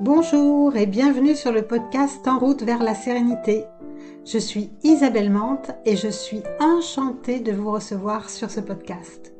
Bonjour 0.00 0.76
et 0.76 0.86
bienvenue 0.86 1.34
sur 1.34 1.50
le 1.50 1.66
podcast 1.66 2.28
En 2.28 2.38
route 2.38 2.62
vers 2.62 2.84
la 2.84 2.94
sérénité. 2.94 3.64
Je 4.24 4.38
suis 4.38 4.70
Isabelle 4.84 5.28
Mante 5.28 5.72
et 5.84 5.96
je 5.96 6.06
suis 6.06 6.44
enchantée 6.60 7.40
de 7.40 7.50
vous 7.50 7.72
recevoir 7.72 8.30
sur 8.30 8.48
ce 8.48 8.60
podcast. 8.60 9.34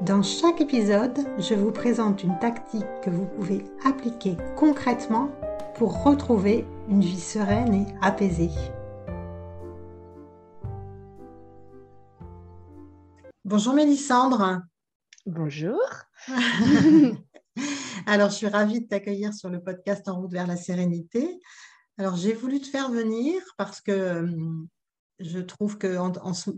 Dans 0.00 0.22
chaque 0.22 0.62
épisode, 0.62 1.18
je 1.38 1.52
vous 1.52 1.72
présente 1.72 2.22
une 2.22 2.38
tactique 2.38 2.86
que 3.02 3.10
vous 3.10 3.26
pouvez 3.26 3.62
appliquer 3.84 4.38
concrètement 4.56 5.30
pour 5.74 6.02
retrouver 6.02 6.64
une 6.88 7.02
vie 7.02 7.20
sereine 7.20 7.74
et 7.74 7.86
apaisée. 8.00 8.50
Bonjour 13.44 13.74
Mélissandre. 13.74 14.62
Bonjour. 15.26 15.82
Alors, 18.06 18.30
je 18.30 18.36
suis 18.36 18.48
ravie 18.48 18.80
de 18.80 18.86
t'accueillir 18.86 19.34
sur 19.34 19.50
le 19.50 19.62
podcast 19.62 20.08
En 20.08 20.20
route 20.20 20.32
vers 20.32 20.46
la 20.46 20.56
sérénité. 20.56 21.40
Alors, 21.98 22.16
j'ai 22.16 22.32
voulu 22.32 22.60
te 22.60 22.66
faire 22.66 22.90
venir 22.90 23.42
parce 23.56 23.80
que 23.80 23.90
euh, 23.90 24.26
je 25.18 25.40
trouve 25.40 25.78
que, 25.78 25.98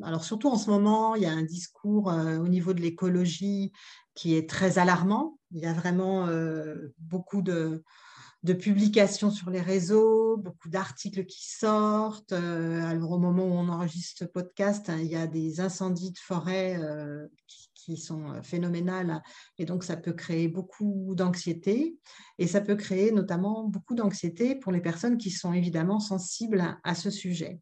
alors 0.05 0.23
surtout 0.23 0.49
en 0.49 0.57
ce 0.57 0.69
moment, 0.69 1.15
il 1.15 1.23
y 1.23 1.27
a 1.27 1.33
un 1.33 1.43
discours 1.43 2.13
euh, 2.13 2.39
au 2.39 2.47
niveau 2.47 2.75
de 2.75 2.81
l'écologie 2.83 3.73
qui 4.15 4.37
est 4.37 4.49
très 4.49 4.79
alarmant. 4.79 5.39
Il 5.51 5.61
y 5.61 5.67
a 5.67 5.73
vraiment 5.73 6.27
euh, 6.27 6.93
beaucoup 6.99 7.41
de, 7.41 7.83
publications 8.59 9.31
sur 9.31 9.51
les 9.51 9.63
réseaux, 9.63 10.37
beaucoup 10.37 10.69
d'articles 10.69 11.25
qui 11.25 11.49
sortent. 11.49 12.33
alors, 12.33 13.13
au 13.13 13.19
moment 13.19 13.45
où 13.45 13.53
on 13.53 13.69
enregistre 13.71 14.19
ce 14.19 14.25
podcast, 14.25 14.91
hein, 14.91 14.99
il 14.99 15.09
y 15.09 15.17
a 15.17 15.27
des 15.27 15.61
incendies 15.61 16.13
de 16.13 16.19
forêt 16.19 16.79
qui, 17.47 17.70
qui 17.85 17.97
sont 17.97 18.31
euh, 18.31 18.43
phénoménales 18.43 19.23
et 19.59 19.65
donc 19.65 19.85
ça 19.85 19.97
peut 19.97 20.13
créer 20.13 20.49
beaucoup 20.49 21.15
d'anxiété 21.15 21.97
et 22.39 22.47
ça 22.47 22.61
peut 22.61 22.77
créer 22.77 23.13
notamment 23.13 23.65
beaucoup 23.65 23.95
d'anxiété 23.95 24.55
pour 24.55 24.73
les 24.73 24.81
personnes 24.81 25.19
qui 25.19 25.31
sont 25.31 25.53
évidemment 25.53 26.01
sensibles 26.01 26.79
à 26.85 26.95
ce 26.95 27.11
sujet. 27.11 27.61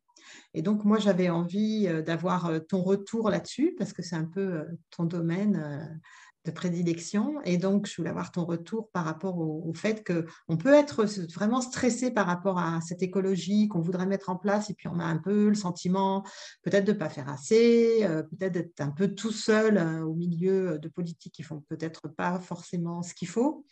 Et 0.55 0.63
donc 0.63 0.85
moi 0.85 0.99
j'avais 0.99 1.31
envie 1.31 1.87
euh, 1.89 2.03
d'avoir 2.03 2.47
euh, 2.47 2.59
ton 2.59 2.83
retour 2.83 3.31
là-dessus 3.31 3.75
parce 3.79 3.93
que 3.93 4.03
c'est 4.03 4.17
un 4.17 4.27
peu 4.27 4.67
ton 4.91 5.05
domaine 5.05 6.01
de 6.49 6.55
prédilection. 6.55 7.41
Et 7.45 7.59
donc, 7.59 7.87
je 7.87 7.97
voulais 7.97 8.11
avoir 8.11 8.33
ton 8.33 8.45
retour 8.45 8.91
par 8.91 9.05
rapport 9.05 9.39
au, 9.39 9.73
fait 9.75 10.05
qu'on 10.05 10.57
peut 10.57 10.73
être 10.73 11.05
vraiment 11.35 11.61
stressé 11.61 12.11
par 12.11 12.27
rapport 12.27 12.59
à 12.59 12.81
cette 12.81 13.03
écologie 13.03 13.69
qu'on 13.69 13.81
voudrait 13.81 14.07
mettre 14.07 14.31
en 14.31 14.37
place, 14.37 14.71
et 14.71 14.75
puis 14.75 14.89
on 14.89 14.99
a 14.99 15.05
un 15.05 15.19
peu 15.19 15.49
le 15.49 15.55
sentiment 15.55 16.25
peut-être 16.63 16.85
de 16.85 16.93
ne 16.93 16.99
pas 16.99 17.09
faire 17.09 17.29
assez, 17.29 18.05
euh, 18.05 18.23
peut-être 18.23 18.53
d'être 18.53 18.81
un 18.81 18.91
peu 18.91 19.15
tout 19.15 19.33
seul 19.33 19.77
euh, 19.77 20.03
au 20.05 20.15
milieu 20.15 20.79
de 20.79 20.89
politiques 20.89 21.35
qui 21.35 21.43
font 21.43 21.63
peut-être 21.69 22.09
pas 22.09 22.41
forcément 22.41 23.03
ce 23.03 23.15
qu'il 23.15 23.29
faut. 23.29 23.67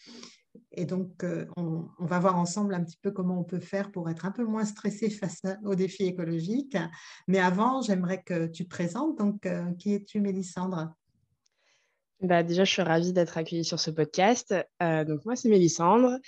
Et 0.73 0.85
donc, 0.85 1.25
euh, 1.25 1.47
on, 1.57 1.87
va 1.99 2.19
voir 2.19 2.39
ensemble 2.39 2.75
un 2.75 2.85
petit 2.85 2.99
peu 3.01 3.11
comment 3.11 3.41
on 3.41 3.45
peut 3.45 3.61
faire 3.61 3.91
pour 3.91 4.09
être 4.09 4.27
un 4.27 4.31
peu 4.31 4.45
moins 4.45 4.65
stressé 4.65 5.11
face 5.11 5.43
aux 5.65 5.75
défis 5.75 6.05
écologiques. 6.05 6.77
Mais 7.27 7.39
avant, 7.39 7.83
j'aimerais 7.83 8.23
que 8.23 8.47
tu 8.47 8.65
te 8.65 8.69
présentes. 8.69 9.19
Donc, 9.19 9.47
qui 9.79 9.95
es-tu, 9.95 10.21
Mélissandre? 10.21 10.95
Bah, 12.21 12.43
déjà, 12.43 12.65
je 12.65 12.73
suis 12.73 12.83
ravie 12.83 13.13
d'être 13.13 13.37
accueillie 13.37 13.65
sur 13.65 13.79
ce 13.79 13.91
podcast. 13.91 14.55
Euh, 14.83 15.05
donc, 15.05 15.25
moi, 15.27 15.37
c'est 15.37 15.49
Mélissandre 15.49 16.19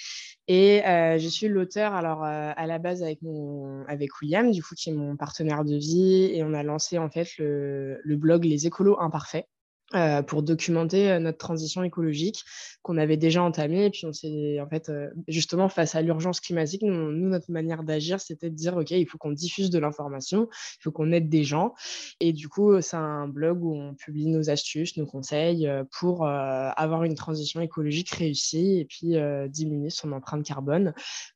et 0.46 0.84
euh, 0.86 1.18
je 1.18 1.28
suis 1.28 1.48
l'auteur, 1.48 1.94
alors 1.94 2.24
euh, 2.24 2.52
à 2.54 2.66
la 2.66 2.78
base 2.78 3.02
avec, 3.02 3.22
mon, 3.22 3.84
avec 3.86 4.10
William, 4.20 4.50
du 4.50 4.62
coup, 4.62 4.74
qui 4.74 4.90
est 4.90 4.94
mon 4.94 5.16
partenaire 5.16 5.64
de 5.64 5.76
vie, 5.76 6.30
et 6.32 6.44
on 6.44 6.52
a 6.52 6.62
lancé 6.62 6.98
en 6.98 7.08
fait 7.08 7.28
le, 7.38 8.00
le 8.02 8.16
blog 8.16 8.44
Les 8.44 8.66
Écolos 8.66 8.98
Imparfaits. 9.00 9.46
Euh, 9.94 10.20
pour 10.20 10.42
documenter 10.42 11.10
euh, 11.10 11.18
notre 11.18 11.38
transition 11.38 11.82
écologique 11.82 12.44
qu'on 12.82 12.98
avait 12.98 13.16
déjà 13.16 13.42
entamée. 13.42 13.86
Et 13.86 13.90
puis, 13.90 14.04
on 14.04 14.12
s'est, 14.12 14.60
en 14.60 14.68
fait, 14.68 14.90
euh, 14.90 15.08
justement, 15.28 15.70
face 15.70 15.94
à 15.94 16.02
l'urgence 16.02 16.40
climatique, 16.40 16.82
nous, 16.82 17.10
notre 17.10 17.50
manière 17.50 17.82
d'agir, 17.82 18.20
c'était 18.20 18.50
de 18.50 18.54
dire, 18.54 18.76
OK, 18.76 18.90
il 18.90 19.06
faut 19.06 19.16
qu'on 19.16 19.32
diffuse 19.32 19.70
de 19.70 19.78
l'information, 19.78 20.50
il 20.52 20.82
faut 20.82 20.92
qu'on 20.92 21.10
aide 21.10 21.30
des 21.30 21.42
gens. 21.42 21.72
Et 22.20 22.34
du 22.34 22.50
coup, 22.50 22.78
c'est 22.82 22.98
un 22.98 23.28
blog 23.28 23.64
où 23.64 23.74
on 23.74 23.94
publie 23.94 24.26
nos 24.26 24.50
astuces, 24.50 24.98
nos 24.98 25.06
conseils 25.06 25.66
pour 25.98 26.26
avoir 26.26 27.04
une 27.04 27.14
transition 27.14 27.62
écologique 27.62 28.10
réussie 28.10 28.80
et 28.80 28.84
puis 28.84 29.16
diminuer 29.48 29.90
son 29.90 30.12
empreinte 30.12 30.44
carbone, 30.44 30.92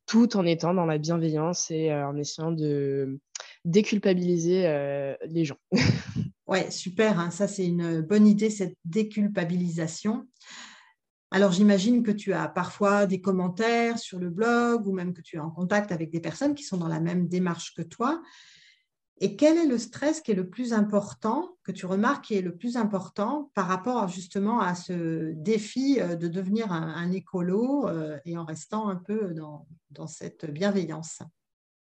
tout 0.06 0.36
en 0.36 0.44
étant 0.44 0.74
dans 0.74 0.86
la 0.86 0.98
bienveillance 0.98 1.70
et 1.70 1.92
en 1.92 2.16
essayant 2.16 2.52
de 2.52 3.18
déculpabiliser 3.64 5.16
les 5.26 5.44
gens. 5.44 5.58
Ouais, 6.46 6.70
super. 6.70 7.18
Hein. 7.18 7.30
Ça, 7.30 7.48
c'est 7.48 7.66
une 7.66 8.00
bonne 8.00 8.26
idée, 8.26 8.50
cette 8.50 8.76
déculpabilisation. 8.84 10.26
Alors, 11.30 11.52
j'imagine 11.52 12.02
que 12.02 12.10
tu 12.10 12.32
as 12.34 12.48
parfois 12.48 13.06
des 13.06 13.20
commentaires 13.20 13.98
sur 13.98 14.18
le 14.18 14.28
blog 14.28 14.86
ou 14.86 14.92
même 14.92 15.14
que 15.14 15.22
tu 15.22 15.36
es 15.36 15.40
en 15.40 15.50
contact 15.50 15.90
avec 15.90 16.10
des 16.10 16.20
personnes 16.20 16.54
qui 16.54 16.62
sont 16.62 16.76
dans 16.76 16.88
la 16.88 17.00
même 17.00 17.26
démarche 17.26 17.74
que 17.74 17.82
toi. 17.82 18.20
Et 19.24 19.36
quel 19.36 19.56
est 19.56 19.66
le 19.66 19.78
stress 19.78 20.20
qui 20.20 20.32
est 20.32 20.34
le 20.34 20.50
plus 20.50 20.72
important, 20.72 21.56
que 21.62 21.70
tu 21.70 21.86
remarques 21.86 22.24
qui 22.24 22.34
est 22.34 22.42
le 22.42 22.56
plus 22.56 22.76
important 22.76 23.52
par 23.54 23.68
rapport 23.68 24.08
justement 24.08 24.60
à 24.60 24.74
ce 24.74 25.32
défi 25.36 26.00
euh, 26.00 26.16
de 26.16 26.26
devenir 26.26 26.72
un, 26.72 27.12
écolo 27.12 27.88
euh, 27.88 28.18
et 28.24 28.36
en 28.36 28.44
restant 28.44 28.88
un 28.88 28.96
peu 28.96 29.32
dans, 29.32 30.06
cette 30.08 30.50
bienveillance? 30.50 31.20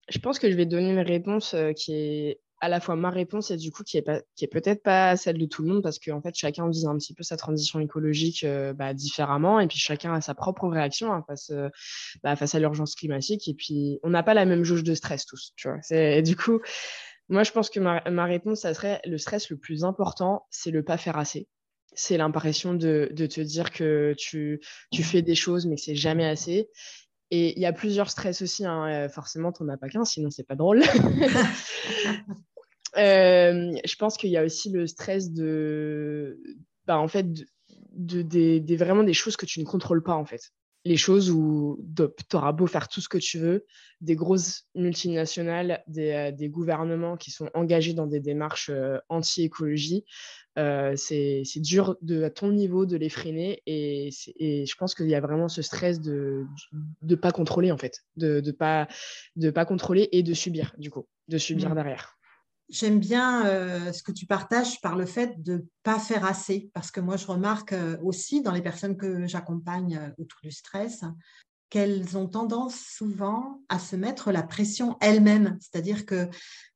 Je 0.09 0.19
pense 0.21 0.38
que 0.38 0.48
je 0.48 0.56
vais 0.56 0.65
donner 0.65 0.92
une 0.92 1.00
réponse 1.00 1.54
euh, 1.54 1.72
qui 1.72 1.94
est 1.94 2.41
à 2.60 2.69
la 2.69 2.81
fois 2.81 2.97
ma 2.97 3.10
réponse 3.10 3.50
et 3.50 3.56
du 3.56 3.70
coup 3.70 3.82
qui 3.82 3.98
est, 3.98 4.47
peut-être 4.47 4.82
pas 4.82 5.16
celle 5.16 5.38
de 5.38 5.47
tout 5.47 5.62
le 5.62 5.69
monde 5.69 5.82
parce 5.82 5.98
qu'en 5.98 6.20
fait 6.20 6.34
chacun 6.34 6.69
vise 6.69 6.87
un 6.87 6.97
petit 6.97 7.15
peu 7.15 7.22
sa 7.22 7.37
transition 7.37 7.81
écologique 7.81 8.44
euh, 8.44 8.72
bah, 8.72 8.94
différemment 8.94 9.60
et 9.60 9.66
puis 9.66 9.78
chacun 9.78 10.15
a 10.15 10.20
sa 10.20 10.34
propre 10.34 10.69
réaction 10.69 11.12
hein, 11.12 11.25
face, 11.26 11.50
euh, 11.50 11.69
bah, 12.22 12.37
face 12.37 12.54
à 12.54 12.60
l'urgence 12.60 12.94
climatique 12.94 13.48
et 13.48 13.54
puis 13.54 13.98
on 14.03 14.10
n'a 14.10 14.22
pas 14.22 14.34
la 14.34 14.44
même 14.44 14.65
jauge 14.65 14.84
de 14.84 14.94
stress 14.94 15.26
tous 15.26 15.53
du 16.22 16.37
coup 16.37 16.60
moi 17.28 17.42
je 17.42 17.53
pense 17.53 17.70
que 17.70 17.81
ma, 17.81 18.25
réponse 18.25 18.60
ça 18.60 18.75
serait 18.75 19.00
le 19.04 19.19
stress 19.19 19.50
le 19.50 19.56
plus 19.56 19.84
important 19.84 20.47
c'est 20.50 20.71
le 20.71 20.82
pas 20.82 20.97
faire 20.97 21.19
assez. 21.19 21.48
C'est 21.97 22.16
l'impression 22.16 22.75
de, 22.75 23.09
de, 23.12 23.26
te 23.26 23.41
dire 23.41 23.71
que 23.71 24.16
tu, 24.19 24.60
tu 24.91 25.04
fais 25.04 25.22
des 25.22 25.36
choses 25.36 25.65
mais 25.65 25.76
que 25.76 25.81
c'est 25.81 25.94
jamais 25.94 26.26
assez 26.26 26.69
et 27.37 27.53
il 27.56 27.61
y 27.61 27.67
a 27.67 27.72
plusieurs 27.72 28.11
stress 28.11 28.43
aussi, 28.43 28.65
hein. 28.65 28.87
Euh, 28.87 29.09
forcément, 29.09 29.50
tu 29.50 29.65
n'en 29.65 29.72
as 29.72 29.77
pas 29.77 29.89
qu'un, 29.89 30.05
sinon 30.05 30.31
c'est 30.31 30.47
pas 30.47 30.55
drôle. 30.55 30.83
Euh, 32.97 33.72
je 33.84 33.97
pense 33.97 34.17
qu'il 34.17 34.31
y 34.31 34.37
a 34.37 34.45
aussi 34.45 34.71
le 34.71 34.87
stress 34.87 35.33
de, 35.33 36.39
bah, 36.87 36.97
en 36.97 37.09
fait, 37.09 37.27
de, 37.91 38.77
vraiment 38.77 39.03
des 39.03 39.15
choses 39.15 39.37
que 39.37 39.47
tu 39.47 39.59
ne 39.59 39.65
contrôles 39.65 40.05
pas 40.05 40.15
en 40.15 40.25
fait. 40.25 40.53
Les 40.84 40.97
choses 40.97 41.31
où 41.31 41.83
tu 41.97 42.37
auras 42.37 42.53
beau 42.53 42.67
faire 42.67 42.89
tout 42.89 43.00
ce 43.00 43.09
que 43.09 43.19
tu 43.19 43.39
veux, 43.39 43.65
des 44.00 44.17
grosses 44.17 44.67
multinationales, 44.75 45.83
des, 45.87 46.12
euh, 46.12 46.49
gouvernements 46.49 47.17
qui 47.17 47.31
sont 47.31 47.49
engagés 47.55 47.95
dans 47.95 48.06
des 48.06 48.21
démarches 48.21 48.71
euh, 48.71 48.99
anti-écologie, 49.09 50.05
c'est 50.56 51.43
dur 51.56 51.97
de, 52.03 52.22
à 52.22 52.31
ton 52.31 52.53
niveau 52.53 52.87
de 52.87 52.97
les 52.97 53.09
freiner 53.09 53.62
et, 53.67 54.11
je 54.11 54.75
pense 54.77 54.95
qu'il 54.95 55.09
y 55.09 55.15
a 55.15 55.21
vraiment 55.21 55.49
ce 55.49 55.62
stress 55.62 56.00
de 56.00 56.45
ne 57.03 57.15
pas 57.15 57.33
contrôler 57.33 57.72
en 57.72 57.78
fait, 57.78 58.05
de 58.16 58.41
ne 58.45 58.53
pas, 58.53 58.87
de 59.37 59.51
pas 59.51 59.65
contrôler 59.65 60.09
et 60.12 60.22
de 60.22 60.34
subir 60.34 60.75
du 60.78 60.91
coup, 60.91 61.06
de 61.28 61.39
subir 61.39 61.71
mmh. 61.71 61.75
derrière. 61.75 62.16
J'aime 62.71 62.99
bien 62.99 63.47
euh, 63.47 63.93
ce 63.93 64.03
que 64.03 64.13
tu 64.13 64.27
partages 64.27 64.81
par 64.81 64.97
le 64.97 65.05
fait 65.05 65.43
de 65.43 65.55
ne 65.55 65.63
pas 65.83 65.99
faire 65.99 66.25
assez, 66.25 66.71
parce 66.73 66.91
que 66.91 67.01
moi, 67.01 67.17
je 67.17 67.27
remarque 67.27 67.75
euh, 67.75 67.99
aussi 68.03 68.43
dans 68.43 68.53
les 68.53 68.63
personnes 68.63 68.97
que 68.97 69.27
j'accompagne 69.27 69.97
euh, 69.97 70.11
autour 70.19 70.41
du 70.43 70.51
stress 70.51 71.05
qu'elles 71.69 72.17
ont 72.17 72.29
tendance 72.29 72.77
souvent 72.77 73.61
à 73.69 73.81
se 73.81 73.97
mettre 73.97 74.31
la 74.31 74.45
pression 74.45 74.97
elles-mêmes. 75.01 75.59
C'est-à-dire 75.61 76.07
qu'il 76.07 76.31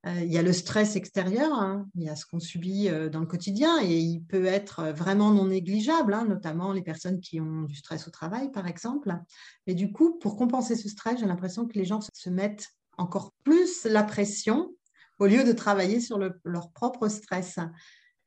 il 0.06 0.32
y 0.32 0.38
a 0.38 0.42
le 0.42 0.52
stress 0.52 0.96
extérieur, 0.96 1.52
hein, 1.52 1.86
il 1.94 2.02
y 2.02 2.08
a 2.08 2.16
ce 2.16 2.26
qu'on 2.26 2.40
subit 2.40 2.88
dans 3.12 3.20
le 3.20 3.26
quotidien 3.26 3.80
et 3.80 3.96
il 3.96 4.22
peut 4.22 4.46
être 4.46 4.86
vraiment 4.86 5.30
non 5.30 5.44
négligeable, 5.44 6.14
hein, 6.14 6.24
notamment 6.24 6.72
les 6.72 6.82
personnes 6.82 7.20
qui 7.20 7.40
ont 7.40 7.62
du 7.62 7.76
stress 7.76 8.08
au 8.08 8.10
travail, 8.10 8.50
par 8.50 8.66
exemple. 8.66 9.14
Mais 9.68 9.74
du 9.74 9.92
coup, 9.92 10.18
pour 10.18 10.36
compenser 10.36 10.74
ce 10.74 10.88
stress, 10.88 11.20
j'ai 11.20 11.26
l'impression 11.26 11.68
que 11.68 11.78
les 11.78 11.84
gens 11.84 12.00
se 12.00 12.30
mettent 12.30 12.66
encore 12.96 13.32
plus 13.44 13.84
la 13.84 14.02
pression 14.02 14.72
au 15.18 15.26
lieu 15.26 15.44
de 15.44 15.52
travailler 15.52 16.00
sur 16.00 16.18
leur 16.18 16.72
propre 16.72 17.08
stress. 17.08 17.58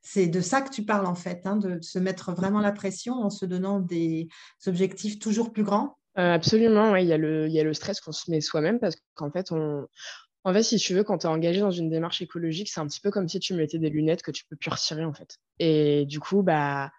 C'est 0.02 0.28
de 0.28 0.42
ça 0.42 0.62
que 0.62 0.72
tu 0.72 0.84
parles 0.84 1.06
en 1.06 1.16
fait, 1.16 1.42
hein, 1.46 1.58
de 1.58 1.80
se 1.82 2.00
mettre 2.00 2.32
vraiment 2.32 2.60
la 2.60 2.72
pression 2.72 3.14
en 3.16 3.30
se 3.30 3.46
donnant 3.46 3.80
des 3.80 4.28
objectifs 4.66 5.20
toujours 5.20 5.52
plus 5.54 5.64
grands. 5.64 5.98
Euh, 6.18 6.34
absolument, 6.34 6.96
il, 6.96 7.08
y 7.08 7.14
a 7.14 7.18
le, 7.18 7.48
il 7.48 7.54
y 7.54 7.60
a 7.60 7.64
le 7.64 7.74
stress 7.74 8.02
qu'on 8.02 8.12
se 8.12 8.30
met 8.30 8.42
soi-même 8.42 8.80
parce 8.80 8.96
qu'en 9.14 9.32
fait, 9.32 9.52
on, 9.52 9.88
en 10.44 10.54
fait, 10.54 10.64
si 10.64 10.78
tu 10.78 10.94
veux, 10.94 11.04
quand 11.04 11.20
tu 11.20 11.28
es 11.28 11.30
engagé 11.30 11.60
dans 11.60 11.72
une 11.72 11.90
démarche 11.90 12.22
écologique, 12.22 12.70
c'est 12.70 12.80
un 12.80 12.88
petit 12.88 13.00
peu 13.00 13.12
comme 13.12 13.28
si 13.28 13.40
tu 13.40 13.54
mettais 13.54 13.78
des 13.78 13.90
lunettes 13.90 14.24
que 14.24 14.32
tu 14.32 14.44
peux 14.46 14.56
plus 14.56 14.72
retirer 14.72 15.06
en 15.06 15.14
fait. 15.14 15.38
Et 15.60 16.06
du 16.06 16.20
coup, 16.20 16.42
bah, 16.42 16.92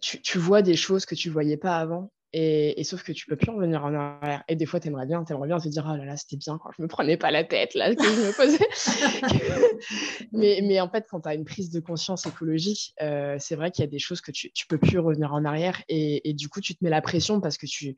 tu, 0.00 0.22
tu 0.22 0.38
vois 0.38 0.62
des 0.62 0.76
choses 0.76 1.06
que 1.06 1.14
tu 1.14 1.28
voyais 1.28 1.56
pas 1.56 1.76
avant. 1.76 2.12
Et, 2.38 2.84
sauf 2.84 3.02
que 3.02 3.12
tu 3.12 3.24
peux 3.24 3.36
plus 3.36 3.50
revenir 3.50 3.82
en 3.82 3.94
arrière. 3.94 4.44
Et 4.46 4.56
des 4.56 4.66
fois, 4.66 4.78
tu 4.78 4.88
aimerais 4.88 5.06
bien, 5.06 5.24
tu 5.24 5.32
aimerais 5.32 5.48
bien 5.48 5.58
te 5.58 5.68
dire, 5.68 5.88
oh 5.90 5.96
là 5.96 6.04
là, 6.04 6.18
c'était 6.18 6.36
bien 6.36 6.58
quand 6.58 6.70
je 6.76 6.82
me 6.82 6.86
prenais 6.86 7.16
pas 7.16 7.30
la 7.30 7.44
tête, 7.44 7.72
là, 7.74 7.94
que 7.94 8.04
je 8.04 8.08
me 8.08 8.36
posais. 8.36 10.28
mais, 10.32 10.60
mais, 10.62 10.78
en 10.78 10.90
fait, 10.90 11.06
quand 11.08 11.22
tu 11.22 11.30
as 11.30 11.34
une 11.34 11.46
prise 11.46 11.70
de 11.70 11.80
conscience 11.80 12.26
écologique, 12.26 12.94
euh, 13.00 13.36
c'est 13.40 13.56
vrai 13.56 13.70
qu'il 13.70 13.84
y 13.84 13.88
a 13.88 13.90
des 13.90 13.98
choses 13.98 14.20
que 14.20 14.32
tu, 14.32 14.52
tu 14.52 14.66
peux 14.66 14.76
plus 14.76 14.98
revenir 14.98 15.32
en 15.32 15.46
arrière. 15.46 15.82
Et, 15.88 16.28
et, 16.28 16.34
du 16.34 16.50
coup, 16.50 16.60
tu 16.60 16.74
te 16.74 16.84
mets 16.84 16.90
la 16.90 17.00
pression 17.00 17.40
parce 17.40 17.56
que 17.56 17.64
tu, 17.64 17.96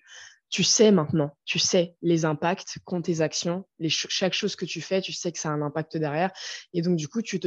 tu 0.50 0.64
sais 0.64 0.90
maintenant, 0.90 1.36
tu 1.44 1.58
sais 1.58 1.96
les 2.00 2.24
impacts 2.24 2.78
qu'ont 2.84 3.02
tes 3.02 3.20
actions, 3.20 3.66
chaque 3.88 4.32
chose 4.32 4.56
que 4.56 4.64
tu 4.64 4.80
fais, 4.80 5.00
tu 5.02 5.12
sais 5.12 5.30
que 5.30 5.38
ça 5.38 5.50
a 5.50 5.52
un 5.52 5.62
impact 5.62 5.96
derrière. 5.96 6.30
Et 6.72 6.80
donc, 6.80 6.96
du 6.96 7.08
coup, 7.08 7.20
tu 7.22 7.38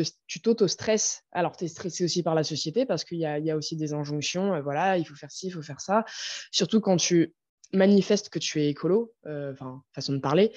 t'auto-stresses. 0.42 1.24
Alors, 1.32 1.58
tu 1.58 1.66
es 1.66 1.68
stressé 1.68 2.04
aussi 2.04 2.22
par 2.22 2.36
la 2.36 2.44
société 2.44 2.86
parce 2.86 3.04
qu'il 3.04 3.18
y, 3.18 3.22
y 3.22 3.52
a, 3.52 3.56
aussi 3.56 3.76
des 3.76 3.94
injonctions. 3.94 4.54
Euh, 4.54 4.62
voilà, 4.62 4.98
il 4.98 5.06
faut 5.06 5.16
faire 5.16 5.32
ci, 5.32 5.48
il 5.48 5.52
faut 5.52 5.64
faire 5.64 5.82
ça. 5.82 6.06
Surtout 6.52 6.80
quand 6.80 6.98
tu 6.98 7.34
manifeste 7.74 8.30
que 8.30 8.40
tu 8.40 8.62
es 8.62 8.70
écolo, 8.70 9.14
euh, 9.26 9.54
enfin, 9.54 9.82
façon 9.94 10.14
de 10.14 10.20
parler, 10.20 10.52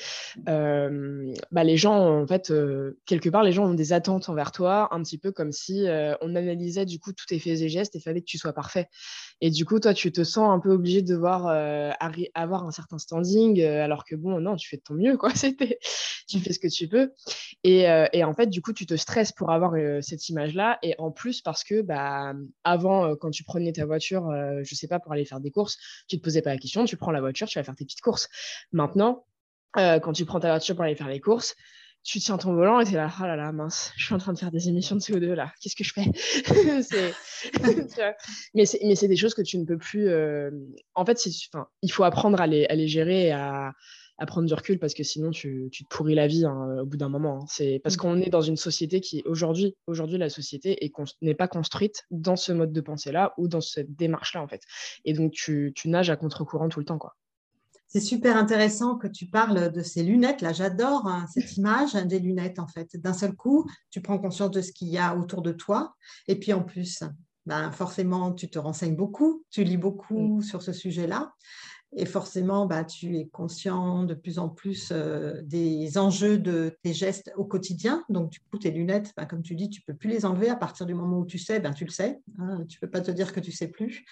euh, 0.49 1.32
bah, 1.52 1.64
les 1.64 1.76
gens, 1.76 2.22
en 2.22 2.26
fait, 2.26 2.50
euh, 2.50 2.99
quelque 3.06 3.28
part, 3.28 3.43
les 3.43 3.52
gens 3.52 3.66
ont 3.66 3.75
des 3.75 3.93
attentes 3.93 4.28
envers 4.28 4.52
toi, 4.52 4.88
un 4.93 5.02
petit 5.02 5.19
peu 5.19 5.32
comme 5.32 5.52
si 5.52 5.87
on 6.20 6.34
analysait 6.34 6.87
du 6.87 6.99
coup 6.99 7.12
tous 7.12 7.26
tes 7.26 7.38
faits 7.38 7.61
et 7.61 7.69
gestes 7.69 7.96
et 7.96 8.00
fallait 8.00 8.20
que 8.20 8.26
tu 8.26 8.38
sois 8.38 8.52
parfait. 8.52 8.88
Et 9.40 9.50
du 9.50 9.64
coup, 9.64 9.78
toi, 9.81 9.94
tu 9.94 10.12
te 10.12 10.25
sens 10.25 10.50
un 10.50 10.61
peu 10.61 10.70
obligé 10.70 11.02
de 11.02 11.08
devoir 11.08 11.46
avoir 12.34 12.64
un 12.64 12.70
certain 12.70 12.99
standing, 12.99 13.62
alors 13.62 14.05
que 14.05 14.17
bon, 14.17 14.40
non, 14.40 14.56
tu 14.56 14.69
fais 14.69 14.76
de 14.76 14.82
ton 14.82 14.94
mieux, 14.94 15.17
quoi. 15.17 15.31
tu 16.28 16.40
fais 16.40 16.52
ce 16.52 16.58
que 16.58 16.69
tu 16.69 16.88
peux. 16.88 17.12
Et, 17.62 17.87
et, 18.12 18.25
en 18.25 18.34
fait, 18.34 18.46
du 18.46 18.60
coup, 18.62 18.72
tu 18.72 18.87
te 18.87 18.94
stresses 18.94 19.32
pour 19.32 19.50
avoir 19.50 19.75
cette 20.02 20.28
image-là. 20.28 20.78
Et 20.82 20.94
en 20.99 21.10
plus, 21.10 21.43
parce 21.43 21.64
que 21.64 21.82
bah, 21.82 22.34
avant, 22.64 23.14
quand 23.17 23.31
tu 23.31 23.44
prenais 23.44 23.72
ta 23.72 23.84
voiture, 23.87 24.31
je 24.62 24.75
sais 24.75 24.88
pas, 24.88 24.99
pour 24.99 25.12
aller 25.12 25.25
faire 25.25 25.40
des 25.40 25.50
courses, 25.50 25.76
tu 26.08 26.19
te 26.19 26.22
posais 26.22 26.43
pas 26.43 26.50
la 26.50 26.58
question, 26.58 26.84
tu 26.84 26.96
prends 27.04 27.12
la 27.12 27.20
voiture, 27.20 27.46
tu 27.46 27.58
vas 27.58 27.64
faire 27.64 27.76
tes 27.76 27.84
petites 27.84 28.00
courses. 28.00 28.28
Maintenant, 28.72 29.26
euh, 29.76 30.00
quand 30.00 30.12
tu 30.12 30.24
prends 30.24 30.40
ta 30.40 30.48
voiture 30.48 30.74
pour 30.74 30.84
aller 30.84 30.94
faire 30.94 31.08
les 31.08 31.20
courses, 31.20 31.54
tu 32.02 32.18
tiens 32.18 32.36
ton 32.36 32.54
volant 32.54 32.80
et 32.80 32.84
tu 32.84 32.92
es 32.92 32.96
là, 32.96 33.10
oh 33.18 33.22
là 33.22 33.36
là, 33.36 33.52
mince, 33.52 33.92
je 33.96 34.04
suis 34.04 34.14
en 34.14 34.18
train 34.18 34.32
de 34.32 34.38
faire 34.38 34.50
des 34.50 34.68
émissions 34.68 34.96
de 34.96 35.00
CO2 35.00 35.32
là, 35.32 35.52
qu'est-ce 35.60 35.76
que 35.76 35.84
je 35.84 35.92
fais? 35.92 36.04
Mais 38.54 38.66
c'est 38.66 39.08
des 39.08 39.16
choses 39.16 39.34
que 39.34 39.42
tu 39.42 39.58
ne 39.58 39.64
peux 39.64 39.78
plus. 39.78 40.08
Euh, 40.08 40.50
en 40.94 41.04
fait, 41.04 41.24
il 41.82 41.92
faut 41.92 42.04
apprendre 42.04 42.40
à 42.40 42.46
les, 42.46 42.66
à 42.66 42.74
les 42.74 42.88
gérer 42.88 43.26
et 43.26 43.32
à, 43.32 43.72
à, 44.19 44.26
prendre 44.26 44.46
du 44.46 44.55
recul 44.55 44.78
parce 44.78 44.94
que 44.94 45.02
sinon 45.02 45.31
tu, 45.31 45.69
tu 45.72 45.84
te 45.84 45.88
pourris 45.88 46.14
la 46.14 46.26
vie 46.26 46.44
hein, 46.44 46.78
au 46.82 46.87
bout 46.87 46.96
d'un 46.96 47.08
moment. 47.08 47.40
Hein. 47.43 47.46
C'est 47.49 47.81
parce 47.82 47.96
mmh. 47.96 48.00
qu'on 48.00 48.20
est 48.20 48.31
dans 48.31 48.40
une 48.40 48.56
société 48.56 49.00
qui, 49.00 49.22
aujourd'hui, 49.26 49.76
aujourd'hui 49.87 50.19
la 50.19 50.31
société 50.31 50.78
n'est 51.22 51.34
pas 51.34 51.49
construite 51.49 52.05
dans 52.11 52.37
ce 52.37 52.52
mode 52.52 52.72
de 52.72 52.81
pensée 52.81 53.12
là 53.12 53.34
ou 53.38 53.49
dans 53.49 53.61
cette 53.61 53.94
démarche 53.94 54.34
là 54.34 54.43
en 54.43 54.49
fait. 54.49 54.62
Et 55.05 55.12
donc 55.12 55.32
tu, 55.32 55.72
tu 55.75 55.88
nages 55.88 56.11
à 56.11 56.16
contre-courant 56.16 56.69
tout 56.69 56.81
le 56.81 56.87
temps 56.87 56.99
quoi. 56.99 57.14
C'est 57.94 58.00
super 58.00 58.37
intéressant 58.37 58.96
que 58.96 59.06
tu 59.06 59.26
parles 59.26 59.70
de 59.70 59.81
ces 59.81 60.02
lunettes. 60.02 60.40
Là, 60.40 60.52
j'adore 60.52 61.06
hein, 61.06 61.26
cette 61.32 61.56
image 61.56 61.93
des 61.93 62.19
lunettes, 62.19 62.58
en 62.58 62.67
fait. 62.67 62.96
D'un 62.96 63.12
seul 63.12 63.37
coup, 63.37 63.70
tu 63.90 64.00
prends 64.00 64.19
conscience 64.19 64.50
de 64.50 64.62
ce 64.62 64.72
qu'il 64.72 64.88
y 64.88 64.99
a 64.99 65.17
autour 65.17 65.43
de 65.43 65.52
toi. 65.52 65.94
Et 66.26 66.37
puis, 66.37 66.52
en 66.52 66.64
plus, 66.64 67.05
ben, 67.46 67.70
forcément, 67.70 68.32
tu 68.32 68.49
te 68.50 68.58
renseignes 68.58 68.96
beaucoup, 68.96 69.44
tu 69.50 69.62
lis 69.62 69.76
beaucoup 69.76 70.43
sur 70.43 70.60
ce 70.60 70.72
sujet-là. 70.72 71.34
Et 71.96 72.06
forcément, 72.06 72.67
ben, 72.67 72.82
tu 72.85 73.17
es 73.17 73.26
conscient 73.26 74.02
de 74.02 74.14
plus 74.14 74.38
en 74.38 74.49
plus 74.49 74.91
euh, 74.91 75.41
des 75.43 75.96
enjeux 75.96 76.38
de 76.38 76.76
tes 76.82 76.93
gestes 76.93 77.32
au 77.37 77.44
quotidien. 77.44 78.05
Donc, 78.08 78.31
du 78.31 78.41
coup, 78.41 78.58
tes 78.58 78.73
lunettes, 78.73 79.12
ben, 79.17 79.26
comme 79.26 79.43
tu 79.43 79.55
dis, 79.55 79.70
tu 79.70 79.81
ne 79.81 79.93
peux 79.93 79.96
plus 79.96 80.11
les 80.11 80.25
enlever. 80.25 80.49
À 80.49 80.56
partir 80.56 80.87
du 80.87 80.94
moment 80.94 81.19
où 81.19 81.26
tu 81.26 81.38
sais, 81.38 81.61
ben, 81.61 81.73
tu 81.73 81.85
le 81.85 81.91
sais. 81.91 82.20
Hein. 82.38 82.64
tu 82.69 82.79
ne 82.79 82.81
peux 82.81 82.91
pas 82.91 83.00
te 83.00 83.12
dire 83.12 83.32
que 83.32 83.41
tu 83.41 83.50
ne 83.50 83.55
sais 83.55 83.69
plus. 83.69 84.05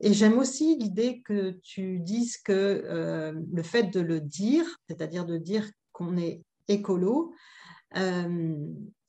Et 0.00 0.14
j'aime 0.14 0.38
aussi 0.38 0.78
l'idée 0.78 1.20
que 1.20 1.50
tu 1.62 1.98
dises 1.98 2.38
que 2.38 2.52
euh, 2.52 3.34
le 3.52 3.62
fait 3.62 3.84
de 3.84 4.00
le 4.00 4.20
dire, 4.20 4.64
c'est-à-dire 4.88 5.26
de 5.26 5.36
dire 5.36 5.70
qu'on 5.92 6.16
est 6.16 6.42
écolo, 6.68 7.34
euh, 7.96 8.56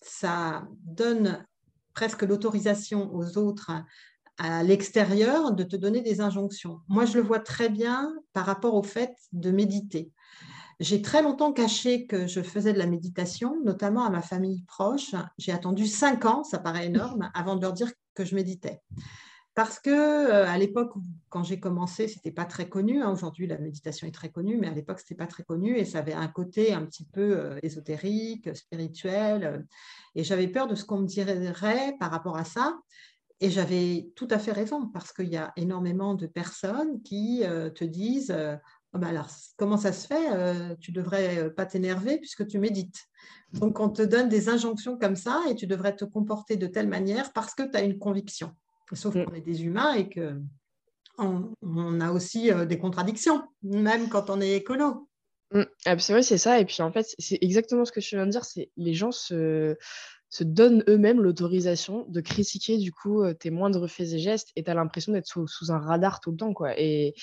ça 0.01 0.67
donne 0.83 1.45
presque 1.93 2.23
l'autorisation 2.23 3.13
aux 3.13 3.37
autres 3.37 3.71
à 4.43 4.63
l'extérieur 4.63 5.51
de 5.51 5.63
te 5.63 5.75
donner 5.75 6.01
des 6.01 6.19
injonctions. 6.19 6.79
Moi, 6.87 7.05
je 7.05 7.13
le 7.13 7.21
vois 7.21 7.39
très 7.39 7.69
bien 7.69 8.11
par 8.33 8.47
rapport 8.47 8.73
au 8.73 8.81
fait 8.81 9.15
de 9.33 9.51
méditer. 9.51 10.11
J'ai 10.79 11.03
très 11.03 11.21
longtemps 11.21 11.53
caché 11.53 12.07
que 12.07 12.25
je 12.25 12.41
faisais 12.41 12.73
de 12.73 12.79
la 12.79 12.87
méditation, 12.87 13.61
notamment 13.63 14.03
à 14.03 14.09
ma 14.09 14.23
famille 14.23 14.63
proche. 14.63 15.13
J'ai 15.37 15.51
attendu 15.51 15.85
cinq 15.85 16.25
ans, 16.25 16.43
ça 16.43 16.57
paraît 16.57 16.87
énorme, 16.87 17.29
avant 17.35 17.55
de 17.55 17.61
leur 17.61 17.73
dire 17.73 17.91
que 18.15 18.25
je 18.25 18.33
méditais. 18.33 18.81
Parce 19.53 19.79
que 19.79 19.91
euh, 19.91 20.47
à 20.47 20.57
l'époque, 20.57 20.93
quand 21.29 21.43
j'ai 21.43 21.59
commencé, 21.59 22.07
c'était 22.07 22.31
pas 22.31 22.45
très 22.45 22.67
connu. 22.67 23.03
Hein. 23.03 23.11
Aujourd'hui, 23.11 23.45
la 23.45 23.59
méditation 23.59 24.07
est 24.07 24.11
très 24.11 24.31
connue, 24.31 24.57
mais 24.57 24.67
à 24.67 24.71
l'époque, 24.71 24.99
c'était 24.99 25.13
pas 25.13 25.27
très 25.27 25.43
connu 25.43 25.77
et 25.77 25.85
ça 25.85 25.99
avait 25.99 26.13
un 26.13 26.29
côté 26.29 26.73
un 26.73 26.85
petit 26.85 27.05
peu 27.05 27.37
euh, 27.37 27.59
ésotérique, 27.61 28.55
spirituel. 28.55 29.43
Euh, 29.43 29.59
et 30.15 30.23
j'avais 30.23 30.47
peur 30.47 30.67
de 30.67 30.73
ce 30.73 30.85
qu'on 30.85 30.99
me 30.99 31.05
dirait 31.05 31.95
par 31.99 32.09
rapport 32.09 32.37
à 32.37 32.45
ça. 32.45 32.79
Et 33.41 33.49
j'avais 33.49 34.11
tout 34.15 34.27
à 34.29 34.39
fait 34.39 34.51
raison 34.51 34.87
parce 34.87 35.11
qu'il 35.11 35.29
y 35.29 35.37
a 35.37 35.51
énormément 35.57 36.13
de 36.13 36.27
personnes 36.27 37.01
qui 37.01 37.43
te 37.75 37.83
disent 37.83 38.35
oh 38.93 38.97
ben 38.99 39.07
alors, 39.07 39.27
comment 39.57 39.77
ça 39.77 39.91
se 39.91 40.05
fait 40.05 40.77
Tu 40.79 40.91
devrais 40.91 41.49
pas 41.49 41.65
t'énerver 41.65 42.19
puisque 42.19 42.47
tu 42.47 42.59
médites. 42.59 43.07
Donc, 43.53 43.79
on 43.79 43.89
te 43.89 44.01
donne 44.01 44.29
des 44.29 44.49
injonctions 44.49 44.97
comme 44.97 45.15
ça 45.15 45.41
et 45.49 45.55
tu 45.55 45.67
devrais 45.67 45.95
te 45.95 46.05
comporter 46.05 46.55
de 46.55 46.67
telle 46.67 46.87
manière 46.87 47.33
parce 47.33 47.53
que 47.53 47.63
tu 47.63 47.75
as 47.75 47.81
une 47.81 47.97
conviction. 47.97 48.51
Sauf 48.93 49.15
mm. 49.15 49.25
qu'on 49.25 49.33
est 49.33 49.41
des 49.41 49.63
humains 49.63 49.93
et 49.93 50.09
que 50.09 50.39
on, 51.17 52.01
a 52.01 52.11
aussi 52.11 52.51
euh, 52.51 52.65
des 52.65 52.79
contradictions, 52.79 53.43
même 53.61 54.09
quand 54.09 54.29
on 54.29 54.41
est 54.41 54.53
écolo. 54.53 55.07
Mm. 55.51 55.63
Ah, 55.85 55.99
c'est 55.99 56.13
vrai, 56.13 56.23
c'est 56.23 56.37
ça. 56.37 56.59
Et 56.59 56.65
puis 56.65 56.81
en 56.81 56.91
fait, 56.91 57.13
c'est 57.19 57.37
exactement 57.41 57.85
ce 57.85 57.91
que 57.91 57.99
tu 57.99 58.15
viens 58.15 58.25
de 58.25 58.31
dire. 58.31 58.45
C'est 58.45 58.71
les 58.77 58.93
gens 58.93 59.11
se, 59.11 59.77
se 60.31 60.43
donnent 60.45 60.83
eux-mêmes 60.87 61.21
l'autorisation 61.21 62.05
de 62.07 62.21
critiquer 62.21 62.77
du 62.77 62.91
coup 62.91 63.21
euh, 63.21 63.33
tes 63.33 63.51
moindres 63.51 63.87
faits 63.87 64.13
et 64.13 64.19
gestes. 64.19 64.49
Et 64.55 64.63
tu 64.63 64.73
l'impression 64.73 65.11
d'être 65.11 65.27
sous, 65.27 65.45
sous, 65.45 65.71
un 65.71 65.77
radar 65.77 66.21
tout 66.21 66.31
le 66.31 66.37
temps, 66.37 66.53
quoi. 66.53 66.79
Et, 66.79 67.13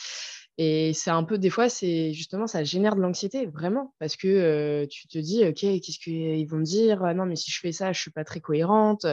et 0.60 0.92
c'est 0.92 1.10
un 1.10 1.22
peu, 1.22 1.38
des 1.38 1.50
fois, 1.50 1.68
c'est 1.68 2.12
justement, 2.12 2.48
ça 2.48 2.64
génère 2.64 2.96
de 2.96 3.00
l'anxiété, 3.00 3.46
vraiment, 3.46 3.94
parce 4.00 4.16
que 4.16 4.26
euh, 4.26 4.86
tu 4.90 5.06
te 5.06 5.16
dis, 5.16 5.44
OK, 5.44 5.60
qu'est-ce 5.60 6.00
qu'ils 6.00 6.48
vont 6.48 6.56
me 6.56 6.64
dire? 6.64 7.14
Non, 7.14 7.26
mais 7.26 7.36
si 7.36 7.52
je 7.52 7.60
fais 7.60 7.70
ça, 7.70 7.92
je 7.92 8.00
suis 8.00 8.10
pas 8.10 8.24
très 8.24 8.40
cohérente. 8.40 9.06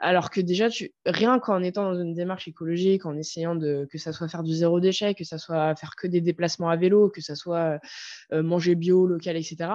Alors 0.00 0.30
que 0.30 0.40
déjà, 0.40 0.68
tu, 0.68 0.92
rien 1.06 1.38
qu'en 1.38 1.62
étant 1.62 1.84
dans 1.84 2.00
une 2.00 2.12
démarche 2.12 2.48
écologique, 2.48 3.06
en 3.06 3.16
essayant 3.16 3.54
de, 3.54 3.86
que 3.88 3.98
ça 3.98 4.12
soit 4.12 4.26
faire 4.26 4.42
du 4.42 4.52
zéro 4.52 4.80
déchet, 4.80 5.14
que 5.14 5.22
ça 5.22 5.38
soit 5.38 5.76
faire 5.76 5.94
que 5.96 6.08
des 6.08 6.20
déplacements 6.20 6.70
à 6.70 6.76
vélo, 6.76 7.08
que 7.08 7.20
ça 7.20 7.36
soit 7.36 7.78
euh, 8.32 8.42
manger 8.42 8.74
bio, 8.74 9.06
local, 9.06 9.36
etc. 9.36 9.70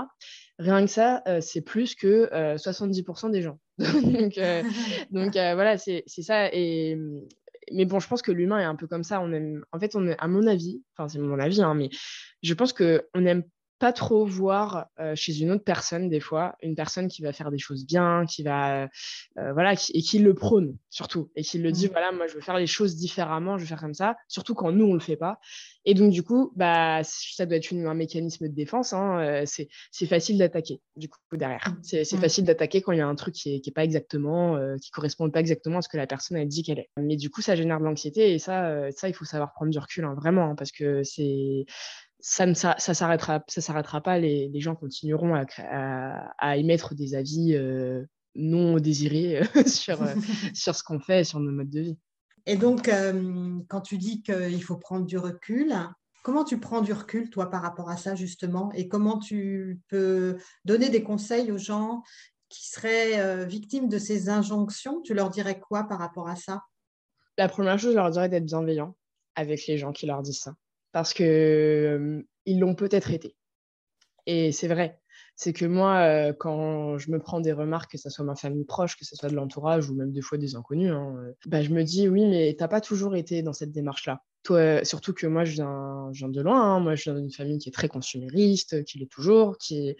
Rien 0.60 0.82
que 0.84 0.92
ça, 0.92 1.24
euh, 1.30 1.40
c'est 1.40 1.62
plus 1.62 1.96
que 1.96 2.30
70% 2.58 3.32
des 3.32 3.42
gens. 3.42 3.58
donc, 3.78 4.38
donc 5.12 5.32
voilà, 5.32 5.78
c'est 5.78 6.04
ça. 6.08 6.50
Et, 6.52 6.98
mais 7.72 7.86
bon, 7.86 8.00
je 8.00 8.08
pense 8.08 8.22
que 8.22 8.32
l'humain 8.32 8.60
est 8.60 8.66
un 8.66 8.76
peu 8.76 8.88
comme 8.88 9.04
ça. 9.04 9.22
On 9.22 9.32
aime, 9.32 9.64
en 9.72 9.80
fait, 9.80 9.96
on 9.96 10.08
à 10.18 10.28
mon 10.28 10.48
avis, 10.48 10.84
enfin 10.98 11.08
c'est 11.10 11.20
mon 11.20 11.40
avis, 11.40 11.62
hein, 11.62 11.74
mais 11.74 11.89
je 12.42 12.54
pense 12.54 12.74
que 12.74 13.08
on 13.13 13.25
aime 13.25 13.44
pas 13.86 13.94
trop 13.94 14.25
voir 14.25 14.88
euh, 15.00 15.13
chez 15.13 15.39
une 15.42 15.51
autre 15.51 15.63
personne 15.63 16.10
des 16.10 16.20
fois 16.20 16.56
une 16.63 16.74
personne 16.74 17.08
qui 17.08 17.22
va 17.22 17.32
faire 17.34 17.51
des 17.51 17.60
choses 17.60 17.86
bien 17.86 18.25
qui 18.27 18.42
va 18.42 18.86
euh, 19.38 19.54
voilà 19.54 19.74
et 19.74 20.01
qui 20.01 20.18
le 20.18 20.34
prône 20.34 20.75
surtout 20.89 21.30
et 21.36 21.44
qui 21.44 21.60
le 21.60 21.72
dit 21.72 21.86
mmh. 21.86 21.92
voilà 21.92 22.12
moi 22.12 22.25
je 22.25 22.34
veux 22.34 22.42
faire 22.42 22.58
les 22.58 22.65
choses 22.65 22.96
différemment 22.96 23.60
je 23.60 23.62
veux 23.62 23.68
faire 23.68 23.80
comme 23.80 23.94
ça 23.94 24.15
surtout 24.27 24.56
quand 24.56 24.72
nous 24.72 24.86
on 24.86 24.96
le 24.96 25.00
fait 25.00 25.18
pas 25.18 25.38
et 25.86 25.94
donc 25.94 26.12
du 26.12 26.24
coup 26.24 26.51
bah 26.56 27.01
ça 27.04 27.46
doit 27.46 27.58
être 27.58 27.72
un 27.72 27.94
mécanisme 27.94 28.48
de 28.48 28.56
défense 28.56 28.92
hein, 28.92 29.20
euh, 29.20 29.44
c'est 29.46 30.08
facile 30.08 30.39
d'attaquer 30.39 30.82
du 30.96 31.08
coup 31.08 31.20
derrière 31.34 31.68
mmh. 31.70 31.84
c'est 31.84 32.12
mmh. 32.12 32.18
facile 32.18 32.46
d'attaquer 32.46 32.82
quand 32.82 32.92
il 32.92 32.98
y 32.98 33.01
a 33.01 33.08
un 33.08 33.13
truc 33.13 33.36
qui 33.36 33.54
est, 33.54 33.60
qui 33.60 33.70
est 33.70 33.74
pas 33.74 33.84
exactement 33.84 34.58
qui 34.82 34.89
correspond 34.89 35.30
pas 35.30 35.42
exactement 35.42 35.77
à 35.77 35.82
ce 35.84 35.89
que 35.89 35.98
la 35.98 36.08
personne 36.08 36.38
a 36.38 36.46
dit 36.46 36.63
qu'elle 36.63 36.80
est 36.80 36.89
mais 36.98 37.18
du 37.18 37.30
coup 37.30 37.44
ça 37.44 37.56
génère 37.56 37.80
de 37.80 37.86
l'anxiété 37.86 38.34
et 38.34 38.39
ça 38.39 38.89
ça 38.89 39.10
il 39.10 39.13
faut 39.13 39.25
savoir 39.25 39.54
prendre 39.54 39.72
du 39.72 39.77
recul 39.77 40.06
hein, 40.06 40.15
vraiment 40.15 40.50
hein, 40.50 40.56
parce 40.56 40.72
que 40.72 41.04
c'est 41.04 41.68
ça 42.27 42.48
ne 42.48 42.55
ça, 42.55 42.75
s'arrêtera 42.79 43.44
ça 43.48 43.62
s'arrêtera 43.62 44.01
pas. 44.01 44.17
Les, 44.17 44.48
les, 44.48 44.60
gens 44.60 44.74
continueront 44.74 45.36
à, 45.36 45.46
à, 46.39 46.58
émettre 46.58 46.96
des 46.96 47.13
avis 47.13 47.53
euh, 47.53 48.03
non 48.34 48.77
désirés 48.77 49.44
euh, 49.44 49.63
sur 49.67 50.01
euh, 50.01 50.15
sur 50.55 50.74
ce 50.74 50.84
qu'on 50.84 51.00
fait 51.00 51.24
sur 51.24 51.39
nos 51.39 51.51
modes 51.51 51.70
de 51.70 51.82
vie. 51.82 51.98
Et 52.48 52.58
donc 52.58 52.89
quand 53.67 53.82
tu 53.82 54.00
dis 54.00 54.24
qu'il 54.24 54.63
faut 54.63 54.77
prendre 54.77 55.05
du 55.05 55.20
recul 55.20 55.75
comment 56.24 56.44
tu 56.44 56.60
prends 56.60 56.82
du 56.82 56.94
recul 56.94 57.29
toi 57.29 57.51
par 57.51 57.62
rapport 57.62 57.91
à 57.91 57.98
ça 57.98 58.15
justement? 58.15 58.72
Et 58.74 58.88
comment 58.88 59.20
tu 59.20 59.79
peux 59.88 60.38
donner 60.63 60.89
des 60.89 61.03
conseils 61.03 61.51
aux 61.51 61.60
gens 61.60 62.01
qui 62.50 62.67
seraient 62.67 63.46
victimes 63.46 63.88
de 63.88 64.00
ces 64.00 64.29
injonctions? 64.29 65.01
Tu 65.01 65.13
leur 65.13 65.29
dirais 65.29 65.60
quoi 65.60 65.84
par 65.84 66.00
rapport 66.00 66.27
à 66.27 66.36
ça? 66.36 66.63
La 67.38 67.50
première 67.50 67.77
chose 67.77 67.91
je 67.91 67.98
leur 67.98 68.10
dirais 68.10 68.29
d'être 68.29 68.46
bienveillant 68.46 68.96
avec 69.36 69.67
les 69.67 69.77
gens 69.77 69.91
qui 69.91 70.08
leur 70.08 70.24
disent 70.24 70.39
ça 70.39 70.55
parce 70.96 71.14
que 71.14 71.24
euh, 71.25 72.24
ils 72.46 72.58
l'ont 72.58 72.74
peut-être 72.74 73.12
été. 73.12 73.36
Et 74.28 74.54
c'est 74.54 74.70
vrai. 74.70 75.02
C'est 75.36 75.52
que 75.52 75.66
moi, 75.66 75.98
euh, 75.98 76.32
quand 76.32 76.98
je 76.98 77.12
me 77.12 77.20
prends 77.20 77.42
des 77.42 77.52
remarques, 77.52 77.92
que 77.92 77.98
ce 77.98 78.10
soit 78.10 78.24
ma 78.24 78.36
famille 78.38 78.64
proche, 78.64 78.96
que 78.96 79.04
ce 79.04 79.14
soit 79.18 79.28
de 79.28 79.36
l'entourage 79.36 79.90
ou 79.90 79.94
même 79.94 80.14
des 80.14 80.22
fois 80.22 80.38
des 80.38 80.56
inconnus, 80.56 80.94
hein, 80.94 81.18
euh, 81.18 81.34
bah, 81.48 81.62
je 81.62 81.72
me 81.72 81.84
dis 81.84 82.08
oui, 82.08 82.25
mais 82.25 82.56
tu 82.58 82.64
n'as 82.64 82.70
pas 82.70 82.80
toujours 82.80 83.18
été 83.18 83.42
dans 83.42 83.52
cette 83.52 83.74
démarche-là. 83.74 84.24
Toi, 84.46 84.86
surtout 84.86 85.12
que 85.12 85.25
moi, 85.25 85.44
je 85.44 85.54
viens, 85.54 86.10
je 86.14 86.20
viens 86.20 86.30
de 86.30 86.40
loin. 86.40 86.62
Hein. 86.62 86.80
Moi, 86.80 86.94
je 86.94 87.06
viens 87.06 87.16
d'une 87.16 87.32
famille 87.32 87.58
qui 87.58 87.70
est 87.70 87.72
très 87.72 87.88
consumériste, 87.88 88.84
qui 88.84 89.00
l'est 89.00 89.10
toujours, 89.10 89.58
qui, 89.58 89.96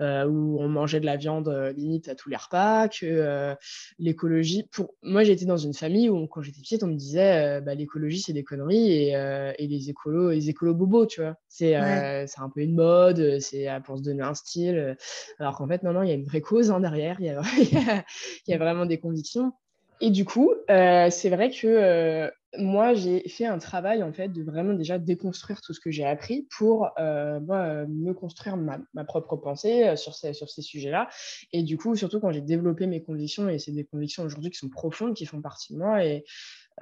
euh, 0.00 0.26
où 0.26 0.58
on 0.60 0.68
mangeait 0.68 1.00
de 1.00 1.06
la 1.06 1.16
viande 1.16 1.48
euh, 1.48 1.72
limite 1.72 2.08
à 2.08 2.14
tous 2.14 2.28
les 2.28 2.36
repas, 2.36 2.88
que 2.88 3.06
euh, 3.06 3.54
l'écologie. 3.98 4.68
Pour 4.70 4.94
moi, 5.02 5.24
j'étais 5.24 5.46
dans 5.46 5.56
une 5.56 5.72
famille 5.72 6.10
où, 6.10 6.26
quand 6.26 6.42
j'étais 6.42 6.60
petite, 6.60 6.82
on 6.82 6.88
me 6.88 6.94
disait 6.94 7.62
bah, 7.62 7.74
l'écologie, 7.74 8.20
c'est 8.20 8.34
des 8.34 8.44
conneries 8.44 8.92
et, 8.92 9.54
et, 9.58 9.66
les 9.66 9.88
écolos, 9.88 10.30
les 10.30 10.50
écolos 10.50 10.74
bobos, 10.74 11.06
tu 11.06 11.22
vois. 11.22 11.36
C'est 11.48 11.74
un 11.74 12.50
peu 12.54 12.60
une 12.60 12.74
mode, 12.74 13.40
c'est 13.40 13.66
pour 13.84 13.96
se 13.96 14.02
donner 14.02 14.22
un 14.22 14.34
style. 14.34 14.94
Alors 15.38 15.56
qu'en 15.56 15.66
fait, 15.66 15.82
non, 15.82 15.94
non, 15.94 16.02
il 16.02 16.10
y 16.10 16.12
a 16.12 16.16
une 16.16 16.26
vraie 16.26 16.42
cause 16.42 16.70
hein, 16.70 16.80
derrière. 16.80 17.18
Il 17.20 17.24
y, 17.24 17.30
a, 17.30 18.04
il 18.46 18.50
y 18.50 18.54
a 18.54 18.58
vraiment 18.58 18.84
des 18.84 18.98
convictions. 18.98 19.52
Et 20.00 20.10
du 20.10 20.24
coup, 20.24 20.52
euh, 20.70 21.08
c'est 21.10 21.30
vrai 21.30 21.50
que 21.50 21.66
euh, 21.66 22.30
moi, 22.58 22.94
j'ai 22.94 23.28
fait 23.28 23.46
un 23.46 23.58
travail 23.58 24.02
en 24.02 24.12
fait 24.12 24.28
de 24.28 24.42
vraiment 24.42 24.74
déjà 24.74 24.98
déconstruire 24.98 25.60
tout 25.60 25.72
ce 25.72 25.80
que 25.80 25.90
j'ai 25.90 26.04
appris 26.04 26.46
pour 26.56 26.90
euh, 26.98 27.40
me 27.40 28.12
construire 28.12 28.56
ma, 28.56 29.04
propre 29.04 29.36
pensée 29.36 29.96
sur 29.96 30.14
ces, 30.14 30.32
sur 30.32 30.50
ces 30.50 30.62
sujets-là. 30.62 31.08
Et 31.52 31.62
du 31.62 31.76
coup, 31.76 31.94
surtout 31.96 32.20
quand 32.20 32.32
j'ai 32.32 32.40
développé 32.40 32.86
mes 32.86 33.02
convictions, 33.02 33.48
et 33.48 33.58
c'est 33.58 33.72
des 33.72 33.84
convictions 33.84 34.22
aujourd'hui 34.22 34.50
qui 34.50 34.58
sont 34.58 34.68
profondes, 34.68 35.14
qui 35.14 35.26
font 35.26 35.40
partie 35.40 35.72
de 35.72 35.78
moi, 35.78 36.04
et 36.04 36.24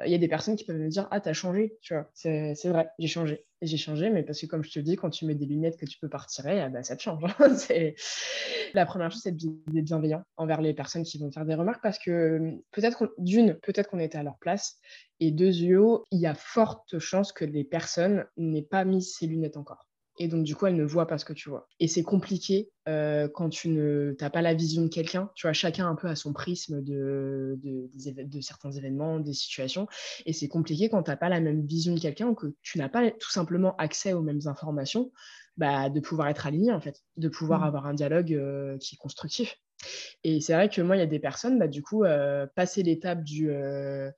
il 0.04 0.10
y 0.10 0.14
a 0.14 0.18
des 0.18 0.28
personnes 0.28 0.56
qui 0.56 0.64
peuvent 0.64 0.78
me 0.78 0.88
dire 0.88 1.06
Ah, 1.10 1.20
t'as 1.20 1.32
changé, 1.32 1.78
tu 1.80 1.94
vois. 1.94 2.10
C'est 2.14 2.54
vrai, 2.64 2.88
j'ai 2.98 3.08
changé. 3.08 3.44
J'ai 3.62 3.76
changé, 3.76 4.10
mais 4.10 4.22
parce 4.22 4.40
que, 4.40 4.46
comme 4.46 4.64
je 4.64 4.70
te 4.70 4.78
dis, 4.78 4.96
quand 4.96 5.10
tu 5.10 5.24
mets 5.24 5.34
des 5.34 5.46
lunettes 5.46 5.78
que 5.78 5.86
tu 5.86 5.98
peux 5.98 6.08
pas 6.08 6.18
retirer, 6.18 6.60
ah 6.60 6.68
bah, 6.68 6.82
ça 6.82 6.96
te 6.96 7.02
change. 7.02 7.22
c'est... 7.56 7.94
La 8.74 8.84
première 8.84 9.10
chose, 9.10 9.22
c'est 9.22 9.36
d'être 9.36 9.84
bienveillant 9.84 10.22
envers 10.36 10.60
les 10.60 10.74
personnes 10.74 11.04
qui 11.04 11.18
vont 11.18 11.30
faire 11.30 11.46
des 11.46 11.54
remarques 11.54 11.82
parce 11.82 11.98
que 11.98 12.58
peut-être, 12.72 13.14
d'une, 13.18 13.54
peut-être 13.54 13.88
qu'on 13.88 14.00
était 14.00 14.18
à 14.18 14.22
leur 14.22 14.38
place. 14.38 14.78
Et 15.20 15.30
deux, 15.30 15.52
il 15.52 16.02
y 16.12 16.26
a 16.26 16.34
forte 16.34 16.98
chance 16.98 17.32
que 17.32 17.44
les 17.44 17.64
personnes 17.64 18.26
n'aient 18.36 18.62
pas 18.62 18.84
mis 18.84 19.02
ces 19.02 19.26
lunettes 19.26 19.56
encore 19.56 19.86
et 20.18 20.28
donc 20.28 20.44
du 20.44 20.54
coup 20.54 20.66
elle 20.66 20.76
ne 20.76 20.84
voit 20.84 21.06
pas 21.06 21.18
ce 21.18 21.24
que 21.24 21.32
tu 21.32 21.48
vois. 21.48 21.68
Et 21.80 21.88
c'est 21.88 22.02
compliqué 22.02 22.70
euh, 22.88 23.28
quand 23.32 23.48
tu 23.48 23.68
ne 23.68 24.12
pas 24.12 24.42
la 24.42 24.54
vision 24.54 24.82
de 24.82 24.88
quelqu'un, 24.88 25.30
tu 25.34 25.46
vois, 25.46 25.52
chacun 25.52 25.88
un 25.88 25.94
peu 25.94 26.08
à 26.08 26.16
son 26.16 26.32
prisme 26.32 26.82
de, 26.82 27.58
de, 27.62 27.90
de 28.22 28.40
certains 28.40 28.72
événements, 28.72 29.20
des 29.20 29.32
situations, 29.32 29.86
et 30.26 30.32
c'est 30.32 30.48
compliqué 30.48 30.88
quand 30.88 31.02
tu 31.02 31.10
n'as 31.10 31.16
pas 31.16 31.28
la 31.28 31.40
même 31.40 31.66
vision 31.66 31.94
de 31.94 32.00
quelqu'un 32.00 32.28
ou 32.28 32.34
que 32.34 32.54
tu 32.62 32.78
n'as 32.78 32.88
pas 32.88 33.10
tout 33.10 33.30
simplement 33.30 33.74
accès 33.76 34.12
aux 34.12 34.22
mêmes 34.22 34.46
informations, 34.46 35.12
bah, 35.56 35.88
de 35.88 36.00
pouvoir 36.00 36.28
être 36.28 36.46
aligné 36.46 36.72
en 36.72 36.80
fait, 36.80 37.02
de 37.16 37.28
pouvoir 37.28 37.60
mmh. 37.60 37.64
avoir 37.64 37.86
un 37.86 37.94
dialogue 37.94 38.34
euh, 38.34 38.76
qui 38.78 38.96
est 38.96 38.98
constructif. 38.98 39.56
Et 40.24 40.40
c'est 40.40 40.54
vrai 40.54 40.68
que 40.68 40.80
moi, 40.80 40.96
il 40.96 41.00
y 41.00 41.02
a 41.02 41.06
des 41.06 41.18
personnes, 41.18 41.58
bah, 41.58 41.68
du 41.68 41.82
coup, 41.82 42.04
euh, 42.04 42.46
passer 42.54 42.82
l'étape 42.82 43.22
du 43.22 43.50
euh, 43.50 44.10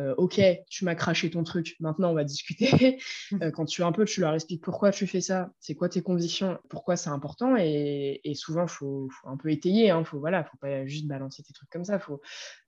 euh, 0.00 0.14
OK, 0.16 0.40
tu 0.68 0.84
m'as 0.84 0.94
craché 0.94 1.30
ton 1.30 1.44
truc, 1.44 1.76
maintenant 1.80 2.10
on 2.10 2.14
va 2.14 2.24
discuter. 2.24 2.98
Quand 3.54 3.64
tu 3.64 3.82
un 3.82 3.92
peu, 3.92 4.04
tu 4.04 4.20
leur 4.20 4.34
expliques 4.34 4.62
pourquoi 4.62 4.90
tu 4.90 5.06
fais 5.06 5.20
ça, 5.20 5.52
c'est 5.60 5.74
quoi 5.74 5.88
tes 5.88 6.02
convictions, 6.02 6.58
pourquoi 6.68 6.96
c'est 6.96 7.10
important. 7.10 7.56
Et, 7.56 8.20
souvent, 8.34 8.64
il 8.64 8.70
faut, 8.70 9.08
un 9.24 9.36
peu 9.36 9.50
étayer, 9.50 9.86
il 9.86 9.90
hein, 9.90 10.04
faut, 10.04 10.18
voilà, 10.18 10.48
pas 10.60 10.86
juste 10.86 11.06
balancer 11.06 11.42
tes 11.42 11.52
trucs 11.52 11.70
comme 11.70 11.84
ça. 11.84 11.98
Faut, 11.98 12.20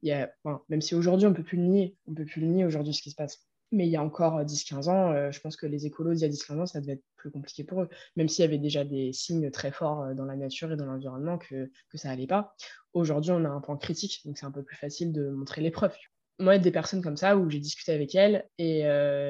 y 0.02 0.12
a, 0.12 0.30
même 0.68 0.80
si 0.80 0.94
aujourd'hui, 0.94 1.26
on 1.26 1.30
ne 1.30 1.36
peut 1.36 1.42
plus 1.42 1.58
le 1.58 1.64
nier, 1.64 1.96
on 2.06 2.14
peut 2.14 2.24
plus 2.24 2.40
le 2.40 2.46
nier 2.46 2.64
aujourd'hui 2.64 2.94
ce 2.94 3.02
qui 3.02 3.10
se 3.10 3.16
passe. 3.16 3.44
Mais 3.74 3.86
il 3.86 3.90
y 3.90 3.96
a 3.96 4.02
encore 4.02 4.44
10-15 4.44 4.88
ans, 4.88 5.30
je 5.32 5.40
pense 5.40 5.56
que 5.56 5.66
les 5.66 5.86
écolos, 5.86 6.12
il 6.12 6.20
y 6.20 6.24
a 6.24 6.28
10-15 6.28 6.60
ans, 6.60 6.66
ça 6.66 6.80
devait 6.80 6.94
être 6.94 7.04
plus 7.16 7.30
compliqué 7.30 7.64
pour 7.64 7.82
eux. 7.82 7.88
Même 8.16 8.28
s'il 8.28 8.44
y 8.44 8.48
avait 8.48 8.58
déjà 8.58 8.84
des 8.84 9.12
signes 9.12 9.50
très 9.50 9.72
forts 9.72 10.14
dans 10.14 10.24
la 10.24 10.36
nature 10.36 10.72
et 10.72 10.76
dans 10.76 10.86
l'environnement 10.86 11.38
que, 11.38 11.70
que 11.90 11.98
ça 11.98 12.08
n'allait 12.08 12.26
pas. 12.28 12.54
Aujourd'hui, 12.92 13.32
on 13.32 13.44
a 13.44 13.48
un 13.48 13.60
point 13.60 13.76
critique, 13.76 14.20
donc 14.24 14.38
c'est 14.38 14.46
un 14.46 14.52
peu 14.52 14.62
plus 14.62 14.76
facile 14.76 15.12
de 15.12 15.28
montrer 15.30 15.60
les 15.60 15.72
preuves. 15.72 15.96
Moi, 16.38 16.58
des 16.58 16.70
personnes 16.70 17.02
comme 17.02 17.16
ça 17.16 17.36
où 17.36 17.50
j'ai 17.50 17.58
discuté 17.58 17.92
avec 17.92 18.14
elles 18.14 18.48
et 18.58 18.84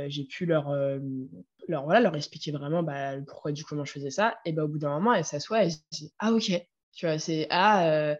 j'ai 0.08 0.24
pu 0.24 0.46
leur, 0.46 0.74
leur, 1.68 1.84
voilà, 1.84 2.00
leur 2.00 2.16
expliquer 2.16 2.52
vraiment 2.52 2.82
bah, 2.82 3.20
pourquoi 3.26 3.52
du 3.52 3.64
comment 3.64 3.84
je 3.84 3.92
faisais 3.92 4.10
ça. 4.10 4.36
Et 4.44 4.52
bah, 4.52 4.64
au 4.64 4.68
bout 4.68 4.78
d'un 4.78 4.90
moment, 4.90 5.14
elles 5.14 5.24
s'assoient 5.24 5.64
et 5.64 5.70
se 5.70 5.78
disent 5.90 6.12
Ah, 6.18 6.32
ok. 6.32 6.50
Tu 6.92 7.06
vois, 7.06 7.18
c'est 7.18 7.46
Ah, 7.50 8.16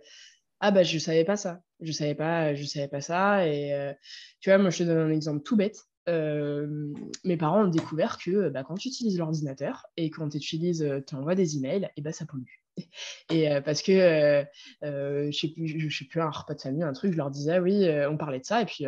ah 0.60 0.70
bah, 0.70 0.82
je 0.82 0.98
savais 0.98 1.24
pas 1.24 1.36
ça. 1.36 1.60
Je 1.80 1.92
savais 1.92 2.14
pas, 2.14 2.54
je 2.54 2.64
savais 2.64 2.88
pas 2.88 3.00
ça. 3.00 3.46
Et 3.46 3.94
tu 4.40 4.50
vois, 4.50 4.58
moi, 4.58 4.70
je 4.70 4.78
te 4.78 4.82
donne 4.84 4.98
un 4.98 5.10
exemple 5.10 5.42
tout 5.42 5.56
bête. 5.56 5.78
Euh, 6.08 6.92
mes 7.24 7.36
parents 7.36 7.64
ont 7.64 7.68
découvert 7.68 8.18
que 8.18 8.50
bah, 8.50 8.62
quand 8.62 8.76
tu 8.76 8.88
utilises 8.88 9.18
l'ordinateur 9.18 9.86
et 9.96 10.10
quand 10.10 10.28
tu 10.28 10.36
utilises, 10.36 10.82
euh, 10.82 11.00
tu 11.00 11.14
envoies 11.14 11.34
des 11.34 11.56
emails, 11.56 11.90
et 11.96 12.02
bah, 12.02 12.12
ça 12.12 12.26
pollue. 12.26 12.63
Et 13.30 13.50
euh, 13.50 13.60
parce 13.60 13.82
que, 13.82 13.92
euh, 13.92 14.44
euh, 14.82 15.30
je 15.30 15.38
sais 15.38 15.48
plus, 15.48 15.90
sais 15.90 16.04
plus, 16.04 16.20
un 16.20 16.30
repas 16.30 16.54
de 16.54 16.60
famille, 16.60 16.82
un 16.82 16.92
truc, 16.92 17.12
je 17.12 17.16
leur 17.16 17.30
disais, 17.30 17.58
oui, 17.58 17.86
on 18.08 18.16
parlait 18.16 18.40
de 18.40 18.44
ça. 18.44 18.62
Et 18.62 18.64
puis, 18.64 18.84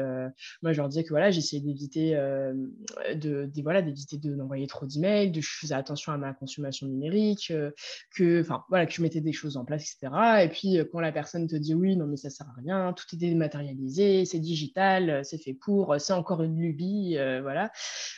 moi, 0.63 0.73
je 0.73 0.79
leur 0.79 0.89
disais 0.89 1.05
que 1.05 1.11
voilà, 1.11 1.31
j'essayais 1.31 1.63
d'éviter 1.63 2.13
de, 3.15 3.51
voilà, 3.63 3.83
d'envoyer 3.83 4.67
trop 4.67 4.87
d'emails, 4.87 5.31
de 5.31 5.41
je 5.41 5.51
faisais 5.61 5.75
attention 5.75 6.13
à 6.13 6.19
ma 6.19 6.33
consommation 6.35 6.87
numérique, 6.87 7.53
que, 8.15 8.45
voilà, 8.69 8.87
que 8.87 8.93
je 8.93 9.03
mettais 9.03 9.21
des 9.21 9.33
choses 9.33 9.57
en 9.57 9.65
place, 9.65 9.83
etc. 9.83 10.45
Et 10.45 10.49
puis, 10.49 10.79
quand 10.91 11.01
la 11.01 11.13
personne 11.13 11.47
te 11.47 11.57
dit, 11.57 11.75
oui, 11.75 11.97
non, 11.97 12.07
mais 12.07 12.17
ça 12.17 12.31
sert 12.31 12.47
à 12.49 12.55
rien, 12.61 12.93
tout 12.93 13.07
est 13.13 13.19
dématérialisé, 13.19 14.25
c'est 14.25 14.41
digital, 14.41 15.25
c'est 15.25 15.39
fait 15.39 15.55
pour, 15.55 15.97
c'est 15.99 16.13
encore 16.13 16.43
une 16.43 16.59
lubie, 16.59 17.17
voilà, 17.43 17.71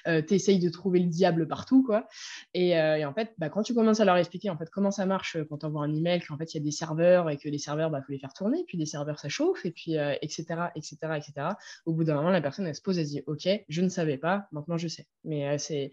tu 0.05 0.35
essayes 0.35 0.59
de 0.59 0.69
trouver 0.69 1.01
le 1.01 1.09
diable 1.09 1.47
partout, 1.47 1.83
quoi. 1.83 2.07
Et, 2.55 2.71
et 2.71 3.05
en 3.05 3.15
fait, 3.15 3.33
bah, 3.39 3.49
quand 3.49 3.63
tu 3.63 3.75
commences 3.75 4.01
à 4.01 4.05
leur 4.05 4.17
expliquer, 4.17 4.51
en 4.51 4.59
fait, 4.59 4.71
comment 4.71 4.91
ça 4.91 5.07
marche 5.07 5.37
quand 5.49 5.58
quand 5.59 5.81
un 5.81 5.95
email 5.95 6.21
qu'en 6.21 6.37
fait 6.37 6.55
il 6.55 6.59
y 6.59 6.61
a 6.61 6.65
des 6.65 6.71
serveurs 6.71 7.31
et 7.31 7.37
que 7.37 7.49
les 7.49 7.59
serveurs, 7.59 7.89
il 7.89 7.93
bah, 7.93 8.03
faut 8.03 8.13
les 8.13 8.19
faire 8.19 8.33
tourner, 8.33 8.65
puis 8.67 8.79
des 8.79 8.87
serveurs 8.87 9.19
ça 9.19 9.29
chauffe, 9.29 9.65
et 9.65 9.71
puis 9.71 9.97
etc., 10.23 10.45
etc., 10.75 10.97
etc. 11.17 11.33
Au 11.87 11.93
bout 11.93 12.05
d'un 12.05 12.17
moment, 12.17 12.31
la 12.31 12.41
personne 12.41 12.67
elle 12.67 12.75
se 12.75 12.83
pose, 12.83 12.99
elle 12.99 13.07
se 13.07 13.11
dit 13.11 13.23
ok, 13.27 13.49
je 13.69 13.83
ne 13.83 13.89
savais 13.89 14.19
pas, 14.19 14.49
maintenant 14.53 14.79
je 14.79 14.89
sais. 14.89 15.07
Mais 15.25 15.49
euh, 15.49 15.59
c'est 15.59 15.91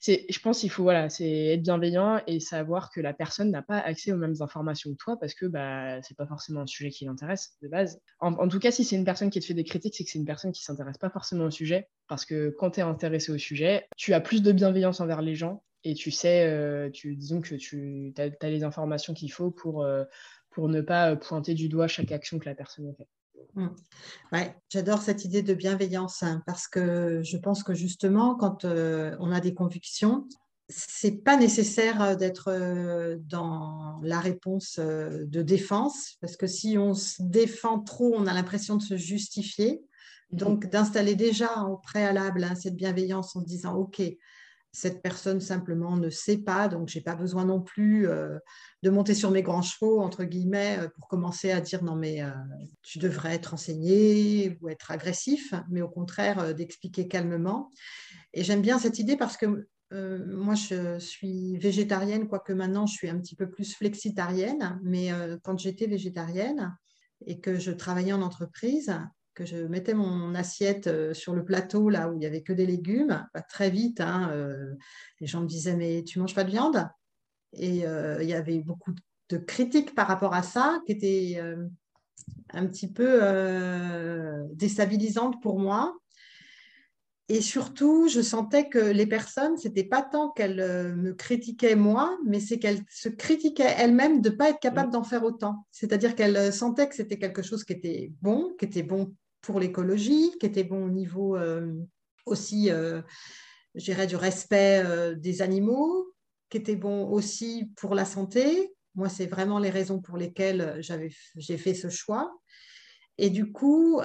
je 0.00 0.38
pense 0.40 0.60
qu'il 0.60 0.70
faut 0.70 0.84
voilà, 0.84 1.08
c'est 1.08 1.46
être 1.46 1.62
bienveillant 1.62 2.20
et 2.26 2.40
savoir 2.40 2.90
que 2.90 3.00
la 3.00 3.12
personne 3.12 3.50
n'a 3.50 3.62
pas 3.62 3.78
accès 3.78 4.12
aux 4.12 4.16
mêmes 4.16 4.36
informations 4.40 4.92
que 4.92 4.96
toi 4.96 5.18
parce 5.18 5.34
que 5.34 5.46
bah, 5.46 6.00
c'est 6.02 6.16
pas 6.16 6.26
forcément 6.26 6.60
un 6.60 6.66
sujet 6.66 6.90
qui 6.90 7.04
l'intéresse 7.04 7.56
de 7.62 7.68
base. 7.68 8.00
En, 8.20 8.48
tout 8.48 8.58
cas, 8.58 8.70
si 8.70 8.84
c'est 8.84 8.96
une 8.96 9.04
personne 9.04 9.30
qui 9.30 9.40
te 9.40 9.44
fait 9.44 9.54
des 9.54 9.64
critiques, 9.64 9.94
c'est 9.96 10.04
que 10.04 10.10
c'est 10.10 10.18
une 10.18 10.24
personne 10.24 10.52
qui 10.52 10.62
s'intéresse 10.62 10.98
pas 10.98 11.10
forcément 11.10 11.44
au 11.44 11.50
sujet 11.50 11.88
parce 12.06 12.24
que 12.24 12.54
quand 12.58 12.72
tu 12.72 12.80
es 12.80 12.82
intéressé 12.82 13.32
au 13.32 13.38
sujet, 13.38 13.86
tu 13.96 14.14
as 14.14 14.20
plus 14.20 14.42
de 14.42 14.52
bienveillance 14.52 15.00
envers 15.00 15.20
les 15.20 15.34
gens 15.34 15.62
et 15.84 15.94
tu 15.94 16.10
sais, 16.10 16.44
euh, 16.44 16.90
tu, 16.90 17.16
disons 17.16 17.40
que 17.40 17.54
tu 17.54 18.12
as, 18.18 18.48
les 18.48 18.64
informations 18.64 19.14
qu'il 19.14 19.32
faut 19.32 19.50
pour, 19.50 19.82
euh, 19.82 20.04
pour 20.50 20.68
ne 20.68 20.80
pas 20.80 21.16
pointer 21.16 21.54
du 21.54 21.68
doigt 21.68 21.88
chaque 21.88 22.12
action 22.12 22.38
que 22.38 22.46
la 22.46 22.54
personne 22.54 22.88
a 22.88 22.94
fait. 22.94 23.08
Mmh. 23.54 23.68
Ouais, 24.32 24.54
j'adore 24.68 25.00
cette 25.00 25.24
idée 25.24 25.42
de 25.42 25.54
bienveillance 25.54 26.22
hein, 26.22 26.42
parce 26.46 26.66
que 26.66 27.22
je 27.22 27.36
pense 27.36 27.62
que 27.62 27.72
justement, 27.72 28.34
quand 28.34 28.64
euh, 28.64 29.16
on 29.20 29.30
a 29.30 29.40
des 29.40 29.54
convictions, 29.54 30.26
c'est 30.68 31.22
pas 31.22 31.36
nécessaire 31.36 32.16
d'être 32.18 32.52
dans 33.20 34.00
la 34.02 34.20
réponse 34.20 34.78
de 34.78 35.40
défense 35.40 36.16
parce 36.20 36.36
que 36.36 36.46
si 36.46 36.76
on 36.76 36.92
se 36.92 37.22
défend 37.22 37.80
trop, 37.80 38.14
on 38.14 38.26
a 38.26 38.34
l'impression 38.34 38.76
de 38.76 38.82
se 38.82 38.98
justifier. 38.98 39.82
Mmh. 40.30 40.36
Donc, 40.36 40.66
d'installer 40.66 41.14
déjà 41.14 41.62
au 41.62 41.78
préalable 41.78 42.44
hein, 42.44 42.54
cette 42.54 42.76
bienveillance 42.76 43.34
en 43.34 43.40
se 43.40 43.46
disant 43.46 43.76
OK, 43.76 44.02
cette 44.72 45.02
personne 45.02 45.40
simplement 45.40 45.96
ne 45.96 46.10
sait 46.10 46.38
pas, 46.38 46.68
donc 46.68 46.88
je 46.88 46.98
n'ai 46.98 47.02
pas 47.02 47.14
besoin 47.14 47.44
non 47.44 47.60
plus 47.60 48.06
euh, 48.06 48.38
de 48.82 48.90
monter 48.90 49.14
sur 49.14 49.30
mes 49.30 49.42
grands 49.42 49.62
chevaux, 49.62 50.00
entre 50.00 50.24
guillemets, 50.24 50.78
euh, 50.78 50.88
pour 50.88 51.08
commencer 51.08 51.50
à 51.50 51.60
dire 51.60 51.82
non 51.82 51.96
mais 51.96 52.22
euh, 52.22 52.30
tu 52.82 52.98
devrais 52.98 53.34
être 53.34 53.54
enseigné 53.54 54.58
ou 54.60 54.68
être 54.68 54.90
agressif, 54.90 55.54
mais 55.70 55.80
au 55.80 55.88
contraire 55.88 56.54
d'expliquer 56.54 57.08
calmement. 57.08 57.70
Et 58.34 58.44
j'aime 58.44 58.62
bien 58.62 58.78
cette 58.78 58.98
idée 58.98 59.16
parce 59.16 59.36
que 59.36 59.66
moi 59.90 60.54
je 60.54 60.98
suis 60.98 61.56
végétarienne, 61.56 62.28
quoique 62.28 62.52
maintenant 62.52 62.86
je 62.86 62.92
suis 62.92 63.08
un 63.08 63.18
petit 63.18 63.34
peu 63.34 63.48
plus 63.48 63.74
flexitarienne, 63.74 64.78
mais 64.84 65.10
quand 65.42 65.58
j'étais 65.58 65.86
végétarienne 65.86 66.76
et 67.26 67.40
que 67.40 67.58
je 67.58 67.70
travaillais 67.70 68.12
en 68.12 68.20
entreprise, 68.20 68.94
que 69.38 69.46
je 69.46 69.56
mettais 69.56 69.94
mon 69.94 70.34
assiette 70.34 70.88
euh, 70.88 71.14
sur 71.14 71.32
le 71.32 71.44
plateau, 71.44 71.90
là 71.90 72.10
où 72.10 72.12
il 72.14 72.18
n'y 72.18 72.26
avait 72.26 72.42
que 72.42 72.52
des 72.52 72.66
légumes, 72.66 73.24
bah, 73.32 73.42
très 73.42 73.70
vite, 73.70 74.00
hein, 74.00 74.30
euh, 74.32 74.74
les 75.20 75.28
gens 75.28 75.42
me 75.42 75.46
disaient 75.46 75.76
Mais 75.76 76.02
tu 76.02 76.18
manges 76.18 76.34
pas 76.34 76.42
de 76.42 76.50
viande? 76.50 76.88
Et 77.52 77.86
euh, 77.86 78.20
il 78.20 78.28
y 78.28 78.34
avait 78.34 78.58
beaucoup 78.58 78.92
de 79.30 79.38
critiques 79.38 79.94
par 79.94 80.08
rapport 80.08 80.34
à 80.34 80.42
ça 80.42 80.80
qui 80.86 80.92
étaient 80.92 81.40
un 82.52 82.66
petit 82.66 82.90
peu 82.90 83.20
déstabilisantes 84.54 85.40
pour 85.42 85.58
moi. 85.58 85.94
Et 87.28 87.42
surtout, 87.42 88.08
je 88.08 88.22
sentais 88.22 88.70
que 88.70 88.78
les 88.78 89.06
personnes, 89.06 89.54
n'était 89.62 89.84
pas 89.84 90.00
tant 90.02 90.30
qu'elles 90.30 90.94
me 90.96 91.12
critiquaient 91.12 91.76
moi, 91.76 92.18
mais 92.24 92.40
c'est 92.40 92.58
qu'elles 92.58 92.80
se 92.88 93.10
critiquaient 93.10 93.74
elles-mêmes 93.76 94.22
de 94.22 94.30
ne 94.30 94.34
pas 94.34 94.48
être 94.48 94.60
capables 94.60 94.90
d'en 94.90 95.04
faire 95.04 95.24
autant. 95.24 95.66
C'est-à-dire 95.70 96.14
qu'elles 96.14 96.52
sentaient 96.52 96.88
que 96.88 96.94
c'était 96.94 97.18
quelque 97.18 97.42
chose 97.42 97.64
qui 97.64 97.74
était 97.74 98.12
bon, 98.22 98.54
qui 98.58 98.64
était 98.64 98.82
bon 98.82 99.14
pour 99.40 99.60
l'écologie, 99.60 100.32
qui 100.40 100.46
était 100.46 100.64
bon 100.64 100.86
au 100.86 100.90
niveau 100.90 101.36
euh, 101.36 101.72
aussi, 102.26 102.70
euh, 102.70 103.02
je 103.74 103.84
dirais, 103.84 104.06
du 104.06 104.16
respect 104.16 104.82
euh, 104.84 105.14
des 105.14 105.42
animaux, 105.42 106.12
qui 106.50 106.58
était 106.58 106.76
bon 106.76 107.08
aussi 107.08 107.70
pour 107.76 107.94
la 107.94 108.04
santé. 108.04 108.72
Moi, 108.94 109.08
c'est 109.08 109.26
vraiment 109.26 109.58
les 109.58 109.70
raisons 109.70 110.00
pour 110.00 110.16
lesquelles 110.16 110.80
j'ai 111.36 111.58
fait 111.58 111.74
ce 111.74 111.88
choix. 111.88 112.32
Et 113.18 113.30
du 113.30 113.52
coup, 113.52 114.00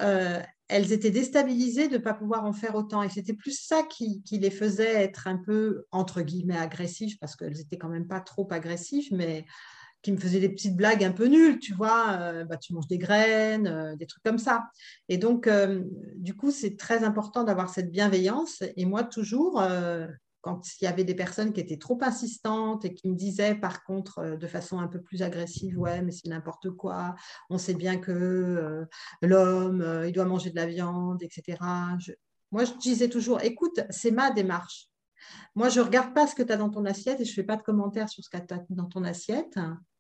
elles 0.68 0.92
étaient 0.92 1.10
déstabilisées 1.10 1.88
de 1.88 1.98
ne 1.98 2.04
pas 2.04 2.13
pouvoir 2.13 2.46
en 2.46 2.52
faire 2.52 2.75
autant. 2.75 3.02
Et 3.02 3.10
c'était 3.10 3.34
plus 3.34 3.58
ça 3.58 3.84
qui, 3.84 4.22
les 4.30 4.52
faisait 4.52 5.04
être 5.04 5.28
un 5.28 5.38
peu, 5.38 5.86
entre 5.92 6.22
guillemets, 6.22 6.58
agressives, 6.58 7.18
parce 7.20 7.36
qu'elles 7.36 7.54
n'étaient 7.54 7.78
quand 7.78 7.90
même 7.90 8.08
pas 8.08 8.20
trop 8.20 8.48
agressives, 8.52 9.08
mais 9.12 9.46
qui 10.03 10.12
me 10.12 10.17
faisait 10.17 10.41
des 10.41 10.50
petites 10.50 10.75
blagues 10.75 11.03
un 11.03 11.13
peu 11.13 11.25
nulles, 11.25 11.60
tu 11.60 11.74
vois, 11.74 12.17
euh, 12.19 12.43
bah, 12.43 12.57
tu 12.57 12.74
manges 12.74 12.88
des 12.88 12.98
graines, 12.98 13.67
euh, 13.67 13.95
des 13.95 14.05
trucs 14.05 14.22
comme 14.24 14.38
ça. 14.38 14.65
Et 15.07 15.17
donc, 15.17 15.48
euh, 15.48 15.81
du 16.17 16.36
coup, 16.36 16.51
c'est 16.51 16.77
très 16.77 17.05
important 17.05 17.43
d'avoir 17.45 17.69
cette 17.69 17.89
bienveillance. 17.89 18.62
Et 18.75 18.86
moi, 18.86 19.03
toujours, 19.05 19.63
quand 20.41 20.62
il 20.81 20.83
y 20.83 20.88
avait 20.88 21.05
des 21.05 21.15
personnes 21.15 21.53
qui 21.53 21.62
étaient 21.62 21.77
trop 21.77 21.98
insistantes 22.01 22.83
et 22.83 22.93
qui 22.93 23.10
me 23.10 23.15
disaient 23.15 23.55
par 23.55 23.83
contre 23.86 24.36
de 24.38 24.48
façon 24.48 24.79
un 24.79 24.88
peu 24.88 25.01
plus 25.01 25.22
agressive, 25.22 25.79
ouais, 25.79 26.01
mais 26.01 26.12
c'est 26.12 26.27
n'importe 26.27 26.69
quoi, 26.72 27.15
on 27.50 27.57
sait 27.57 27.74
bien 27.74 27.98
que 27.98 28.86
l'homme, 29.22 30.03
il 30.05 30.12
doit 30.12 30.25
manger 30.25 30.50
de 30.50 30.57
la 30.57 30.65
viande, 30.65 31.24
etc. 31.24 31.57
moi, 32.51 32.65
je 32.65 32.74
disais 32.74 33.07
toujours, 33.07 33.41
écoute, 33.41 33.79
c'est 33.89 34.12
ma 34.12 34.31
démarche. 34.31 34.89
Moi, 35.55 35.69
je 35.69 35.79
ne 35.79 35.86
regarde 35.86 36.13
pas 36.13 36.27
ce 36.27 36.36
que 36.36 36.43
tu 36.43 36.51
as 36.51 36.57
dans 36.57 36.69
ton 36.69 36.83
assiette 36.83 37.22
et 37.22 37.25
je 37.25 37.31
ne 37.31 37.36
fais 37.36 37.43
pas 37.43 37.55
de 37.55 37.62
commentaires 37.62 38.10
sur 38.10 38.22
ce 38.22 38.29
que 38.29 38.38
tu 38.38 38.53
as 38.53 38.60
dans 38.69 38.86
ton 38.86 39.05
assiette 39.05 39.57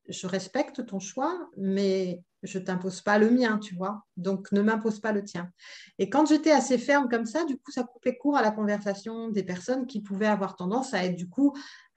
je 0.09 0.27
respecte 0.27 0.85
ton 0.85 0.99
choix, 0.99 1.49
mais 1.57 2.21
je 2.43 2.59
ne 2.59 2.63
t'impose 2.63 3.01
pas 3.01 3.17
le 3.17 3.29
mien, 3.29 3.57
tu 3.57 3.73
vois. 3.75 4.03
Donc, 4.17 4.51
ne 4.51 4.61
m'impose 4.61 4.99
pas 4.99 5.13
le 5.13 5.23
tien. 5.23 5.49
Et 5.97 6.09
quand 6.09 6.27
j'étais 6.27 6.51
assez 6.51 6.77
ferme 6.77 7.07
comme 7.09 7.25
ça, 7.25 7.45
du 7.45 7.57
coup, 7.57 7.71
ça 7.71 7.83
coupait 7.83 8.17
court 8.17 8.35
à 8.35 8.41
la 8.41 8.51
conversation 8.51 9.29
des 9.29 9.43
personnes 9.43 9.87
qui 9.87 10.01
pouvaient 10.01 10.27
avoir 10.27 10.55
tendance 10.55 10.93
à 10.93 11.05
être, 11.05 11.15
du 11.15 11.29
coup, 11.29 11.55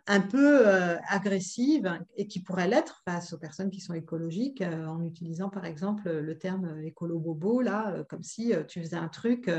un 0.08 0.20
peu 0.20 0.66
euh, 0.66 0.96
agressive 1.08 1.98
et 2.16 2.28
qui 2.28 2.40
pourrait 2.40 2.68
l'être 2.68 3.02
face 3.04 3.32
aux 3.32 3.38
personnes 3.38 3.70
qui 3.70 3.80
sont 3.80 3.94
écologiques 3.94 4.62
euh, 4.62 4.86
en 4.86 5.02
utilisant 5.04 5.48
par 5.48 5.64
exemple 5.64 6.10
le 6.10 6.38
terme 6.38 6.80
écolo-bobo, 6.84 7.60
là, 7.60 7.90
euh, 7.90 8.04
comme 8.04 8.22
si 8.22 8.52
tu 8.68 8.80
faisais 8.80 8.96
un 8.96 9.08
truc 9.08 9.50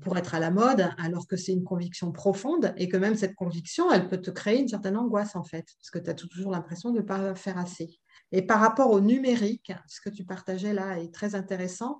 pour 0.00 0.18
être 0.18 0.34
à 0.34 0.40
la 0.40 0.50
mode, 0.50 0.88
alors 0.98 1.26
que 1.26 1.36
c'est 1.36 1.52
une 1.52 1.64
conviction 1.64 2.12
profonde 2.12 2.74
et 2.76 2.88
que 2.88 2.96
même 2.96 3.14
cette 3.14 3.34
conviction, 3.34 3.90
elle 3.92 4.08
peut 4.08 4.20
te 4.20 4.30
créer 4.30 4.60
une 4.60 4.68
certaine 4.68 4.96
angoisse 4.96 5.36
en 5.36 5.44
fait, 5.44 5.66
parce 5.78 5.90
que 5.90 5.98
tu 5.98 6.10
as 6.10 6.14
toujours 6.14 6.50
l'impression 6.50 6.90
de 6.90 6.98
ne 6.98 7.04
pas 7.04 7.34
faire 7.34 7.58
assez. 7.58 7.98
Et 8.32 8.42
par 8.42 8.60
rapport 8.60 8.90
au 8.90 9.00
numérique, 9.00 9.72
ce 9.86 10.00
que 10.00 10.10
tu 10.10 10.24
partageais 10.24 10.72
là 10.72 10.98
est 10.98 11.12
très 11.12 11.34
intéressant 11.34 11.98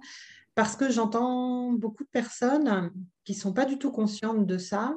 parce 0.55 0.77
que 0.77 0.91
j'entends 0.91 1.73
beaucoup 1.73 2.05
de 2.05 2.09
personnes 2.09 2.93
qui 3.25 3.33
ne 3.33 3.39
sont 3.39 3.53
pas 3.53 3.65
du 3.65 3.79
tout 3.79 3.91
conscientes 3.91 4.47
de 4.47 4.59
ça. 4.59 4.97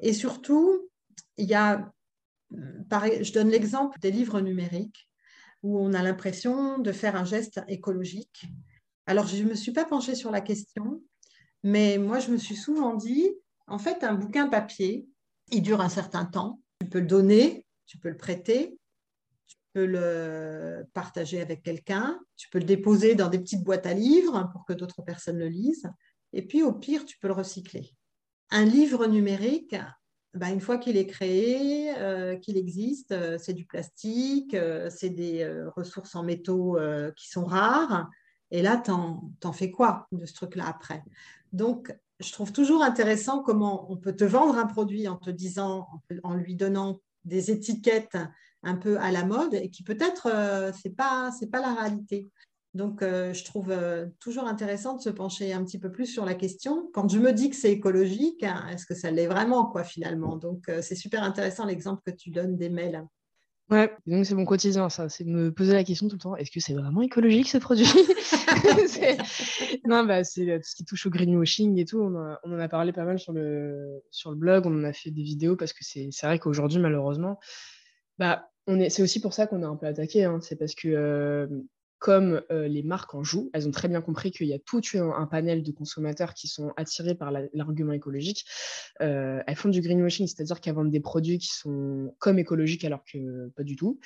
Et 0.00 0.12
surtout, 0.12 0.88
il 1.36 1.46
y 1.46 1.54
a, 1.54 1.92
je 2.50 3.32
donne 3.32 3.50
l'exemple 3.50 3.98
des 4.00 4.10
livres 4.10 4.40
numériques 4.40 5.08
où 5.62 5.78
on 5.78 5.94
a 5.94 6.02
l'impression 6.02 6.78
de 6.78 6.92
faire 6.92 7.16
un 7.16 7.24
geste 7.24 7.60
écologique. 7.68 8.44
Alors, 9.06 9.26
je 9.26 9.42
ne 9.42 9.50
me 9.50 9.54
suis 9.54 9.72
pas 9.72 9.84
penchée 9.84 10.14
sur 10.14 10.30
la 10.30 10.40
question, 10.40 11.02
mais 11.62 11.98
moi, 11.98 12.18
je 12.20 12.30
me 12.30 12.36
suis 12.36 12.56
souvent 12.56 12.94
dit, 12.94 13.30
en 13.66 13.78
fait, 13.78 14.04
un 14.04 14.14
bouquin 14.14 14.48
papier, 14.48 15.06
il 15.50 15.62
dure 15.62 15.80
un 15.80 15.88
certain 15.88 16.26
temps. 16.26 16.60
Tu 16.80 16.88
peux 16.88 17.00
le 17.00 17.06
donner, 17.06 17.66
tu 17.86 17.98
peux 17.98 18.10
le 18.10 18.16
prêter, 18.16 18.78
tu 19.46 19.56
peux 19.72 19.86
le 19.86 20.84
partager 20.92 21.40
avec 21.40 21.62
quelqu'un, 21.62 22.20
tu 22.36 22.48
peux 22.50 22.58
le 22.58 22.64
déposer 22.64 23.14
dans 23.14 23.28
des 23.28 23.38
petites 23.38 23.64
boîtes 23.64 23.86
à 23.86 23.94
livres 23.94 24.50
pour 24.52 24.64
que 24.64 24.72
d'autres 24.72 25.02
personnes 25.02 25.38
le 25.38 25.48
lisent, 25.48 25.90
et 26.32 26.46
puis 26.46 26.62
au 26.62 26.72
pire, 26.72 27.04
tu 27.04 27.18
peux 27.18 27.28
le 27.28 27.34
recycler. 27.34 27.94
Un 28.50 28.64
livre 28.64 29.06
numérique, 29.06 29.76
bah, 30.34 30.50
une 30.50 30.60
fois 30.60 30.78
qu'il 30.78 30.96
est 30.96 31.06
créé, 31.06 31.96
euh, 31.98 32.36
qu'il 32.36 32.56
existe, 32.56 33.12
euh, 33.12 33.38
c'est 33.38 33.52
du 33.52 33.64
plastique, 33.64 34.54
euh, 34.54 34.90
c'est 34.90 35.10
des 35.10 35.48
ressources 35.76 36.14
en 36.16 36.24
métaux 36.24 36.78
qui 37.16 37.30
sont 37.30 37.44
rares. 37.44 38.10
Et 38.50 38.62
là, 38.62 38.76
t'en, 38.76 39.30
t'en 39.40 39.52
fais 39.52 39.70
quoi 39.70 40.06
de 40.12 40.26
ce 40.26 40.34
truc-là 40.34 40.66
après? 40.66 41.02
Donc, 41.52 41.96
je 42.20 42.32
trouve 42.32 42.52
toujours 42.52 42.82
intéressant 42.82 43.42
comment 43.42 43.90
on 43.90 43.96
peut 43.96 44.14
te 44.14 44.24
vendre 44.24 44.56
un 44.56 44.66
produit 44.66 45.08
en 45.08 45.16
te 45.16 45.30
disant, 45.30 45.88
en 46.22 46.34
lui 46.34 46.54
donnant 46.54 47.00
des 47.24 47.50
étiquettes 47.50 48.18
un 48.62 48.76
peu 48.76 48.98
à 48.98 49.10
la 49.10 49.24
mode 49.24 49.54
et 49.54 49.70
qui 49.70 49.82
peut-être 49.82 50.72
c'est 50.80 50.94
pas 50.94 51.32
c'est 51.32 51.48
pas 51.48 51.60
la 51.60 51.74
réalité. 51.74 52.30
Donc, 52.74 53.02
euh, 53.02 53.32
je 53.32 53.44
trouve 53.44 53.70
euh, 53.70 54.06
toujours 54.18 54.48
intéressant 54.48 54.96
de 54.96 55.00
se 55.00 55.08
pencher 55.08 55.52
un 55.52 55.64
petit 55.64 55.78
peu 55.78 55.92
plus 55.92 56.06
sur 56.06 56.24
la 56.24 56.34
question. 56.34 56.90
Quand 56.92 57.08
je 57.08 57.20
me 57.20 57.32
dis 57.32 57.48
que 57.48 57.54
c'est 57.54 57.70
écologique, 57.70 58.42
hein, 58.42 58.66
est-ce 58.72 58.84
que 58.84 58.94
ça 58.94 59.12
l'est 59.12 59.28
vraiment, 59.28 59.66
quoi, 59.66 59.84
finalement? 59.84 60.36
Donc, 60.36 60.68
euh, 60.68 60.82
c'est 60.82 60.96
super 60.96 61.22
intéressant 61.22 61.66
l'exemple 61.66 62.02
que 62.04 62.10
tu 62.10 62.30
donnes 62.30 62.56
des 62.56 62.70
mails. 62.70 63.06
Ouais, 63.70 63.90
donc 64.06 64.26
c'est 64.26 64.34
mon 64.34 64.44
quotidien, 64.44 64.90
ça, 64.90 65.08
c'est 65.08 65.24
de 65.24 65.30
me 65.30 65.50
poser 65.50 65.72
la 65.72 65.84
question 65.84 66.08
tout 66.08 66.16
le 66.16 66.20
temps, 66.20 66.36
est-ce 66.36 66.50
que 66.50 66.60
c'est 66.60 66.74
vraiment 66.74 67.00
écologique 67.00 67.48
ce 67.48 67.56
produit? 67.56 67.86
Non, 69.86 70.04
bah, 70.04 70.22
c'est 70.22 70.44
tout 70.44 70.68
ce 70.68 70.74
qui 70.74 70.84
touche 70.84 71.06
au 71.06 71.10
greenwashing 71.10 71.78
et 71.78 71.84
tout, 71.84 72.00
on, 72.00 72.14
en 72.14 72.58
a 72.58 72.68
parlé 72.68 72.92
pas 72.92 73.04
mal 73.04 73.18
sur 73.18 73.32
le, 73.32 74.02
blog, 74.26 74.66
on 74.66 74.80
en 74.80 74.84
a 74.84 74.92
fait 74.92 75.10
des 75.10 75.22
vidéos 75.22 75.56
parce 75.56 75.72
que 75.72 75.82
c'est 75.82 76.10
vrai 76.22 76.38
qu'aujourd'hui, 76.38 76.78
malheureusement, 76.78 77.38
bah, 78.18 78.50
c'est 78.66 79.02
aussi 79.02 79.20
pour 79.20 79.32
ça 79.32 79.46
qu'on 79.46 79.62
a 79.62 79.66
un 79.66 79.76
peu 79.76 79.86
attaqué, 79.86 80.24
hein. 80.24 80.40
c'est 80.42 80.56
parce 80.56 80.74
que 80.74 81.48
comme 82.04 82.42
les 82.50 82.82
marques 82.82 83.14
en 83.14 83.24
jouent, 83.24 83.48
elles 83.54 83.66
ont 83.66 83.70
très 83.70 83.88
bien 83.88 84.02
compris 84.02 84.30
qu'il 84.30 84.46
y 84.46 84.52
a 84.52 84.58
tout 84.58 84.82
un, 84.92 85.26
panel 85.26 85.62
de 85.62 85.72
consommateurs 85.72 86.34
qui 86.34 86.48
sont 86.48 86.74
attirés 86.76 87.14
par 87.14 87.32
l'argument 87.54 87.94
écologique. 87.94 88.44
elles 89.00 89.56
font 89.56 89.70
du 89.70 89.80
greenwashing, 89.80 90.26
c'est-à-dire 90.26 90.60
qu'elles 90.60 90.74
vendent 90.74 90.90
des 90.90 91.00
produits 91.00 91.38
qui 91.38 91.48
sont 91.48 92.14
comme 92.18 92.38
écologiques 92.38 92.84
alors 92.84 93.02
que 93.10 93.48
pas 93.56 93.62
du 93.62 93.76
tout. 93.76 94.00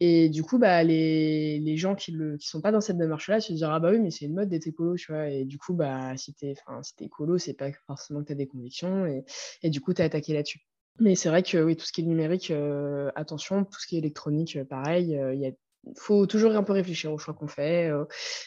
Et 0.00 0.28
du 0.28 0.42
coup, 0.42 0.58
bah, 0.58 0.84
les, 0.84 1.76
gens 1.78 1.94
qui 1.94 2.12
ne 2.12 2.36
sont 2.38 2.60
pas 2.60 2.70
dans 2.70 2.82
cette 2.82 2.98
démarche-là 2.98 3.40
se 3.40 3.52
disent 3.52 3.64
Ah 3.64 3.80
bah 3.80 3.92
oui, 3.92 3.98
mais 3.98 4.10
c'est 4.10 4.26
une 4.26 4.34
mode 4.34 4.50
d'être 4.50 4.66
écolo, 4.66 4.96
tu 4.96 5.10
vois. 5.10 5.30
Et 5.30 5.46
du 5.46 5.56
coup, 5.56 5.72
bah, 5.72 6.16
si 6.18 6.34
tu 6.34 6.46
es, 6.48 6.54
si 6.82 6.92
écolo, 7.00 7.38
c'est 7.38 7.54
pas 7.54 7.72
forcément 7.86 8.20
que 8.20 8.26
tu 8.26 8.32
as 8.32 8.36
des 8.36 8.46
convictions. 8.46 9.06
Et, 9.62 9.70
du 9.70 9.80
coup, 9.80 9.94
tu 9.94 10.02
as 10.02 10.04
attaqué 10.04 10.34
là-dessus. 10.34 10.60
Mais 11.00 11.14
c'est 11.14 11.28
vrai 11.30 11.42
que 11.42 11.72
tout 11.72 11.84
ce 11.86 11.92
qui 11.92 12.02
est 12.02 12.04
numérique, 12.04 12.52
attention, 13.16 13.64
tout 13.64 13.80
ce 13.80 13.86
qui 13.86 13.96
est 13.96 14.00
électronique, 14.00 14.58
pareil, 14.64 15.18
il 15.32 15.40
y 15.40 15.46
a 15.46 15.52
faut 15.96 16.26
toujours 16.26 16.54
un 16.54 16.62
peu 16.62 16.72
réfléchir 16.72 17.12
au 17.12 17.18
choix 17.18 17.34
qu'on 17.34 17.48
fait. 17.48 17.90
Euh, 17.90 18.04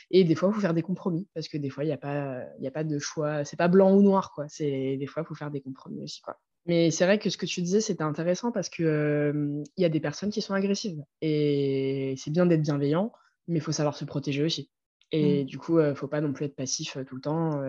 et 0.09 0.23
des 0.23 0.35
fois, 0.35 0.49
il 0.49 0.55
faut 0.55 0.61
faire 0.61 0.73
des 0.73 0.81
compromis 0.81 1.27
parce 1.33 1.47
que 1.47 1.57
des 1.57 1.69
fois, 1.69 1.83
il 1.83 1.87
n'y 1.87 1.93
a, 1.93 1.97
pas, 1.97 2.41
a 2.41 2.71
pas 2.71 2.83
de 2.83 2.99
choix. 2.99 3.43
C'est 3.45 3.57
pas 3.57 3.67
blanc 3.67 3.93
ou 3.93 4.01
noir, 4.01 4.31
quoi. 4.33 4.45
Des 4.59 5.05
fois, 5.07 5.23
il 5.23 5.25
faut 5.25 5.35
faire 5.35 5.51
des 5.51 5.61
compromis 5.61 6.03
aussi, 6.03 6.21
quoi. 6.21 6.37
Mais 6.67 6.91
c'est 6.91 7.05
vrai 7.05 7.17
que 7.17 7.29
ce 7.31 7.37
que 7.37 7.47
tu 7.47 7.61
disais, 7.61 7.81
c'était 7.81 8.03
intéressant 8.03 8.51
parce 8.51 8.69
qu'il 8.69 8.85
euh, 8.85 9.63
y 9.77 9.85
a 9.85 9.89
des 9.89 9.99
personnes 9.99 10.29
qui 10.29 10.41
sont 10.41 10.53
agressives. 10.53 11.01
Et 11.21 12.13
c'est 12.17 12.29
bien 12.29 12.45
d'être 12.45 12.61
bienveillant, 12.61 13.11
mais 13.47 13.57
il 13.57 13.61
faut 13.61 13.71
savoir 13.71 13.95
se 13.95 14.05
protéger 14.05 14.43
aussi. 14.43 14.69
Et 15.11 15.43
mmh. 15.43 15.45
du 15.47 15.57
coup, 15.57 15.79
il 15.79 15.87
ne 15.87 15.93
faut 15.95 16.07
pas 16.07 16.21
non 16.21 16.33
plus 16.33 16.45
être 16.45 16.55
passif 16.55 16.97
tout 17.07 17.15
le 17.15 17.21
temps 17.21 17.61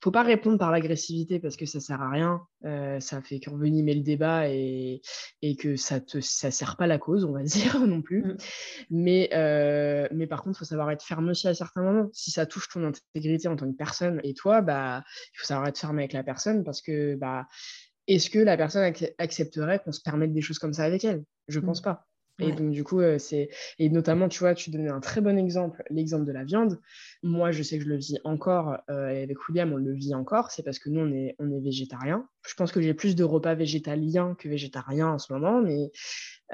faut 0.00 0.10
pas 0.10 0.22
répondre 0.22 0.58
par 0.58 0.70
l'agressivité 0.70 1.38
parce 1.38 1.56
que 1.56 1.66
ça 1.66 1.80
sert 1.80 2.00
à 2.00 2.10
rien. 2.10 2.42
Euh, 2.64 3.00
ça 3.00 3.22
fait 3.22 3.40
qu'envenimer 3.40 3.94
le 3.94 4.02
débat 4.02 4.48
et, 4.48 5.00
et 5.42 5.56
que 5.56 5.76
ça 5.76 6.00
ne 6.14 6.20
ça 6.20 6.50
sert 6.50 6.76
pas 6.76 6.86
la 6.86 6.98
cause, 6.98 7.24
on 7.24 7.32
va 7.32 7.42
dire 7.44 7.80
non 7.80 8.02
plus. 8.02 8.24
Mm. 8.24 8.36
Mais, 8.90 9.30
euh, 9.32 10.08
mais 10.12 10.26
par 10.26 10.42
contre, 10.42 10.56
il 10.56 10.60
faut 10.60 10.64
savoir 10.64 10.90
être 10.90 11.04
ferme 11.04 11.28
aussi 11.28 11.48
à 11.48 11.54
certains 11.54 11.82
moments. 11.82 12.08
Si 12.12 12.30
ça 12.30 12.46
touche 12.46 12.68
ton 12.68 12.84
intégrité 12.84 13.48
en 13.48 13.56
tant 13.56 13.70
que 13.70 13.76
personne 13.76 14.20
et 14.24 14.34
toi, 14.34 14.60
bah, 14.60 15.02
il 15.34 15.38
faut 15.38 15.46
savoir 15.46 15.68
être 15.68 15.78
ferme 15.78 15.98
avec 15.98 16.12
la 16.12 16.22
personne 16.22 16.64
parce 16.64 16.82
que 16.82 17.14
bah, 17.16 17.46
est-ce 18.06 18.30
que 18.30 18.38
la 18.38 18.56
personne 18.56 18.92
accepterait 19.18 19.80
qu'on 19.80 19.92
se 19.92 20.00
permette 20.02 20.32
des 20.32 20.42
choses 20.42 20.58
comme 20.58 20.72
ça 20.72 20.84
avec 20.84 21.04
elle? 21.04 21.24
Je 21.48 21.58
ne 21.58 21.64
mm. 21.64 21.66
pense 21.66 21.80
pas. 21.80 22.06
Et 22.38 22.52
donc, 22.52 22.70
du 22.70 22.84
coup, 22.84 23.00
euh, 23.00 23.18
c'est. 23.18 23.48
Et 23.78 23.88
notamment, 23.88 24.28
tu 24.28 24.40
vois, 24.40 24.54
tu 24.54 24.70
donnais 24.70 24.90
un 24.90 25.00
très 25.00 25.20
bon 25.20 25.38
exemple, 25.38 25.82
l'exemple 25.90 26.24
de 26.24 26.32
la 26.32 26.44
viande. 26.44 26.80
Moi, 27.22 27.50
je 27.50 27.62
sais 27.62 27.78
que 27.78 27.84
je 27.84 27.88
le 27.88 27.96
vis 27.96 28.18
encore, 28.24 28.78
euh, 28.90 29.08
et 29.08 29.22
avec 29.22 29.48
William, 29.48 29.72
on 29.72 29.76
le 29.76 29.92
vit 29.92 30.14
encore, 30.14 30.50
c'est 30.50 30.62
parce 30.62 30.78
que 30.78 30.90
nous, 30.90 31.00
on 31.00 31.12
est, 31.12 31.34
on 31.38 31.50
est 31.50 31.60
végétarien. 31.60 32.28
Je 32.46 32.54
pense 32.54 32.72
que 32.72 32.80
j'ai 32.80 32.94
plus 32.94 33.16
de 33.16 33.24
repas 33.24 33.54
végétaliens 33.54 34.34
que 34.38 34.48
végétariens 34.48 35.08
en 35.08 35.18
ce 35.18 35.32
moment, 35.32 35.60
mais, 35.60 35.90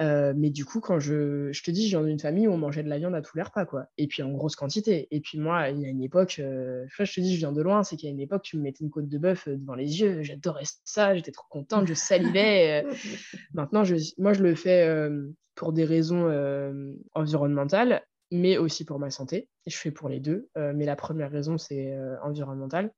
euh, 0.00 0.32
mais 0.36 0.50
du 0.50 0.64
coup, 0.64 0.80
quand 0.80 0.98
je, 0.98 1.52
je 1.52 1.62
te 1.62 1.70
dis, 1.70 1.88
je 1.88 1.98
viens 1.98 2.06
d'une 2.06 2.18
famille 2.18 2.48
où 2.48 2.52
on 2.52 2.58
mangeait 2.58 2.82
de 2.82 2.88
la 2.88 2.98
viande 2.98 3.14
à 3.14 3.22
tous 3.22 3.36
les 3.36 3.42
repas, 3.42 3.66
quoi. 3.66 3.86
Et 3.98 4.06
puis 4.06 4.22
en 4.22 4.30
grosse 4.30 4.56
quantité. 4.56 5.08
Et 5.10 5.20
puis 5.20 5.38
moi, 5.38 5.68
il 5.70 5.80
y 5.80 5.86
a 5.86 5.88
une 5.88 6.02
époque, 6.02 6.36
euh, 6.38 6.84
je 6.98 7.12
te 7.12 7.20
dis, 7.20 7.34
je 7.34 7.38
viens 7.38 7.52
de 7.52 7.62
loin, 7.62 7.82
c'est 7.82 7.96
qu'il 7.96 8.08
y 8.08 8.12
a 8.12 8.14
une 8.14 8.20
époque, 8.20 8.42
tu 8.42 8.56
me 8.56 8.62
mettais 8.62 8.84
une 8.84 8.90
côte 8.90 9.08
de 9.08 9.18
bœuf 9.18 9.48
devant 9.48 9.74
les 9.74 10.00
yeux, 10.00 10.22
j'adorais 10.22 10.64
ça, 10.84 11.14
j'étais 11.14 11.32
trop 11.32 11.46
contente, 11.50 11.86
je 11.86 11.94
salivais. 11.94 12.84
Maintenant, 13.54 13.84
je, 13.84 13.96
moi, 14.18 14.32
je 14.32 14.42
le 14.42 14.54
fais 14.54 15.10
pour 15.54 15.72
des 15.72 15.84
raisons 15.84 16.28
euh, 16.28 16.94
environnementales, 17.14 18.02
mais 18.30 18.58
aussi 18.58 18.84
pour 18.84 18.98
ma 18.98 19.10
santé. 19.10 19.48
Je 19.66 19.76
fais 19.76 19.90
pour 19.90 20.08
les 20.08 20.20
deux, 20.20 20.48
euh, 20.56 20.72
mais 20.74 20.86
la 20.86 20.96
première 20.96 21.30
raison, 21.30 21.58
c'est 21.58 21.92
euh, 21.92 22.16
environnementale 22.22 22.92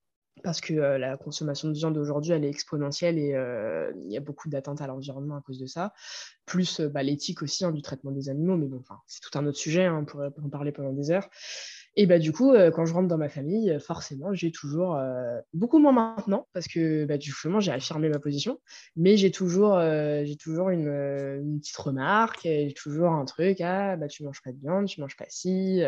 parce 0.44 0.60
que 0.60 0.74
la 0.74 1.16
consommation 1.16 1.68
de 1.68 1.72
viande 1.74 1.96
aujourd'hui, 1.96 2.32
elle 2.32 2.44
est 2.44 2.50
exponentielle 2.50 3.18
et 3.18 3.30
il 4.04 4.12
y 4.12 4.16
a 4.16 4.20
beaucoup 4.20 4.48
d'attentes 4.48 4.80
à 4.82 4.86
l'environnement 4.86 5.36
à 5.36 5.40
cause 5.40 5.58
de 5.58 5.66
ça. 5.66 5.92
Plus 6.46 6.80
bah, 6.80 7.02
l'éthique 7.02 7.42
aussi 7.42 7.64
hein, 7.64 7.72
du 7.72 7.82
traitement 7.82 8.12
des 8.12 8.28
animaux, 8.28 8.56
mais 8.56 8.66
bon, 8.66 8.82
c'est 9.06 9.20
tout 9.20 9.36
un 9.38 9.46
autre 9.46 9.58
sujet, 9.58 9.86
hein, 9.86 9.98
on 10.02 10.04
pourrait 10.04 10.30
en 10.44 10.50
parler 10.50 10.70
pendant 10.70 10.92
des 10.92 11.10
heures. 11.10 11.28
Et 11.96 12.06
bah, 12.06 12.18
du 12.18 12.32
coup, 12.32 12.52
quand 12.74 12.86
je 12.86 12.92
rentre 12.92 13.08
dans 13.08 13.18
ma 13.18 13.28
famille, 13.28 13.78
forcément, 13.80 14.32
j'ai 14.34 14.50
toujours, 14.50 14.98
beaucoup 15.52 15.78
moins 15.78 15.92
maintenant, 15.92 16.48
parce 16.52 16.66
que 16.66 17.04
bah, 17.04 17.18
justement, 17.18 17.60
j'ai 17.60 17.72
affirmé 17.72 18.08
ma 18.08 18.18
position, 18.18 18.58
mais 18.96 19.16
j'ai 19.16 19.30
toujours, 19.30 19.78
j'ai 19.80 20.36
toujours 20.36 20.70
une, 20.70 20.88
une, 20.88 21.60
petite 21.60 21.76
remarque, 21.76 22.40
j'ai 22.42 22.74
toujours 22.76 23.10
un 23.12 23.24
truc, 23.24 23.60
ah, 23.60 23.96
bah, 23.96 24.08
tu 24.08 24.24
manges 24.24 24.42
pas 24.42 24.52
de 24.52 24.58
viande, 24.58 24.86
tu 24.86 25.00
manges 25.00 25.16
pas 25.16 25.26
ci. 25.28 25.82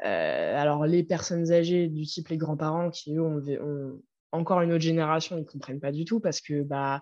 alors, 0.00 0.86
les 0.86 1.02
personnes 1.02 1.50
âgées 1.52 1.88
du 1.88 2.04
type 2.04 2.28
les 2.28 2.36
grands-parents 2.36 2.90
qui, 2.90 3.16
eux, 3.16 3.22
ont, 3.22 3.40
ont 3.40 4.00
encore 4.32 4.60
une 4.60 4.72
autre 4.72 4.82
génération, 4.82 5.36
ils 5.36 5.40
ne 5.40 5.44
comprennent 5.44 5.80
pas 5.80 5.92
du 5.92 6.04
tout 6.04 6.20
parce 6.20 6.40
que 6.40 6.62
bah, 6.62 7.00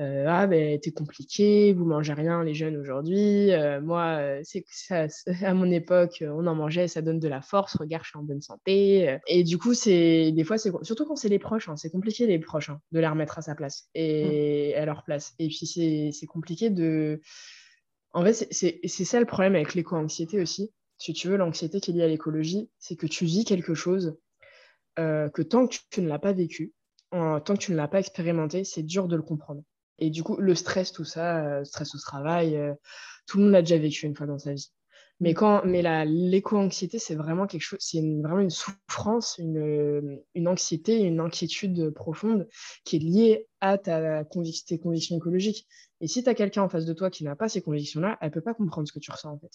euh, 0.00 0.24
ah, 0.28 0.46
ben, 0.46 0.78
t'es 0.80 0.90
compliqué, 0.90 1.72
vous 1.72 1.84
mangez 1.84 2.12
rien, 2.12 2.42
les 2.42 2.54
jeunes 2.54 2.76
aujourd'hui. 2.76 3.52
Euh, 3.52 3.80
moi, 3.80 4.16
euh, 4.18 4.40
c'est 4.42 4.64
ça, 4.68 5.06
à 5.42 5.54
mon 5.54 5.70
époque, 5.70 6.22
on 6.26 6.46
en 6.46 6.54
mangeait, 6.54 6.88
ça 6.88 7.02
donne 7.02 7.20
de 7.20 7.28
la 7.28 7.42
force. 7.42 7.76
Regarde, 7.76 8.04
je 8.04 8.10
suis 8.10 8.18
en 8.18 8.22
bonne 8.22 8.40
santé. 8.40 9.18
Et 9.26 9.44
du 9.44 9.58
coup, 9.58 9.74
c'est 9.74 10.32
des 10.32 10.44
fois, 10.44 10.58
c'est 10.58 10.72
surtout 10.82 11.06
quand 11.06 11.16
c'est 11.16 11.28
les 11.28 11.38
proches, 11.38 11.68
hein, 11.68 11.76
c'est 11.76 11.90
compliqué 11.90 12.26
les 12.26 12.38
proches 12.38 12.70
hein, 12.70 12.80
de 12.92 13.00
les 13.00 13.08
remettre 13.08 13.38
à 13.38 13.42
sa 13.42 13.54
place 13.54 13.88
et 13.94 14.74
mmh. 14.76 14.82
à 14.82 14.84
leur 14.86 15.04
place. 15.04 15.34
Et 15.38 15.48
puis, 15.48 16.12
c'est 16.12 16.26
compliqué 16.26 16.70
de. 16.70 17.20
En 18.12 18.24
fait, 18.24 18.46
c'est 18.50 19.04
ça 19.04 19.18
le 19.18 19.26
problème 19.26 19.54
avec 19.56 19.74
l'éco-anxiété 19.74 20.40
aussi. 20.40 20.70
Si 20.98 21.12
tu 21.12 21.28
veux, 21.28 21.36
l'anxiété 21.36 21.80
qui 21.80 21.90
est 21.90 21.94
liée 21.94 22.04
à 22.04 22.08
l'écologie, 22.08 22.70
c'est 22.78 22.94
que 22.94 23.06
tu 23.06 23.24
vis 23.24 23.44
quelque 23.44 23.74
chose 23.74 24.16
euh, 24.98 25.28
que 25.28 25.42
tant 25.42 25.66
que 25.66 25.76
tu 25.90 26.00
ne 26.02 26.08
l'as 26.08 26.18
pas 26.18 26.32
vécu, 26.32 26.72
tant 27.10 27.40
que 27.40 27.58
tu 27.58 27.72
ne 27.72 27.76
l'as 27.76 27.88
pas 27.88 28.00
expérimenté, 28.00 28.64
c'est 28.64 28.82
dur 28.82 29.06
de 29.06 29.16
le 29.16 29.22
comprendre. 29.22 29.62
Et 29.98 30.10
du 30.10 30.22
coup, 30.22 30.36
le 30.36 30.54
stress, 30.54 30.92
tout 30.92 31.04
ça, 31.04 31.44
euh, 31.44 31.64
stress 31.64 31.94
au 31.94 31.98
travail, 31.98 32.56
euh, 32.56 32.74
tout 33.26 33.38
le 33.38 33.44
monde 33.44 33.52
l'a 33.52 33.62
déjà 33.62 33.78
vécu 33.78 34.06
une 34.06 34.16
fois 34.16 34.26
dans 34.26 34.38
sa 34.38 34.52
vie. 34.52 34.72
Mais 35.20 35.32
quand, 35.32 35.64
mais 35.64 35.82
l'éco-anxiété, 36.06 36.98
c'est 36.98 37.14
vraiment 37.14 37.46
quelque 37.46 37.62
chose, 37.62 37.78
c'est 37.80 38.00
vraiment 38.00 38.40
une 38.40 38.50
souffrance, 38.50 39.36
une, 39.38 40.20
une, 40.34 40.48
anxiété, 40.48 41.00
une 41.00 41.20
inquiétude 41.20 41.90
profonde 41.90 42.48
qui 42.84 42.96
est 42.96 42.98
liée 42.98 43.46
à 43.60 43.78
ta 43.78 44.24
tes 44.24 44.78
convictions 44.78 45.16
écologiques. 45.16 45.66
Et 46.00 46.08
si 46.08 46.22
tu 46.22 46.28
as 46.28 46.34
quelqu'un 46.34 46.62
en 46.62 46.68
face 46.68 46.84
de 46.84 46.92
toi 46.92 47.08
qui 47.08 47.24
n'a 47.24 47.36
pas 47.36 47.48
ces 47.48 47.62
convictions-là, 47.62 48.18
elle 48.20 48.30
peut 48.30 48.40
pas 48.40 48.52
comprendre 48.52 48.86
ce 48.86 48.92
que 48.92 48.98
tu 48.98 49.10
ressens 49.10 49.30
en 49.30 49.38
fait. 49.38 49.52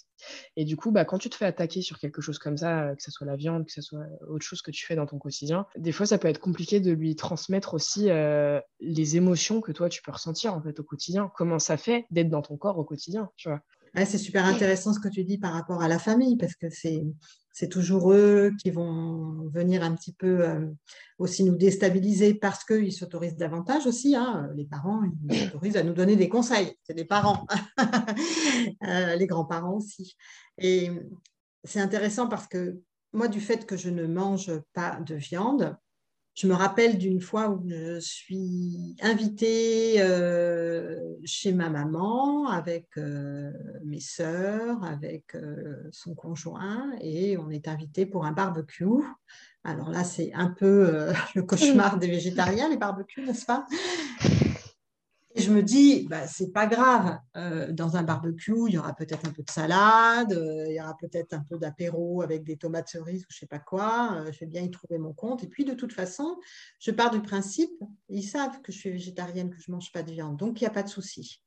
Et 0.56 0.66
du 0.66 0.78
coup, 0.78 0.92
bah, 0.92 1.06
quand 1.06 1.18
tu 1.18 1.30
te 1.30 1.36
fais 1.36 1.46
attaquer 1.46 1.82
sur 1.82 2.00
quelque 2.00 2.22
chose 2.22 2.40
comme 2.40 2.58
ça, 2.58 2.96
que 2.96 3.04
ce 3.04 3.12
soit 3.12 3.28
la 3.28 3.36
viande, 3.36 3.66
que 3.66 3.72
ce 3.72 3.82
soit 3.82 4.06
autre 4.28 4.46
chose 4.46 4.62
que 4.62 4.72
tu 4.72 4.86
fais 4.86 4.96
dans 4.96 5.06
ton 5.06 5.20
quotidien, 5.20 5.68
des 5.78 5.92
fois, 5.92 6.06
ça 6.06 6.18
peut 6.18 6.28
être 6.28 6.40
compliqué 6.40 6.80
de 6.80 6.92
lui 6.92 7.16
transmettre 7.16 7.74
aussi 7.74 8.10
euh, 8.10 8.60
les 8.80 9.18
émotions 9.18 9.62
que 9.62 9.72
toi, 9.72 9.90
tu 9.90 10.02
peux 10.02 10.12
ressentir 10.12 10.54
en 10.54 10.62
fait 10.62 10.80
au 10.80 10.84
quotidien. 10.84 11.32
Comment 11.36 11.60
ça 11.60 11.78
fait 11.78 12.06
d'être 12.10 12.30
dans 12.30 12.42
ton 12.42 12.58
corps 12.58 12.80
au 12.80 12.86
quotidien, 12.86 13.30
tu 13.36 13.50
vois 13.50 13.62
c'est 14.06 14.18
super 14.18 14.46
intéressant 14.46 14.94
ce 14.94 15.00
que 15.00 15.10
tu 15.10 15.24
dis 15.24 15.38
par 15.38 15.54
rapport 15.54 15.82
à 15.82 15.88
la 15.88 16.00
famille, 16.00 16.38
parce 16.38 16.56
que 16.56 16.70
c'est, 16.70 17.04
c'est 17.52 17.68
toujours 17.68 18.14
eux 18.14 18.52
qui 18.62 18.72
vont 18.72 19.50
venir 19.50 19.84
un 19.84 19.96
petit 19.96 20.14
peu 20.14 20.48
euh, 20.48 20.66
aussi 21.18 21.44
nous 21.44 21.56
déstabiliser 21.56 22.34
parce 22.34 22.64
qu'ils 22.64 22.94
s'autorisent 22.94 23.38
davantage 23.38 23.86
aussi. 23.88 24.16
Hein. 24.16 24.50
Les 24.56 24.66
parents, 24.66 25.02
ils 25.30 25.40
s'autorisent 25.46 25.78
à 25.78 25.84
nous 25.84 25.94
donner 25.94 26.16
des 26.16 26.30
conseils. 26.30 26.74
C'est 26.84 26.94
des 26.94 27.06
parents, 27.06 27.46
euh, 28.88 29.16
les 29.16 29.28
grands-parents 29.28 29.78
aussi. 29.78 30.16
Et 30.58 30.92
c'est 31.64 31.82
intéressant 31.82 32.28
parce 32.28 32.48
que 32.48 32.80
moi, 33.12 33.28
du 33.28 33.42
fait 33.42 33.66
que 33.66 33.76
je 33.76 33.90
ne 33.90 34.06
mange 34.06 34.52
pas 34.74 35.00
de 35.06 35.16
viande, 35.16 35.76
je 36.40 36.48
me 36.48 36.54
rappelle 36.54 36.98
d'une 36.98 37.20
fois 37.20 37.50
où 37.50 37.62
je 37.68 38.00
suis 38.00 38.96
invitée 39.02 39.96
euh, 39.98 40.98
chez 41.26 41.52
ma 41.52 41.70
maman 41.70 42.48
avec 42.48 42.88
euh, 42.98 43.52
mes 43.84 44.00
sœurs, 44.00 44.82
avec 44.86 45.36
euh, 45.36 45.76
son 45.92 46.16
conjoint, 46.16 46.92
et 47.02 47.38
on 47.38 47.50
est 47.50 47.68
invité 47.68 48.06
pour 48.06 48.26
un 48.26 48.32
barbecue. 48.32 48.86
Alors 49.66 49.90
là, 49.90 50.06
c'est 50.06 50.32
un 50.34 50.48
peu 50.48 51.12
le 51.36 51.44
cauchemar 51.44 52.00
des 52.00 52.08
végétariens, 52.08 52.70
les 52.70 52.78
barbecues, 52.78 53.26
n'est-ce 53.26 53.46
pas? 53.46 53.68
Je 55.50 55.54
me 55.54 55.64
dis, 55.64 56.08
bah, 56.08 56.28
c'est 56.28 56.52
pas 56.52 56.68
grave. 56.68 57.18
Euh, 57.36 57.72
dans 57.72 57.98
un 57.98 58.04
barbecue, 58.04 58.68
il 58.68 58.76
y 58.76 58.78
aura 58.78 58.94
peut-être 58.94 59.28
un 59.28 59.32
peu 59.32 59.42
de 59.42 59.50
salade, 59.50 60.34
euh, 60.34 60.66
il 60.68 60.76
y 60.76 60.80
aura 60.80 60.96
peut-être 60.96 61.34
un 61.34 61.44
peu 61.50 61.58
d'apéro 61.58 62.22
avec 62.22 62.44
des 62.44 62.56
tomates 62.56 62.88
cerises 62.88 63.24
ou 63.24 63.28
je 63.30 63.40
sais 63.40 63.48
pas 63.48 63.60
quoi. 63.60 64.22
Euh, 64.22 64.32
je 64.32 64.40
vais 64.42 64.46
bien 64.46 64.62
y 64.62 64.70
trouver 64.70 65.00
mon 65.00 65.14
compte. 65.14 65.44
Et 65.44 65.48
puis, 65.48 65.66
de 65.66 65.74
toute 65.74 65.94
façon, 65.94 66.38
je 66.80 66.92
pars 66.92 67.10
du 67.10 67.22
principe, 67.22 67.72
ils 68.10 68.24
savent 68.24 68.62
que 68.62 68.72
je 68.72 68.78
suis 68.78 68.92
végétarienne, 68.92 69.50
que 69.50 69.60
je 69.60 69.72
mange 69.72 69.92
pas 69.92 70.04
de 70.04 70.12
viande, 70.12 70.38
donc 70.38 70.62
il 70.62 70.66
n'y 70.66 70.68
a 70.68 70.74
pas 70.74 70.84
de 70.84 70.90
souci. 70.90 71.42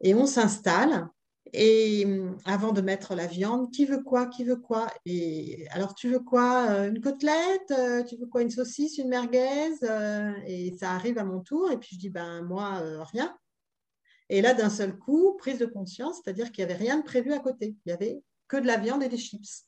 Et 0.00 0.14
on 0.14 0.26
s'installe. 0.26 1.08
Et 1.52 2.04
hum, 2.04 2.36
avant 2.44 2.72
de 2.72 2.80
mettre 2.80 3.14
la 3.14 3.26
viande, 3.26 3.70
qui 3.72 3.86
veut 3.86 4.02
quoi 4.02 4.26
Qui 4.26 4.44
veut 4.44 4.56
quoi? 4.56 4.92
Et 5.06 5.66
alors, 5.70 5.94
tu 5.94 6.08
veux 6.10 6.20
quoi 6.20 6.70
euh, 6.70 6.88
Une 6.88 7.00
côtelette 7.00 7.70
euh, 7.70 8.02
Tu 8.04 8.16
veux 8.16 8.26
quoi 8.26 8.42
Une 8.42 8.50
saucisse 8.50 8.98
Une 8.98 9.08
merguez 9.08 9.72
euh, 9.82 10.32
Et 10.46 10.76
ça 10.78 10.92
arrive 10.92 11.18
à 11.18 11.24
mon 11.24 11.40
tour. 11.40 11.70
Et 11.70 11.78
puis 11.78 11.90
je 11.92 11.98
dis, 11.98 12.10
ben 12.10 12.42
moi, 12.42 12.82
rien. 13.12 13.36
Et 14.28 14.42
là, 14.42 14.52
d'un 14.52 14.70
seul 14.70 14.96
coup, 14.98 15.36
prise 15.38 15.58
de 15.58 15.66
conscience, 15.66 16.20
c'est-à-dire 16.22 16.52
qu'il 16.52 16.64
n'y 16.64 16.70
avait 16.70 16.82
rien 16.82 16.98
de 16.98 17.04
prévu 17.04 17.32
à 17.32 17.38
côté. 17.38 17.76
Il 17.84 17.88
n'y 17.88 17.92
avait 17.92 18.22
que 18.46 18.58
de 18.58 18.66
la 18.66 18.76
viande 18.76 19.02
et 19.02 19.08
des 19.08 19.16
chips. 19.16 19.64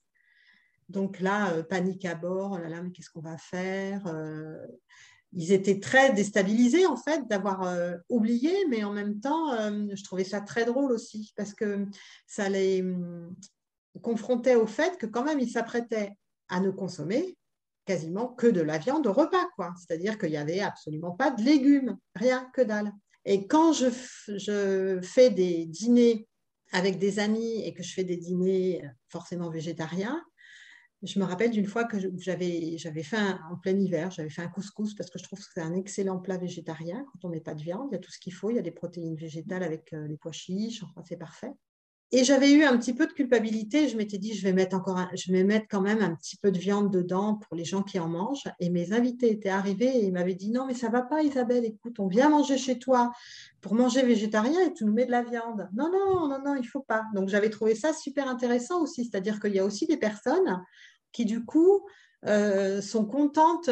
Donc 0.88 1.20
là, 1.20 1.62
panique 1.62 2.04
à 2.04 2.14
bord, 2.14 2.52
oh 2.52 2.58
là 2.58 2.68
là, 2.68 2.82
mais 2.82 2.90
qu'est-ce 2.90 3.10
qu'on 3.10 3.20
va 3.20 3.38
faire 3.38 4.02
ils 5.32 5.52
étaient 5.52 5.78
très 5.78 6.12
déstabilisés 6.12 6.86
en 6.86 6.96
fait 6.96 7.26
d'avoir 7.28 7.62
euh, 7.62 7.96
oublié, 8.08 8.52
mais 8.68 8.84
en 8.84 8.92
même 8.92 9.20
temps, 9.20 9.52
euh, 9.52 9.86
je 9.94 10.04
trouvais 10.04 10.24
ça 10.24 10.40
très 10.40 10.64
drôle 10.64 10.92
aussi 10.92 11.32
parce 11.36 11.54
que 11.54 11.86
ça 12.26 12.48
les 12.48 12.82
hum, 12.82 13.34
confrontait 14.02 14.56
au 14.56 14.66
fait 14.66 14.98
que 14.98 15.06
quand 15.06 15.24
même 15.24 15.40
ils 15.40 15.50
s'apprêtaient 15.50 16.12
à 16.48 16.60
ne 16.60 16.70
consommer 16.70 17.36
quasiment 17.86 18.28
que 18.28 18.46
de 18.46 18.60
la 18.60 18.78
viande 18.78 19.06
au 19.06 19.12
repas, 19.12 19.48
quoi. 19.56 19.72
C'est-à-dire 19.76 20.18
qu'il 20.18 20.30
n'y 20.30 20.36
avait 20.36 20.60
absolument 20.60 21.12
pas 21.12 21.30
de 21.30 21.42
légumes, 21.42 21.96
rien 22.14 22.48
que 22.54 22.60
dalle. 22.60 22.92
Et 23.24 23.46
quand 23.46 23.72
je, 23.72 23.86
je 24.28 25.00
fais 25.02 25.30
des 25.30 25.66
dîners 25.66 26.28
avec 26.72 26.98
des 26.98 27.18
amis 27.18 27.62
et 27.64 27.74
que 27.74 27.82
je 27.82 27.92
fais 27.92 28.04
des 28.04 28.16
dîners 28.16 28.82
forcément 29.08 29.50
végétariens, 29.50 30.22
je 31.02 31.18
me 31.18 31.24
rappelle 31.24 31.50
d'une 31.50 31.66
fois 31.66 31.84
que 31.84 31.98
j'avais, 32.18 32.76
fait 33.02 33.16
en 33.50 33.56
plein 33.56 33.76
hiver, 33.76 34.10
j'avais 34.10 34.28
fait 34.28 34.42
un 34.42 34.48
couscous 34.48 34.94
parce 34.94 35.10
que 35.10 35.18
je 35.18 35.24
trouve 35.24 35.38
que 35.38 35.46
c'est 35.52 35.60
un 35.60 35.74
excellent 35.74 36.18
plat 36.18 36.36
végétarien. 36.36 37.06
Quand 37.12 37.28
on 37.28 37.30
met 37.30 37.40
pas 37.40 37.54
de 37.54 37.62
viande, 37.62 37.88
il 37.90 37.94
y 37.94 37.96
a 37.96 38.00
tout 38.00 38.10
ce 38.10 38.18
qu'il 38.18 38.34
faut, 38.34 38.50
il 38.50 38.56
y 38.56 38.58
a 38.58 38.62
des 38.62 38.70
protéines 38.70 39.16
végétales 39.16 39.62
avec 39.62 39.92
euh, 39.92 40.06
les 40.06 40.16
pois 40.16 40.32
chiches, 40.32 40.82
enfin 40.82 41.02
c'est 41.06 41.16
parfait. 41.16 41.52
Et 42.12 42.24
j'avais 42.24 42.50
eu 42.50 42.64
un 42.64 42.76
petit 42.76 42.92
peu 42.92 43.06
de 43.06 43.12
culpabilité. 43.12 43.88
Je 43.88 43.96
m'étais 43.96 44.18
dit, 44.18 44.34
je 44.34 44.42
vais 44.42 44.52
mettre 44.52 44.74
encore, 44.76 44.98
je 45.14 45.32
vais 45.32 45.44
mettre 45.44 45.66
quand 45.70 45.80
même 45.80 46.02
un 46.02 46.14
petit 46.16 46.36
peu 46.36 46.50
de 46.50 46.58
viande 46.58 46.92
dedans 46.92 47.36
pour 47.36 47.56
les 47.56 47.64
gens 47.64 47.82
qui 47.82 48.00
en 48.00 48.08
mangent. 48.08 48.48
Et 48.58 48.68
mes 48.68 48.92
invités 48.92 49.30
étaient 49.30 49.48
arrivés 49.48 49.96
et 49.96 50.06
ils 50.06 50.12
m'avaient 50.12 50.34
dit, 50.34 50.50
non, 50.50 50.66
mais 50.66 50.74
ça 50.74 50.88
va 50.88 51.02
pas, 51.02 51.22
Isabelle. 51.22 51.64
Écoute, 51.64 52.00
on 52.00 52.08
vient 52.08 52.28
manger 52.28 52.58
chez 52.58 52.80
toi 52.80 53.12
pour 53.60 53.74
manger 53.74 54.02
végétarien 54.02 54.60
et 54.66 54.72
tu 54.72 54.84
nous 54.84 54.92
mets 54.92 55.06
de 55.06 55.12
la 55.12 55.22
viande. 55.22 55.68
Non, 55.72 55.88
non, 55.90 56.28
non, 56.28 56.42
non, 56.44 56.56
il 56.56 56.66
faut 56.66 56.82
pas. 56.82 57.04
Donc 57.14 57.28
j'avais 57.28 57.50
trouvé 57.50 57.76
ça 57.76 57.92
super 57.92 58.28
intéressant 58.28 58.82
aussi. 58.82 59.04
C'est-à-dire 59.04 59.38
qu'il 59.38 59.54
y 59.54 59.60
a 59.60 59.64
aussi 59.64 59.86
des 59.86 59.96
personnes 59.96 60.64
qui 61.12 61.24
du 61.24 61.44
coup 61.44 61.86
euh, 62.26 62.80
sont 62.80 63.04
contentes 63.04 63.70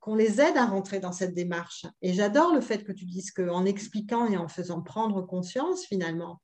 qu'on 0.00 0.14
les 0.14 0.40
aide 0.40 0.56
à 0.56 0.66
rentrer 0.66 1.00
dans 1.00 1.12
cette 1.12 1.34
démarche. 1.34 1.84
Et 2.00 2.14
j'adore 2.14 2.54
le 2.54 2.60
fait 2.60 2.84
que 2.84 2.92
tu 2.92 3.04
dises 3.04 3.32
qu'en 3.32 3.64
expliquant 3.64 4.26
et 4.26 4.36
en 4.36 4.48
faisant 4.48 4.80
prendre 4.80 5.20
conscience 5.22 5.84
finalement, 5.84 6.40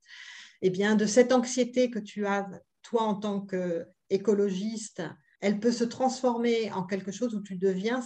eh 0.65 0.95
de 0.95 1.05
cette 1.05 1.33
anxiété 1.33 1.91
que 1.91 1.99
tu 1.99 2.25
as, 2.25 2.49
toi 2.83 3.03
en 3.03 3.15
tant 3.15 3.41
qu'écologiste, 3.41 5.03
elle 5.41 5.59
peut 5.59 5.71
se 5.71 5.83
transformer 5.83 6.71
en 6.71 6.83
quelque 6.83 7.11
chose 7.11 7.35
où 7.35 7.41
tu 7.41 7.57
deviens 7.57 8.01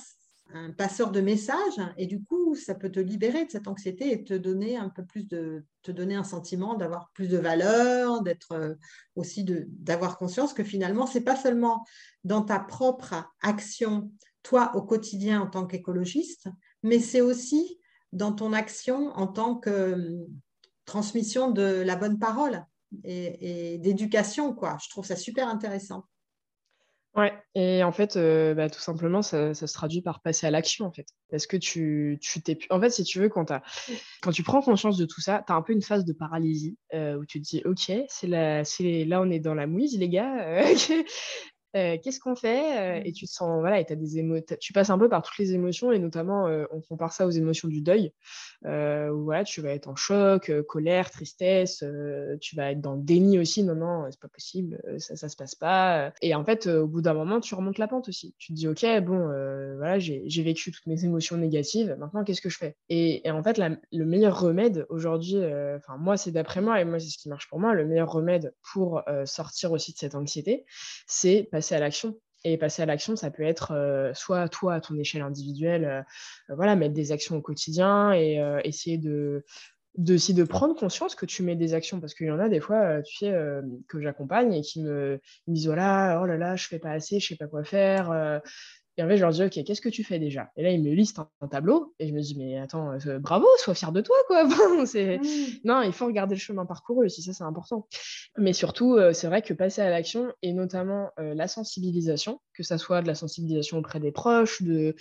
un 0.54 0.72
passeur 0.72 1.12
de 1.12 1.22
messages 1.22 1.82
et 1.98 2.06
du 2.06 2.24
coup 2.24 2.56
ça 2.56 2.74
peut 2.74 2.90
te 2.90 3.00
libérer 3.00 3.46
de 3.46 3.52
cette 3.52 3.68
anxiété 3.68 4.12
et 4.12 4.24
te 4.24 4.34
donner 4.34 4.78
un 4.78 4.90
peu 4.90 5.06
plus 5.06 5.28
de 5.28 5.66
te 5.84 5.92
donner 5.92 6.16
un 6.16 6.24
sentiment 6.24 6.76
d'avoir 6.76 7.12
plus 7.14 7.28
de 7.28 7.38
valeur 7.38 8.22
d'être 8.22 8.54
euh, 8.54 8.74
aussi 9.16 9.44
d'avoir 9.44 10.18
conscience 10.18 10.54
que 10.54 10.64
finalement 10.64 11.06
c'est 11.06 11.22
pas 11.22 11.36
seulement 11.36 11.86
dans 12.24 12.42
ta 12.42 12.60
propre 12.60 13.30
action 13.42 14.10
toi 14.42 14.72
au 14.76 14.82
quotidien 14.82 15.42
en 15.42 15.48
tant 15.48 15.68
qu'écologiste 15.68 16.48
mais 16.82 17.00
c'est 17.00 17.22
aussi 17.22 17.80
dans 18.14 18.32
ton 18.32 18.54
action 18.54 19.10
en 19.18 19.28
tant 19.28 19.56
que 19.56 20.26
transmission 20.88 21.52
de 21.52 21.62
la 21.62 21.96
bonne 21.96 22.18
parole 22.18 22.66
et, 23.04 23.78
d'éducation 23.78 24.56
quoi 24.56 24.78
je 24.82 24.90
trouve 24.90 25.06
ça 25.06 25.16
super 25.16 25.48
intéressant 25.48 26.06
Ouais, 27.16 27.34
et 27.56 27.84
en 27.84 27.92
fait, 27.92 28.16
euh, 28.16 28.54
bah, 28.54 28.70
tout 28.70 28.80
simplement, 28.80 29.24
ça, 29.24 29.56
se 29.56 29.66
traduit 29.74 30.04
par 30.04 30.22
passer 30.22 30.46
à 30.46 30.52
l'action, 30.52 30.86
en 30.86 30.92
fait. 30.92 31.08
Parce 31.32 31.48
que 31.48 31.58
tu, 31.58 32.20
tu 32.22 32.44
t'es... 32.44 32.60
En 32.70 32.80
fait, 32.80 32.92
si 32.92 33.04
tu 33.04 33.20
veux, 33.20 33.28
quand, 33.28 33.52
quand 34.22 34.32
tu 34.32 34.44
prends 34.44 34.62
conscience 34.62 34.98
de 34.98 35.06
tout 35.08 35.20
ça, 35.20 35.44
tu 35.48 35.52
as 35.52 35.56
un 35.56 35.64
peu 35.64 35.74
une 35.74 35.82
phase 35.82 36.06
de 36.06 36.14
paralysie 36.14 36.78
euh, 36.94 37.18
où 37.18 37.26
tu 37.26 37.42
te 37.42 37.48
dis, 37.48 37.64
OK, 37.66 37.92
la... 38.22 38.64
c'est... 38.64 39.04
là, 39.06 39.20
on 39.20 39.32
est 39.32 39.40
dans 39.40 39.56
la 39.56 39.66
mouise, 39.66 39.98
les 39.98 40.10
gars. 40.10 40.64
Euh, 41.78 41.98
qu'est-ce 42.02 42.20
qu'on 42.20 42.36
fait 42.36 43.02
Et 43.06 43.12
tu 43.12 43.26
te 43.26 43.32
sens, 43.32 43.60
voilà, 43.60 43.80
et 43.80 43.86
as 43.90 43.96
des 43.96 44.18
émo 44.18 44.36
tu 44.60 44.74
passes 44.74 44.90
un 44.90 44.98
peu 44.98 45.10
par 45.10 45.22
toutes 45.22 45.38
les 45.38 45.54
émotions, 45.54 45.92
et 45.92 46.00
notamment, 46.00 46.48
on 46.72 46.82
compare 46.82 47.14
ça 47.14 47.26
aux 47.28 47.32
émotions 47.32 47.68
du 47.68 47.82
deuil, 47.82 48.12
où 48.66 49.24
voilà, 49.24 49.44
tu 49.44 49.62
vas 49.62 49.70
être 49.70 49.88
en 49.88 49.96
choc, 49.96 50.52
colère, 50.68 51.12
tristesse, 51.12 51.84
tu 52.42 52.56
vas 52.56 52.72
être 52.72 52.82
dans 52.82 52.96
le 52.96 53.02
déni 53.02 53.40
aussi, 53.40 53.64
non, 53.64 53.76
non, 53.76 54.06
c'est 54.10 54.20
pas 54.20 54.28
possible, 54.28 54.82
ça, 54.98 55.16
ça 55.16 55.30
se 55.30 55.36
passe 55.36 55.56
pas. 55.56 56.14
Et 56.22 56.36
en 56.36 56.44
fait, 56.44 56.68
au 56.68 56.88
bout 56.88 57.02
d'un 57.02 57.14
moment, 57.14 57.40
tu 57.40 57.54
remontes 57.56 57.78
la 57.78 57.88
pente 57.88 58.10
aussi. 58.10 58.36
Tu 58.38 58.54
te 58.54 58.58
dis, 58.58 58.68
ok, 58.68 58.86
bon, 59.04 59.20
voilà, 59.78 60.00
j'ai 60.00 60.44
vécu 60.44 60.72
toutes 60.72 60.88
mes 60.88 61.04
émotions 61.04 61.38
négatives, 61.38 61.96
maintenant, 62.00 62.24
qu'est-ce 62.24 62.42
que 62.42 62.50
je 62.50 62.58
fais? 62.58 62.76
Et, 62.90 63.22
en 63.30 63.44
fait, 63.44 63.60
le 63.60 64.06
meilleur 64.06 64.40
remède 64.40 64.86
aujourd'hui, 64.90 65.38
enfin, 65.76 65.98
moi, 65.98 66.18
c'est 66.18 66.32
d'après 66.32 66.62
moi, 66.62 66.82
et 66.82 66.86
moi, 66.86 67.00
c'est 67.00 67.10
ce 67.10 67.18
qui 67.18 67.30
marche 67.30 67.48
pour 67.50 67.60
moi, 67.60 67.74
le 67.74 67.86
meilleur 67.86 68.12
remède 68.12 68.54
pour 68.74 69.04
sortir 69.26 69.72
aussi 69.72 69.94
de 69.94 69.98
cette 69.98 70.16
anxiété, 70.16 70.66
c'est 71.06 71.48
passer 71.52 71.67
à 71.76 71.80
l'action. 71.80 72.20
Et 72.44 72.58
passer 72.58 72.82
à 72.84 72.86
l'action, 72.86 73.16
ça 73.16 73.32
peut 73.32 73.44
être 73.44 74.12
soit 74.14 74.48
toi 74.48 74.76
à 74.76 74.80
ton 74.80 74.96
échelle 74.98 75.24
individuelle, 75.24 76.06
voilà, 76.48 76.76
mettre 76.76 76.94
des 76.94 77.12
actions 77.12 77.36
au 77.36 77.42
quotidien 77.42 78.14
et 78.14 78.40
essayer 78.64 78.98
de, 78.98 79.44
de, 79.98 80.34
de 80.34 80.44
prendre 80.44 80.76
conscience 80.76 81.16
que 81.16 81.26
tu 81.26 81.42
mets 81.42 81.56
des 81.56 81.74
actions 81.74 82.00
parce 82.00 82.14
qu'il 82.14 82.28
y 82.28 82.32
en 82.32 82.40
a 82.40 82.48
des 82.48 82.60
fois, 82.60 83.02
tu 83.02 83.18
sais, 83.18 83.34
que 83.90 84.00
j'accompagne 84.00 84.54
et 84.54 84.62
qui 84.62 84.84
me, 84.84 85.20
disent 85.48 85.66
voilà, 85.66 86.22
oh 86.22 86.26
là 86.26 86.38
là, 86.38 86.56
je 86.56 86.68
fais 86.68 86.80
pas 86.80 86.92
assez, 86.92 87.20
je 87.20 87.28
sais 87.30 87.36
pas 87.36 87.48
quoi 87.48 87.64
faire. 87.64 88.42
Et 88.98 89.04
en 89.04 89.08
fait, 89.08 89.18
je 89.18 89.22
leur 89.22 89.32
dis, 89.32 89.44
OK, 89.44 89.64
qu'est-ce 89.64 89.82
que 89.82 89.90
tu 89.90 90.04
fais 90.04 90.18
déjà? 90.18 90.52
Et 90.56 90.64
là, 90.64 90.72
ils 90.72 90.82
me 90.82 90.92
listent 90.92 91.20
un, 91.20 91.48
tableau 91.48 91.94
et 92.00 92.08
je 92.08 92.14
me 92.14 92.20
dis, 92.20 92.36
mais 92.36 92.58
attends, 92.58 92.94
euh, 93.06 93.20
bravo, 93.20 93.46
sois 93.58 93.76
fier 93.76 93.92
de 93.92 94.02
toi, 94.02 94.16
quoi. 94.28 94.44
Mmh. 94.88 95.20
Non, 95.64 95.82
il 95.82 95.92
faut 95.92 96.06
regarder 96.06 96.36
le 96.36 96.40
chemin 96.40 96.66
parcouru 96.66 97.06
aussi, 97.06 97.22
ça, 97.22 97.34
c'est 97.34 97.44
important. 97.44 97.88
Mais 98.38 98.54
surtout, 98.54 98.96
euh, 98.96 99.14
c'est 99.14 99.28
vrai 99.28 99.42
que 99.42 99.54
passer 99.54 99.82
à 99.82 99.90
l'action 99.90 100.32
et 100.42 100.54
notamment 100.54 101.10
euh, 101.20 101.34
la 101.34 101.48
sensibilisation, 101.48 102.40
que 102.54 102.64
ça 102.64 102.78
soit 102.78 103.02
de 103.02 103.08
la 103.08 103.16
sensibilisation 103.16 103.78
auprès 103.78 104.00
des 104.00 104.12
proches, 104.12 104.62
de, 104.62 104.96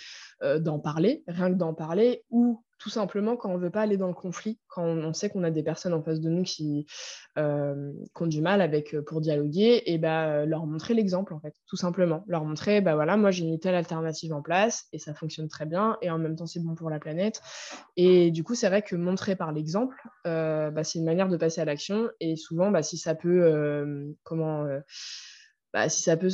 d'en 0.59 0.79
parler, 0.79 1.23
rien 1.27 1.49
que 1.49 1.57
d'en 1.57 1.73
parler, 1.73 2.23
ou 2.29 2.63
tout 2.79 2.89
simplement 2.89 3.35
quand 3.35 3.49
on 3.49 3.57
ne 3.57 3.63
veut 3.63 3.69
pas 3.69 3.81
aller 3.81 3.97
dans 3.97 4.07
le 4.07 4.13
conflit, 4.13 4.59
quand 4.67 4.83
on, 4.83 5.13
sait 5.13 5.29
qu'on 5.29 5.43
a 5.43 5.51
des 5.51 5.63
personnes 5.63 5.93
en 5.93 6.03
face 6.03 6.19
de 6.19 6.29
nous 6.29 6.43
qui, 6.43 6.85
euh, 7.37 7.91
ont 8.19 8.27
du 8.27 8.41
mal 8.41 8.61
avec 8.61 8.93
euh, 8.93 9.01
pour 9.01 9.21
dialoguer, 9.21 9.83
et 9.85 9.97
bah, 9.97 10.27
euh, 10.27 10.45
leur 10.45 10.65
montrer 10.65 10.93
l'exemple 10.93 11.33
en 11.33 11.39
fait, 11.39 11.55
tout 11.67 11.75
simplement. 11.75 12.23
Leur 12.27 12.45
montrer, 12.45 12.81
bah 12.81 12.95
voilà, 12.95 13.17
moi 13.17 13.31
j'ai 13.31 13.45
une 13.45 13.59
telle 13.59 13.75
alternative 13.75 14.33
en 14.33 14.41
place 14.41 14.85
et 14.93 14.99
ça 14.99 15.13
fonctionne 15.13 15.47
très 15.47 15.65
bien 15.65 15.97
et 16.01 16.11
en 16.11 16.17
même 16.17 16.35
temps 16.35 16.45
c'est 16.45 16.59
bon 16.59 16.75
pour 16.75 16.89
la 16.89 16.99
planète. 16.99 17.41
Et 17.95 18.31
du 18.31 18.43
coup, 18.43 18.55
c'est 18.55 18.67
vrai 18.67 18.81
que 18.81 18.95
montrer 18.95 19.35
par 19.35 19.51
l'exemple, 19.51 19.95
bah, 20.25 20.83
c'est 20.83 20.99
une 20.99 21.05
manière 21.05 21.29
de 21.29 21.37
passer 21.37 21.61
à 21.61 21.65
l'action 21.65 22.09
et 22.19 22.35
souvent, 22.35 22.71
bah, 22.71 22.83
si 22.83 22.97
ça 22.97 23.15
peut, 23.15 24.15
bah, 25.73 25.89
si 25.89 26.03
ça 26.03 26.17
peut 26.17 26.29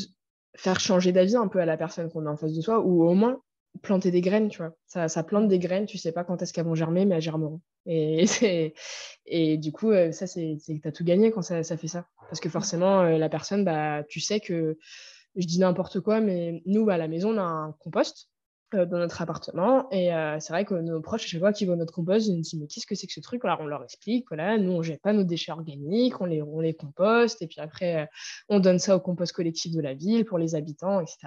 faire 0.56 0.80
changer 0.80 1.12
d'avis 1.12 1.36
un 1.36 1.48
peu 1.48 1.60
à 1.60 1.66
la 1.66 1.78
personne 1.78 2.10
qu'on 2.10 2.26
a 2.26 2.30
en 2.30 2.38
face 2.38 2.54
de 2.54 2.62
soi 2.62 2.80
ou 2.80 3.04
au 3.04 3.14
moins 3.14 3.42
planter 3.82 4.12
des 4.12 4.22
graines, 4.22 4.50
tu 4.50 4.60
vois. 4.60 4.76
Ça, 4.88 5.08
ça, 5.08 5.24
plante 5.24 5.48
des 5.48 5.60
graines, 5.60 5.86
tu 5.86 5.98
sais 5.98 6.12
pas 6.12 6.24
quand 6.24 6.42
est-ce 6.42 6.54
qu'elles 6.54 6.66
vont 6.66 6.76
germer, 6.76 7.06
mais 7.06 7.16
elles 7.16 7.22
germeront. 7.22 7.62
Et, 7.86 8.26
et 9.26 9.58
du 9.58 9.72
coup, 9.72 9.92
euh, 9.92 10.12
ça, 10.12 10.28
c'est 10.28 10.58
que 10.66 10.82
tu 10.82 10.88
as 10.88 10.92
tout 10.92 11.04
gagné 11.04 11.32
quand 11.32 11.42
ça, 11.42 11.64
fait 11.64 11.88
ça. 11.88 12.08
Parce 12.30 12.40
que 12.40 12.50
forcément, 12.50 13.02
euh, 13.02 13.18
la 13.18 13.30
personne, 13.30 13.66
bah, 13.66 14.04
tu 14.08 14.20
sais 14.20 14.40
que, 14.40 14.78
je 15.36 15.48
dis 15.48 15.60
n'importe 15.60 16.00
quoi, 16.00 16.22
mais 16.22 16.62
nous, 16.66 16.90
à 16.90 16.98
la 16.98 17.08
maison, 17.08 17.34
on 17.34 17.38
a 17.40 17.42
un 17.42 17.72
compost 17.80 18.30
euh, 18.76 18.86
dans 18.86 19.00
notre 19.00 19.20
appartement. 19.22 19.90
Et 19.92 20.12
c'est 20.40 20.54
vrai 20.54 20.64
que 20.64 20.76
nos 20.76 21.02
proches, 21.02 21.26
à 21.26 21.28
chaque 21.28 21.40
fois 21.40 21.54
qu'ils 21.54 21.66
voient 21.66 21.76
notre 21.76 21.94
compost, 21.94 22.28
ils 22.28 22.36
nous 22.36 22.42
disent, 22.42 22.60
mais 22.60 22.68
qu'est-ce 22.68 22.86
que 22.86 22.94
c'est 22.94 23.08
que 23.08 23.14
ce 23.14 23.20
truc? 23.20 23.44
Alors, 23.44 23.62
on 23.62 23.66
leur 23.66 23.84
explique, 23.84 24.26
voilà, 24.30 24.60
nous, 24.60 24.72
on 24.72 24.84
jette 24.84 25.02
pas 25.02 25.12
nos 25.12 25.24
déchets 25.24 25.52
organiques, 25.52 26.22
on 26.22 26.26
les, 26.26 26.44
on 26.44 26.60
les 26.60 26.76
composte, 26.76 27.42
et 27.42 27.48
puis 27.48 27.60
après, 27.60 28.08
on 28.48 28.60
donne 28.60 28.78
ça 28.78 28.96
au 28.96 29.00
compost 29.00 29.34
collectif 29.34 29.72
de 29.72 29.82
la 29.82 29.96
ville 29.96 30.24
pour 30.24 30.38
les 30.38 30.54
habitants, 30.54 31.02
etc. 31.02 31.18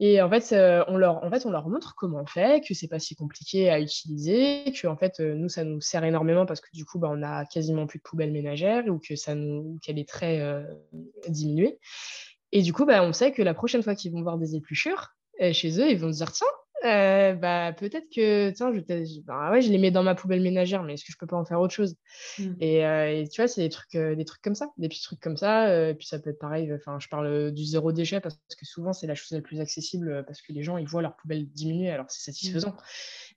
Et 0.00 0.20
en 0.20 0.28
fait, 0.28 0.52
euh, 0.52 0.84
on 0.88 0.96
leur, 0.96 1.22
en 1.22 1.30
fait, 1.30 1.46
on 1.46 1.50
leur 1.50 1.68
montre 1.68 1.94
comment 1.96 2.20
on 2.20 2.26
fait, 2.26 2.66
que 2.66 2.74
c'est 2.74 2.88
pas 2.88 2.98
si 2.98 3.14
compliqué 3.14 3.70
à 3.70 3.80
utiliser, 3.80 4.64
que 4.72 4.88
en 4.88 4.96
fait, 4.96 5.20
euh, 5.20 5.34
nous, 5.34 5.48
ça 5.48 5.62
nous 5.62 5.80
sert 5.80 6.02
énormément 6.02 6.46
parce 6.46 6.60
que 6.60 6.68
du 6.72 6.84
coup, 6.84 6.98
bah, 6.98 7.08
on 7.10 7.22
a 7.22 7.44
quasiment 7.44 7.86
plus 7.86 7.98
de 7.98 8.02
poubelles 8.02 8.32
ménagères 8.32 8.86
ou 8.88 8.98
que 8.98 9.14
ça 9.14 9.34
nous, 9.34 9.78
qu'elle 9.82 9.98
est 9.98 10.08
très 10.08 10.40
euh, 10.40 10.64
diminuée. 11.28 11.78
Et 12.50 12.62
du 12.62 12.72
coup, 12.72 12.86
bah, 12.86 13.04
on 13.04 13.12
sait 13.12 13.32
que 13.32 13.42
la 13.42 13.54
prochaine 13.54 13.82
fois 13.82 13.94
qu'ils 13.94 14.12
vont 14.12 14.22
voir 14.22 14.38
des 14.38 14.56
épluchures 14.56 15.10
chez 15.52 15.80
eux, 15.80 15.90
ils 15.90 15.98
vont 15.98 16.12
se 16.12 16.18
dire 16.18 16.30
tiens, 16.30 16.46
euh, 16.84 17.34
bah, 17.34 17.72
peut-être 17.72 18.08
que, 18.14 18.50
tiens, 18.50 18.72
je, 18.72 19.20
bah, 19.20 19.50
ouais, 19.50 19.62
je 19.62 19.70
les 19.70 19.78
mets 19.78 19.90
dans 19.90 20.02
ma 20.02 20.14
poubelle 20.14 20.42
ménagère, 20.42 20.82
mais 20.82 20.94
est-ce 20.94 21.04
que 21.04 21.12
je 21.12 21.18
peux 21.18 21.26
pas 21.26 21.36
en 21.36 21.44
faire 21.44 21.60
autre 21.60 21.74
chose? 21.74 21.96
Mmh. 22.38 22.42
euh, 22.62 23.06
et, 23.06 23.28
tu 23.28 23.40
vois, 23.40 23.48
c'est 23.48 23.62
des 23.62 23.68
trucs, 23.68 23.94
euh, 23.94 24.14
des 24.14 24.24
trucs 24.24 24.42
comme 24.42 24.54
ça, 24.54 24.70
des 24.76 24.88
petits 24.88 25.02
trucs 25.02 25.20
comme 25.20 25.36
ça. 25.36 25.88
et 25.88 25.94
puis 25.94 26.06
ça 26.06 26.18
peut 26.18 26.30
être 26.30 26.38
pareil, 26.38 26.72
enfin, 26.74 26.98
je 27.00 27.08
parle 27.08 27.52
du 27.52 27.64
zéro 27.64 27.92
déchet 27.92 28.20
parce 28.20 28.36
que 28.36 28.66
souvent, 28.66 28.92
c'est 28.92 29.06
la 29.06 29.14
chose 29.14 29.30
la 29.32 29.40
plus 29.40 29.60
accessible 29.60 30.24
parce 30.26 30.42
que 30.42 30.52
les 30.52 30.62
gens, 30.62 30.76
ils 30.76 30.88
voient 30.88 31.02
leur 31.02 31.16
poubelle 31.16 31.46
diminuer, 31.50 31.90
alors 31.90 32.06
c'est 32.08 32.30
mmh. 32.30 32.34
satisfaisant. 32.34 32.76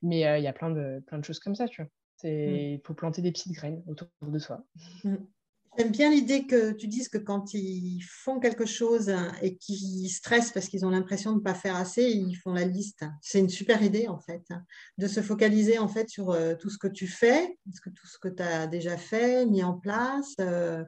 Mais 0.02 0.20
il 0.20 0.42
y 0.42 0.48
a 0.48 0.52
plein 0.52 0.70
de, 0.70 1.02
plein 1.06 1.18
de 1.18 1.24
choses 1.24 1.40
comme 1.40 1.54
ça, 1.54 1.68
tu 1.68 1.82
vois. 1.82 1.90
Mmh. 2.24 2.28
Il 2.28 2.80
faut 2.84 2.94
planter 2.94 3.22
des 3.22 3.32
petites 3.32 3.52
graines 3.52 3.82
autour 3.86 4.08
de 4.22 4.38
soi. 4.38 4.64
J'aime 5.78 5.92
bien 5.92 6.10
l'idée 6.10 6.44
que 6.44 6.72
tu 6.72 6.88
dises 6.88 7.08
que 7.08 7.18
quand 7.18 7.54
ils 7.54 8.00
font 8.02 8.40
quelque 8.40 8.66
chose 8.66 9.14
et 9.42 9.56
qu'ils 9.58 10.10
stressent 10.10 10.50
parce 10.50 10.66
qu'ils 10.66 10.84
ont 10.84 10.90
l'impression 10.90 11.30
de 11.30 11.36
ne 11.36 11.40
pas 11.40 11.54
faire 11.54 11.76
assez, 11.76 12.02
ils 12.02 12.34
font 12.34 12.52
la 12.52 12.64
liste. 12.64 13.04
C'est 13.22 13.38
une 13.38 13.48
super 13.48 13.80
idée 13.80 14.08
en 14.08 14.18
fait, 14.18 14.42
de 14.98 15.06
se 15.06 15.22
focaliser 15.22 15.78
en 15.78 15.86
fait 15.86 16.08
sur 16.08 16.30
euh, 16.30 16.56
tout 16.56 16.68
ce 16.68 16.78
que 16.78 16.88
tu 16.88 17.06
fais, 17.06 17.56
tout 17.64 18.06
ce 18.08 18.18
que 18.18 18.26
tu 18.26 18.42
as 18.42 18.66
déjà 18.66 18.96
fait, 18.96 19.46
mis 19.46 19.62
en 19.62 19.74
place, 19.74 20.34
euh, 20.40 20.82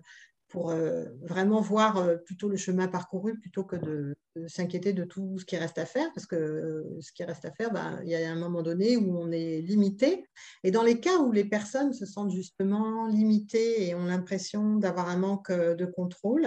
pour 0.50 0.70
euh, 0.70 1.06
vraiment 1.22 1.60
voir 1.60 1.96
euh, 1.96 2.16
plutôt 2.16 2.48
le 2.48 2.56
chemin 2.56 2.88
parcouru 2.88 3.38
plutôt 3.38 3.64
que 3.64 3.76
de, 3.76 4.16
s'inquiéter 4.48 4.92
de 4.92 5.04
tout 5.04 5.38
ce 5.38 5.44
qui 5.44 5.56
reste 5.56 5.78
à 5.78 5.86
faire, 5.86 6.10
parce 6.14 6.26
que 6.26 6.36
euh, 6.36 7.00
ce 7.00 7.12
qui 7.12 7.24
reste 7.24 7.44
à 7.44 7.52
faire, 7.52 7.72
ben, 7.72 8.00
il 8.04 8.10
y 8.10 8.14
a 8.14 8.30
un 8.30 8.38
moment 8.38 8.62
donné 8.62 8.96
où 8.96 9.16
on 9.18 9.30
est 9.30 9.60
limité. 9.60 10.26
Et 10.62 10.70
dans 10.70 10.82
les 10.82 11.00
cas 11.00 11.18
où 11.18 11.32
les 11.32 11.44
personnes 11.44 11.92
se 11.92 12.04
sentent 12.04 12.32
justement 12.32 13.06
limitées 13.06 13.88
et 13.88 13.94
ont 13.94 14.04
l'impression 14.04 14.76
d'avoir 14.76 15.08
un 15.08 15.16
manque 15.16 15.52
de 15.52 15.86
contrôle, 15.86 16.46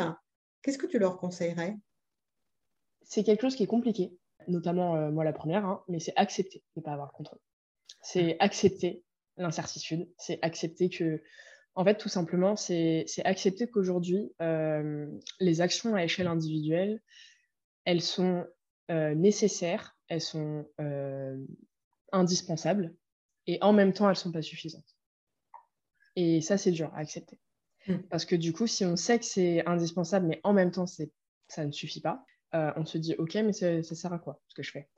qu'est-ce 0.62 0.78
que 0.78 0.88
tu 0.88 1.00
leur 1.00 1.18
conseillerais? 1.18 1.78
C'est 3.04 3.24
quelque 3.24 3.42
chose 3.42 3.56
qui 3.56 3.64
est 3.64 3.68
compliqué, 3.68 4.14
notamment 4.48 5.12
moi 5.12 5.24
la 5.24 5.34
première, 5.34 5.66
hein, 5.66 5.84
mais 5.88 6.00
c'est 6.00 6.14
accepter 6.16 6.64
de 6.76 6.82
ne 6.82 6.84
pas 6.84 6.94
avoir 6.94 7.08
le 7.12 7.16
contrôle. 7.18 7.40
C'est 8.02 8.38
accepter 8.40 9.04
l'incertitude, 9.38 10.10
c'est 10.18 10.40
accepter 10.42 10.90
que 10.90 11.22
en 11.76 11.84
fait, 11.84 11.96
tout 11.96 12.10
simplement, 12.10 12.56
c'est 12.56 13.06
accepter 13.26 13.68
qu'aujourd'hui, 13.68 14.32
euh, 14.42 15.08
les 15.40 15.62
actions 15.62 15.96
à 15.96 16.04
échelle 16.04 16.28
individuelle, 16.28 17.02
elles 17.86 18.02
sont 18.02 18.46
euh, 18.92 19.16
nécessaires, 19.16 19.98
elles 20.08 20.22
sont 20.22 20.68
euh, 20.80 21.38
indispensables, 22.12 22.94
et 23.48 23.58
en 23.62 23.74
même 23.74 23.94
temps, 23.94 24.06
elles 24.06 24.12
ne 24.12 24.20
sont 24.20 24.32
pas 24.32 24.44
suffisantes. 24.44 24.98
Et 26.16 26.42
ça, 26.42 26.58
c'est 26.58 26.72
dur 26.72 26.92
à 26.94 27.00
accepter. 27.00 27.40
Mmh. 27.88 27.98
Parce 28.10 28.26
que 28.26 28.36
du 28.36 28.54
coup, 28.54 28.68
si 28.68 28.86
on 28.86 28.96
sait 28.96 29.18
que 29.18 29.26
c'est 29.26 29.66
indispensable, 29.66 30.28
mais 30.28 30.40
en 30.44 30.54
même 30.54 30.72
temps, 30.72 30.86
ça 30.86 31.66
ne 31.66 31.72
suffit 31.72 32.02
pas, 32.02 32.24
on 32.54 32.86
se 32.86 33.00
dit, 33.00 33.16
OK, 33.18 33.34
mais 33.34 33.52
ça, 33.52 33.82
sert 33.82 34.14
à 34.14 34.20
quoi 34.20 34.40
ce 34.48 34.54
que 34.54 34.62
je 34.62 34.72
fais? 34.72 34.90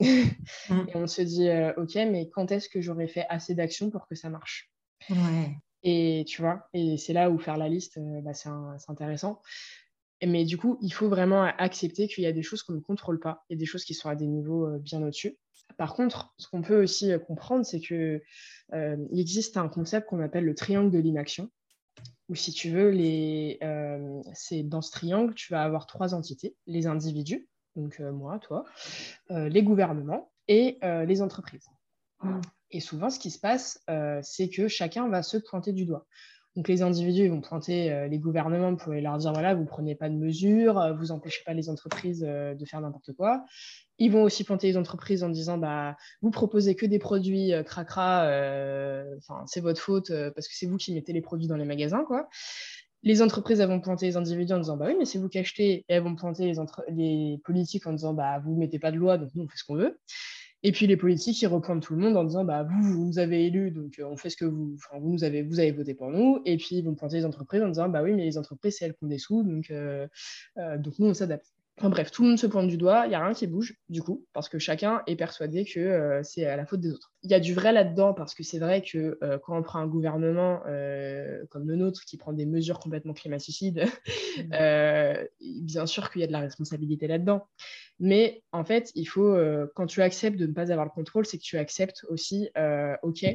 Mmh. 0.68 0.88
Et 0.88 0.96
on 0.96 1.06
se 1.06 1.22
dit, 1.22 1.48
OK, 1.78 1.94
mais 1.94 2.28
quand 2.28 2.52
est-ce 2.52 2.68
que 2.68 2.82
j'aurais 2.82 3.08
fait 3.08 3.24
assez 3.30 3.54
d'actions 3.54 3.90
pour 3.90 4.06
que 4.06 4.14
ça 4.14 4.28
marche? 4.28 4.70
Ouais. 5.08 5.56
Et 5.88 6.24
tu 6.26 6.42
vois, 6.42 6.68
et 6.74 6.98
c'est 6.98 7.12
là 7.12 7.30
où 7.30 7.38
faire 7.38 7.56
la 7.56 7.68
liste, 7.68 7.98
euh, 7.98 8.20
bah, 8.20 8.34
c'est 8.34 8.50
intéressant. 8.88 9.40
Mais 10.20 10.44
du 10.44 10.58
coup, 10.58 10.78
il 10.82 10.92
faut 10.92 11.08
vraiment 11.08 11.44
accepter 11.44 12.08
qu'il 12.08 12.24
y 12.24 12.26
a 12.26 12.32
des 12.32 12.42
choses 12.42 12.64
qu'on 12.64 12.72
ne 12.72 12.80
contrôle 12.80 13.20
pas, 13.20 13.44
il 13.48 13.54
y 13.54 13.56
a 13.56 13.60
des 13.60 13.66
choses 13.66 13.84
qui 13.84 13.94
sont 13.94 14.08
à 14.08 14.16
des 14.16 14.26
niveaux 14.26 14.66
euh, 14.66 14.78
bien 14.80 15.00
au-dessus. 15.00 15.38
Par 15.78 15.94
contre, 15.94 16.34
ce 16.38 16.48
qu'on 16.48 16.60
peut 16.60 16.82
aussi 16.82 17.12
euh, 17.12 17.20
comprendre, 17.20 17.64
c'est 17.64 17.78
qu'il 17.78 18.20
il 18.72 19.20
existe 19.20 19.56
un 19.58 19.68
concept 19.68 20.08
qu'on 20.08 20.20
appelle 20.20 20.44
le 20.44 20.56
triangle 20.56 20.90
de 20.90 20.98
l'inaction, 20.98 21.52
où 22.28 22.34
si 22.34 22.50
tu 22.50 22.70
veux, 22.70 22.90
les, 22.90 23.60
dans 23.60 24.82
ce 24.82 24.90
triangle, 24.90 25.34
tu 25.34 25.52
vas 25.52 25.62
avoir 25.62 25.86
trois 25.86 26.14
entités, 26.14 26.56
les 26.66 26.88
individus, 26.88 27.48
donc 27.76 28.00
moi, 28.00 28.40
toi, 28.40 28.64
les 29.30 29.62
gouvernements 29.62 30.32
et 30.48 30.78
les 30.82 31.22
entreprises. 31.22 31.68
Et 32.70 32.80
souvent, 32.80 33.10
ce 33.10 33.18
qui 33.18 33.30
se 33.30 33.38
passe, 33.38 33.80
euh, 33.90 34.20
c'est 34.22 34.48
que 34.48 34.68
chacun 34.68 35.08
va 35.08 35.22
se 35.22 35.36
pointer 35.36 35.72
du 35.72 35.84
doigt. 35.84 36.06
Donc 36.56 36.68
les 36.68 36.80
individus 36.80 37.28
vont 37.28 37.42
pointer 37.42 37.92
euh, 37.92 38.08
les 38.08 38.18
gouvernements 38.18 38.76
pour 38.76 38.94
leur 38.94 39.18
dire 39.18 39.32
voilà, 39.32 39.54
vous 39.54 39.62
ne 39.62 39.66
prenez 39.66 39.94
pas 39.94 40.08
de 40.08 40.14
mesures, 40.14 40.78
euh, 40.78 40.94
vous 40.94 41.12
empêchez 41.12 41.42
pas 41.44 41.52
les 41.52 41.68
entreprises 41.68 42.20
de 42.22 42.64
faire 42.64 42.80
n'importe 42.80 43.12
quoi. 43.12 43.44
Ils 43.98 44.10
vont 44.10 44.22
aussi 44.22 44.42
pointer 44.42 44.66
les 44.68 44.76
entreprises 44.78 45.22
en 45.22 45.28
disant 45.28 45.58
bah 45.58 45.96
vous 46.22 46.30
proposez 46.30 46.74
que 46.74 46.86
des 46.86 46.98
produits 46.98 47.52
cracra, 47.64 48.22
enfin 49.18 49.44
c'est 49.46 49.60
votre 49.60 49.80
faute 49.80 50.10
parce 50.34 50.48
que 50.48 50.54
c'est 50.54 50.66
vous 50.66 50.78
qui 50.78 50.94
mettez 50.94 51.12
les 51.12 51.20
produits 51.20 51.46
dans 51.46 51.56
les 51.56 51.66
magasins 51.66 52.04
quoi. 52.04 52.28
Les 53.02 53.20
entreprises 53.20 53.60
elles 53.60 53.68
vont 53.68 53.80
pointer 53.80 54.06
les 54.06 54.16
individus 54.16 54.54
en 54.54 54.58
disant 54.58 54.78
bah 54.78 54.86
oui 54.88 54.96
mais 54.98 55.04
c'est 55.04 55.18
vous 55.18 55.28
qui 55.28 55.38
achetez 55.38 55.72
et 55.72 55.84
elles 55.88 56.02
vont 56.02 56.16
pointer 56.16 56.46
les, 56.46 56.56
les 56.88 57.38
politiques 57.44 57.86
en 57.86 57.92
disant 57.92 58.14
bah 58.14 58.38
vous 58.38 58.56
mettez 58.56 58.78
pas 58.78 58.90
de 58.90 58.96
loi 58.96 59.18
donc 59.18 59.28
nous 59.34 59.44
on 59.44 59.48
fait 59.48 59.58
ce 59.58 59.64
qu'on 59.64 59.76
veut. 59.76 59.98
Et 60.62 60.72
puis 60.72 60.86
les 60.86 60.96
politiques, 60.96 61.40
ils 61.42 61.46
reprennent 61.46 61.80
tout 61.80 61.94
le 61.94 62.00
monde 62.00 62.16
en 62.16 62.24
disant 62.24 62.44
bah, 62.44 62.64
vous, 62.64 62.82
vous 62.82 63.06
nous 63.06 63.18
avez 63.18 63.46
élus, 63.46 63.70
donc 63.70 63.98
euh, 63.98 64.04
on 64.04 64.16
fait 64.16 64.30
ce 64.30 64.36
que 64.36 64.44
vous. 64.44 64.74
Enfin, 64.76 64.98
vous, 64.98 65.12
nous 65.12 65.24
avez, 65.24 65.42
vous 65.42 65.60
avez 65.60 65.72
voté 65.72 65.94
pour 65.94 66.10
nous. 66.10 66.40
Et 66.44 66.56
puis 66.56 66.76
ils 66.76 66.82
vont 66.84 66.94
pointer 66.94 67.16
les 67.16 67.24
entreprises 67.24 67.62
en 67.62 67.68
disant 67.68 67.88
bah 67.88 68.02
oui, 68.02 68.14
mais 68.14 68.24
les 68.24 68.38
entreprises, 68.38 68.76
c'est 68.78 68.86
elles 68.86 68.94
qui 68.94 69.04
ont 69.04 69.08
des 69.08 69.18
sous, 69.18 69.42
donc, 69.42 69.70
euh, 69.70 70.06
euh, 70.58 70.78
donc 70.78 70.98
nous, 70.98 71.06
on 71.08 71.14
s'adapte. 71.14 71.55
Enfin 71.78 71.90
bref, 71.90 72.10
tout 72.10 72.22
le 72.22 72.30
monde 72.30 72.38
se 72.38 72.46
pointe 72.46 72.68
du 72.68 72.78
doigt, 72.78 73.04
il 73.04 73.10
n'y 73.10 73.14
a 73.14 73.22
rien 73.22 73.34
qui 73.34 73.46
bouge, 73.46 73.74
du 73.90 74.00
coup, 74.00 74.24
parce 74.32 74.48
que 74.48 74.58
chacun 74.58 75.02
est 75.06 75.16
persuadé 75.16 75.66
que 75.66 75.78
euh, 75.78 76.22
c'est 76.22 76.46
à 76.46 76.56
la 76.56 76.64
faute 76.64 76.80
des 76.80 76.90
autres. 76.90 77.12
Il 77.22 77.30
y 77.30 77.34
a 77.34 77.40
du 77.40 77.52
vrai 77.52 77.70
là-dedans, 77.70 78.14
parce 78.14 78.34
que 78.34 78.42
c'est 78.42 78.58
vrai 78.58 78.80
que 78.80 79.18
euh, 79.22 79.38
quand 79.38 79.58
on 79.58 79.62
prend 79.62 79.80
un 79.80 79.86
gouvernement 79.86 80.62
euh, 80.66 81.44
comme 81.50 81.68
le 81.68 81.76
nôtre, 81.76 82.02
qui 82.06 82.16
prend 82.16 82.32
des 82.32 82.46
mesures 82.46 82.78
complètement 82.78 83.12
climaticides, 83.12 83.84
bien 84.50 85.86
sûr 85.86 86.10
qu'il 86.10 86.22
y 86.22 86.24
a 86.24 86.26
de 86.26 86.32
la 86.32 86.40
responsabilité 86.40 87.08
là-dedans. 87.08 87.46
Mais 87.98 88.42
en 88.52 88.64
fait, 88.64 88.90
il 88.94 89.04
faut, 89.04 89.36
quand 89.74 89.86
tu 89.86 90.00
acceptes 90.00 90.38
de 90.38 90.46
ne 90.46 90.52
pas 90.52 90.70
avoir 90.72 90.86
le 90.86 90.90
contrôle, 90.90 91.26
c'est 91.26 91.36
que 91.36 91.42
tu 91.42 91.58
acceptes 91.58 92.06
aussi, 92.08 92.48
OK, 93.02 93.26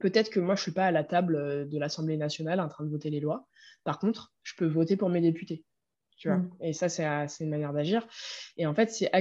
peut-être 0.00 0.30
que 0.30 0.40
moi, 0.40 0.56
je 0.56 0.60
ne 0.60 0.62
suis 0.62 0.72
pas 0.72 0.86
à 0.86 0.90
la 0.90 1.04
table 1.04 1.68
de 1.68 1.78
l'Assemblée 1.78 2.16
nationale 2.16 2.58
en 2.58 2.68
train 2.68 2.84
de 2.84 2.90
voter 2.90 3.10
les 3.10 3.20
lois. 3.20 3.46
Par 3.84 4.00
contre, 4.00 4.32
je 4.42 4.54
peux 4.56 4.66
voter 4.66 4.96
pour 4.96 5.10
mes 5.10 5.20
députés. 5.20 5.64
Mm. 6.26 6.50
Et 6.60 6.72
ça, 6.72 6.88
c'est 6.88 7.44
une 7.44 7.50
manière 7.50 7.72
d'agir. 7.72 8.06
Et 8.56 8.66
en 8.66 8.74
fait, 8.74 8.90
c'est 8.90 9.12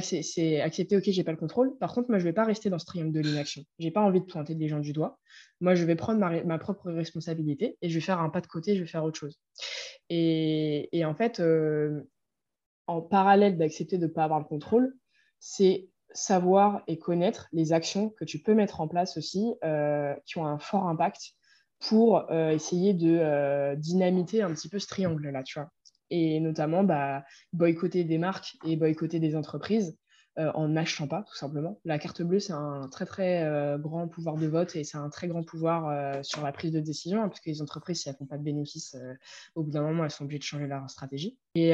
accepter, 0.62 0.98
ok, 0.98 1.04
j'ai 1.06 1.24
pas 1.24 1.32
le 1.32 1.38
contrôle. 1.38 1.78
Par 1.78 1.94
contre, 1.94 2.10
moi, 2.10 2.20
je 2.20 2.24
vais 2.24 2.34
pas 2.34 2.46
rester 2.46 2.70
dans 2.70 2.80
ce 2.80 2.86
triangle 2.86 3.14
de 3.14 3.20
l'inaction. 3.20 3.64
J'ai 3.80 3.92
pas 3.92 4.02
envie 4.02 4.20
de 4.20 4.26
pointer 4.26 4.56
des 4.56 4.68
gens 4.68 4.80
du 4.80 4.94
doigt. 4.94 5.20
Moi, 5.62 5.76
je 5.76 5.86
vais 5.86 5.96
prendre 5.96 6.20
ma, 6.20 6.58
propre 6.58 6.92
responsabilité 6.92 7.78
et 7.82 7.90
je 7.90 7.96
vais 7.96 8.02
faire 8.02 8.20
un 8.20 8.30
pas 8.30 8.42
de 8.42 8.48
côté, 8.48 8.76
je 8.76 8.82
vais 8.82 8.88
faire 8.88 9.04
autre 9.04 9.20
chose. 9.20 9.40
Et, 10.10 11.04
en 11.06 11.14
fait, 11.14 11.40
euh, 11.40 12.02
en 12.88 13.02
parallèle 13.02 13.58
d'accepter 13.58 13.98
de 13.98 14.08
ne 14.08 14.12
pas 14.12 14.24
avoir 14.24 14.40
le 14.40 14.46
contrôle, 14.46 14.94
c'est 15.40 15.90
savoir 16.14 16.84
et 16.88 16.98
connaître 16.98 17.48
les 17.52 17.74
actions 17.74 18.10
que 18.12 18.26
tu 18.26 18.40
peux 18.40 18.54
mettre 18.54 18.82
en 18.82 18.88
place 18.88 19.18
aussi 19.18 19.54
euh, 19.64 20.16
qui 20.26 20.40
ont 20.40 20.46
un 20.46 20.58
fort 20.58 20.88
impact 20.88 21.34
pour 21.80 22.32
euh, 22.32 22.50
essayer 22.50 22.94
de 22.94 23.76
dynamiter 23.76 24.42
un 24.42 24.52
petit 24.52 24.70
peu 24.70 24.80
ce 24.80 24.88
triangle-là, 24.88 25.44
tu 25.44 25.60
vois 25.60 25.70
et 26.10 26.40
notamment 26.40 26.84
bah, 26.84 27.24
boycotter 27.54 28.04
des 28.04 28.18
marques 28.18 28.58
et 28.66 28.76
boycotter 28.76 29.20
des 29.20 29.36
entreprises 29.36 29.98
euh, 30.40 30.52
en 30.54 30.68
n'achetant 30.68 31.08
pas, 31.08 31.24
tout 31.24 31.36
simplement. 31.36 31.80
La 31.84 31.98
carte 31.98 32.22
bleue, 32.22 32.40
c'est 32.40 32.54
un 32.54 32.88
très 32.92 33.08
très 33.08 33.44
euh, 33.44 33.80
grand 33.80 34.08
pouvoir 34.08 34.36
de 34.36 34.46
vote 34.46 34.76
et 34.76 34.84
c'est 34.84 34.98
un 34.98 35.10
très 35.10 35.28
grand 35.28 35.42
pouvoir 35.42 35.90
euh, 35.90 36.22
sur 36.22 36.44
la 36.44 36.52
prise 36.52 36.72
de 36.72 36.80
décision, 36.80 37.24
hein, 37.24 37.28
parce 37.28 37.42
les 37.50 37.64
entreprises, 37.64 38.02
si 38.02 38.10
elles 38.10 38.16
font 38.16 38.28
pas 38.28 38.38
de 38.38 38.44
bénéfices, 38.44 38.96
au 39.56 39.64
bout 39.64 39.72
d'un 39.72 39.82
moment, 39.82 40.04
elles 40.04 40.12
sont 40.12 40.26
obligées 40.26 40.38
de 40.38 40.44
changer 40.44 40.68
leur 40.68 40.88
stratégie. 40.92 41.40
Et 41.56 41.72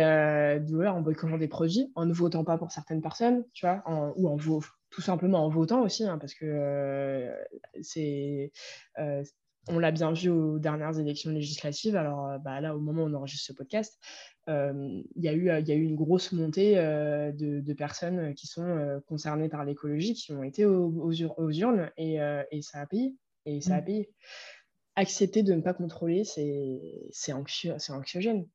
du 0.61 0.75
en 0.87 1.01
boycottant 1.01 1.37
des 1.37 1.49
produits, 1.49 1.91
en 1.95 2.05
ne 2.05 2.13
votant 2.13 2.45
pas 2.45 2.57
pour 2.57 2.71
certaines 2.71 3.01
personnes, 3.01 3.43
tu 3.53 3.65
vois, 3.65 3.83
ou 4.15 4.29
en 4.29 4.37
tout 4.37 5.01
simplement 5.01 5.43
en 5.43 5.49
votant 5.49 5.81
aussi, 5.81 6.05
hein, 6.05 6.17
parce 6.17 6.33
que 6.33 7.33
c'est 7.81 8.53
on 9.67 9.79
l'a 9.79 9.91
bien 9.91 10.11
vu 10.11 10.29
aux 10.29 10.59
dernières 10.59 10.99
élections 10.99 11.31
législatives. 11.31 11.95
Alors 11.95 12.27
euh, 12.27 12.37
bah, 12.37 12.59
là, 12.61 12.75
au 12.75 12.79
moment 12.79 13.03
où 13.03 13.07
on 13.07 13.13
enregistre 13.13 13.47
ce 13.47 13.53
podcast, 13.53 13.99
euh, 14.49 15.01
il 15.15 15.23
y, 15.23 15.29
a 15.29 15.33
eu, 15.33 15.45
y 15.45 15.71
a 15.71 15.75
eu 15.75 15.83
une 15.83 15.95
grosse 15.95 16.31
montée 16.31 16.77
euh, 16.77 17.31
de, 17.31 17.73
personnes 17.73 18.33
qui 18.35 18.47
sont 18.47 19.01
concernées 19.07 19.49
par 19.49 19.63
l'écologie, 19.65 20.13
qui 20.13 20.33
ont 20.33 20.43
été 20.43 20.65
aux, 20.65 21.11
urnes 21.11 21.89
et, 21.97 22.17
ça 22.61 22.81
a 22.81 22.85
payé. 22.85 23.15
Et 23.45 23.61
ça 23.61 23.75
a 23.75 23.81
mmh. 23.81 23.85
payé. 23.85 24.09
Accepter 24.95 25.43
de 25.43 25.53
ne 25.53 25.61
pas 25.61 25.73
contrôler, 25.73 26.23
c'est 26.23 27.33
anxiogène. 27.33 28.45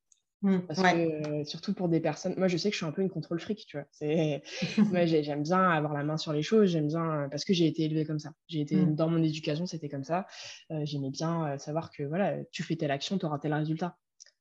Mmh, 0.41 0.59
Parce 0.67 0.81
que 0.81 1.43
surtout 1.43 1.73
pour 1.73 1.89
des 1.89 1.99
personnes, 1.99 2.33
moi 2.37 2.47
je 2.47 2.55
sais 2.55 2.69
que 2.69 2.73
je 2.73 2.77
suis 2.77 2.85
un 2.85 2.93
peu 2.93 3.01
une 3.01 3.09
contrôle 3.09 3.41
fric, 3.41 3.65
tu 3.65 3.77
vois. 3.77 3.87
moi 4.77 5.05
j'aime 5.05 5.43
bien 5.43 5.69
avoir 5.69 5.93
la 5.93 6.03
main 6.03 6.15
sur 6.15 6.31
les 6.31 6.43
choses, 6.43 6.69
j'aime 6.69 6.87
bien 6.87 7.27
parce 7.29 7.43
que 7.43 7.53
j'ai 7.53 7.67
été 7.67 7.83
élevée 7.83 8.05
comme 8.05 8.19
ça. 8.19 8.31
J'ai 8.47 8.61
été 8.61 8.77
mmh. 8.77 8.95
dans 8.95 9.09
mon 9.09 9.21
éducation, 9.21 9.65
c'était 9.65 9.89
comme 9.89 10.05
ça. 10.05 10.27
J'aimais 10.83 11.09
bien 11.09 11.57
savoir 11.57 11.91
que 11.91 12.03
voilà, 12.03 12.37
tu 12.51 12.63
fais 12.63 12.77
telle 12.77 12.91
action, 12.91 13.17
tu 13.17 13.25
auras 13.25 13.39
tel 13.39 13.53
résultat. 13.53 13.97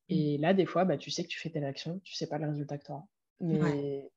Mmh. 0.09 0.15
Et 0.15 0.39
là, 0.39 0.55
des 0.55 0.67
fois, 0.67 0.85
bah, 0.85 0.97
tu 0.97 1.11
sais 1.11 1.25
que 1.25 1.29
tu 1.29 1.39
fais 1.39 1.51
telle 1.51 1.65
action, 1.65 2.01
tu 2.05 2.15
sais 2.15 2.29
pas 2.29 2.39
le 2.39 2.49
résultat 2.49 2.79
que 2.79 2.85
tu 2.85 2.93
auras. 2.93 3.05
Mais, 3.41 4.11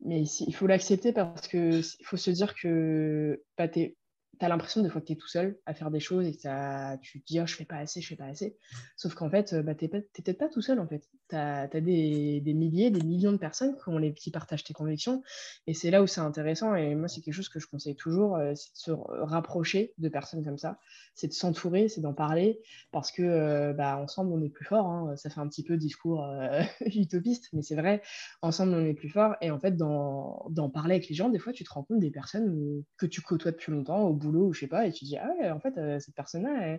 mais 0.00 0.22
il 0.22 0.54
faut 0.54 0.66
l'accepter 0.66 1.12
parce 1.12 1.48
que 1.48 1.80
il 1.80 2.06
faut 2.06 2.16
se 2.16 2.30
dire 2.30 2.54
que 2.54 3.42
bah, 3.56 3.66
es 3.74 3.96
tu 4.38 4.48
l'impression 4.48 4.82
des 4.82 4.88
fois 4.88 5.00
que 5.00 5.06
tu 5.06 5.12
es 5.12 5.16
tout 5.16 5.28
seul 5.28 5.58
à 5.66 5.74
faire 5.74 5.90
des 5.90 6.00
choses 6.00 6.26
et 6.26 6.36
que 6.36 6.96
tu 6.98 7.20
te 7.20 7.26
dis 7.26 7.40
oh, 7.40 7.46
je 7.46 7.54
fais 7.54 7.64
pas 7.64 7.76
assez, 7.76 8.00
je 8.00 8.08
fais 8.08 8.16
pas 8.16 8.26
assez. 8.26 8.56
Sauf 8.96 9.14
qu'en 9.14 9.30
fait, 9.30 9.54
bah, 9.54 9.74
tu 9.74 9.84
n'es 9.84 9.88
peut-être 9.88 10.38
pas 10.38 10.48
tout 10.48 10.62
seul 10.62 10.78
en 10.80 10.86
fait. 10.86 11.08
Tu 11.28 11.36
as, 11.36 11.66
des, 11.68 12.42
milliers, 12.54 12.90
des 12.90 13.04
millions 13.04 13.32
de 13.32 13.36
personnes 13.36 13.76
qui, 13.76 13.88
ont 13.88 13.98
les, 13.98 14.14
partagent 14.32 14.64
tes 14.64 14.74
convictions 14.74 15.22
et 15.66 15.74
c'est 15.74 15.90
là 15.90 16.02
où 16.02 16.06
c'est 16.06 16.20
intéressant. 16.20 16.74
Et 16.74 16.94
moi, 16.94 17.08
c'est 17.08 17.20
quelque 17.20 17.34
chose 17.34 17.48
que 17.48 17.60
je 17.60 17.66
conseille 17.66 17.96
toujours 17.96 18.36
euh, 18.36 18.52
c'est 18.54 18.72
de 18.72 18.78
se 18.78 18.90
rapprocher 18.90 19.94
de 19.98 20.08
personnes 20.08 20.44
comme 20.44 20.58
ça, 20.58 20.78
c'est 21.14 21.28
de 21.28 21.32
s'entourer, 21.32 21.88
c'est 21.88 22.00
d'en 22.00 22.14
parler 22.14 22.60
parce 22.92 23.10
que 23.12 23.22
euh, 23.22 23.72
bah, 23.72 23.98
ensemble 23.98 24.32
on 24.32 24.42
est 24.42 24.50
plus 24.50 24.64
fort. 24.64 24.86
Hein. 24.86 25.16
Ça 25.16 25.30
fait 25.30 25.40
un 25.40 25.48
petit 25.48 25.64
peu 25.64 25.76
discours 25.76 26.24
euh, 26.24 26.62
utopiste, 26.94 27.48
mais 27.52 27.62
c'est 27.62 27.76
vrai, 27.76 28.02
ensemble 28.42 28.74
on 28.74 28.84
est 28.84 28.94
plus 28.94 29.10
fort. 29.10 29.36
Et 29.40 29.50
en 29.50 29.58
fait, 29.58 29.76
d'en 29.76 30.70
parler 30.72 30.96
avec 30.96 31.08
les 31.08 31.14
gens, 31.14 31.28
des 31.28 31.38
fois 31.38 31.52
tu 31.52 31.64
te 31.64 31.72
rends 31.72 31.82
compte 31.82 32.00
des 32.00 32.10
personnes 32.10 32.82
que 32.96 33.06
tu 33.06 33.20
côtoies 33.22 33.52
depuis 33.52 33.72
longtemps 33.72 34.02
au 34.02 34.14
boulot 34.14 34.46
ou 34.48 34.52
je 34.52 34.60
sais 34.60 34.66
pas, 34.66 34.86
et 34.86 34.92
tu 34.92 35.04
dis, 35.04 35.16
ah 35.16 35.28
ouais, 35.38 35.50
en 35.50 35.60
fait, 35.60 35.76
euh, 35.78 35.98
cette 35.98 36.14
personne-là, 36.14 36.78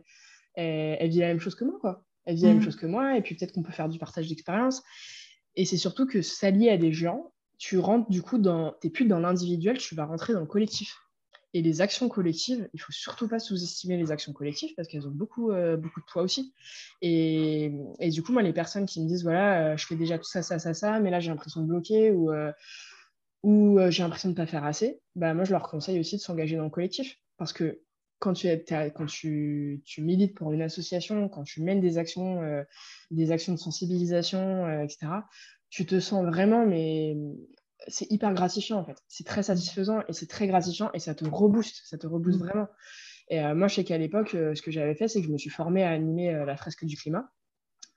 elle, 0.56 1.10
vit 1.10 1.20
la 1.20 1.28
même 1.28 1.40
chose 1.40 1.56
que 1.56 1.66
moi, 1.66 1.78
quoi. 1.80 2.04
Elle 2.28 2.36
vit 2.36 2.44
la 2.44 2.50
même 2.50 2.58
mm. 2.58 2.64
chose 2.64 2.76
que 2.76 2.86
moi, 2.86 3.18
et 3.18 3.22
puis 3.22 3.36
peut-être 3.36 3.54
qu'on 3.54 3.64
peut 3.64 3.72
faire 3.72 3.90
du 3.90 3.98
partage 3.98 4.28
d'expérience. 4.28 4.84
Et 5.56 5.66
c'est 5.66 5.78
surtout 5.78 6.06
que 6.06 6.22
s'allier 6.22 6.70
à 6.70 6.78
des 6.78 6.92
gens, 6.92 7.34
tu 7.58 7.80
rentres 7.80 8.10
du 8.10 8.22
coup 8.22 8.38
dans, 8.38 8.74
t'es 8.74 8.90
plus 8.90 9.06
dans 9.06 9.20
l'individuel, 9.20 9.78
tu 9.78 9.96
vas 9.96 10.06
rentrer 10.06 10.34
dans 10.34 10.42
le 10.42 10.46
collectif. 10.46 10.96
Et 11.54 11.62
les 11.62 11.82
actions 11.82 12.10
collectives, 12.10 12.70
il 12.74 12.82
faut 12.82 12.92
surtout 12.92 13.28
pas 13.28 13.40
sous-estimer 13.40 13.98
les 13.98 14.12
actions 14.12 14.34
collectives 14.34 14.76
parce 14.76 14.88
qu'elles 14.90 15.08
ont 15.08 15.12
beaucoup, 15.12 15.52
euh, 15.52 15.78
beaucoup 15.78 16.02
de 16.02 16.06
poids 16.06 16.22
aussi. 16.22 16.54
Et, 17.02 17.72
et, 18.00 18.10
du 18.10 18.22
coup, 18.22 18.34
moi, 18.34 18.44
les 18.44 18.54
personnes 18.54 18.86
qui 18.86 19.02
me 19.02 19.08
disent, 19.08 19.24
voilà, 19.24 19.72
euh, 19.72 19.78
je 19.78 19.88
fais 19.88 19.96
déjà 19.96 20.20
tout 20.20 20.30
ça, 20.30 20.44
ça, 20.44 20.60
ça, 20.60 20.74
ça, 20.74 21.00
mais 21.00 21.10
là, 21.10 21.22
j'ai 21.22 21.32
l'impression 21.32 21.62
de 21.62 21.68
bloquer 21.68 22.12
ou, 22.12 22.32
ou 23.44 23.80
j'ai 23.90 24.04
l'impression 24.04 24.30
de 24.30 24.34
ne 24.34 24.38
pas 24.38 24.46
faire 24.46 24.66
assez, 24.66 25.00
bah, 25.16 25.34
moi, 25.34 25.46
je 25.46 25.52
leur 25.52 25.64
conseille 25.64 26.00
aussi 26.00 26.18
de 26.18 26.22
s'engager 26.22 26.58
dans 26.58 26.66
le 26.66 26.70
collectif. 26.70 27.18
Parce 27.38 27.54
que 27.54 27.80
quand 28.20 28.34
tu, 28.34 28.48
quand 28.68 29.06
tu, 29.06 29.82
tu, 29.86 30.02
milites 30.02 30.36
pour 30.36 30.52
une 30.52 30.62
association, 30.62 31.30
quand 31.30 31.44
tu 31.44 31.62
mènes 31.62 31.82
des 31.82 31.98
actions, 31.98 32.42
euh, 32.42 32.64
des 33.12 33.32
actions 33.32 33.54
de 33.54 33.60
sensibilisation, 33.60 34.66
euh, 34.66 34.84
etc., 34.84 35.08
tu 35.70 35.86
te 35.86 36.00
sens 36.00 36.26
vraiment, 36.26 36.66
mais 36.66 37.16
c'est 37.88 38.10
hyper 38.12 38.34
gratifiant 38.34 38.80
en 38.80 38.86
fait. 38.86 38.98
C'est 39.08 39.26
très 39.26 39.44
satisfaisant 39.44 40.02
et 40.08 40.14
c'est 40.14 40.28
très 40.28 40.48
gratifiant 40.48 40.90
et 40.94 41.00
ça 41.00 41.14
te 41.14 41.26
rebooste, 41.26 41.82
ça 41.86 41.98
te 41.98 42.08
rebooste 42.08 42.40
mmh. 42.40 42.44
vraiment. 42.44 42.68
Et 43.30 43.42
euh, 43.42 43.54
moi, 43.54 43.68
je 43.68 43.76
sais 43.76 43.84
qu'à 43.84 43.98
l'époque, 43.98 44.30
ce 44.32 44.62
que 44.62 44.72
j'avais 44.72 44.96
fait, 44.96 45.08
c'est 45.08 45.20
que 45.20 45.28
je 45.28 45.32
me 45.32 45.38
suis 45.38 45.50
formée 45.50 45.84
à 45.84 45.90
animer 45.90 46.32
la 46.32 46.56
fresque 46.56 46.86
du 46.86 46.96
climat. 46.96 47.30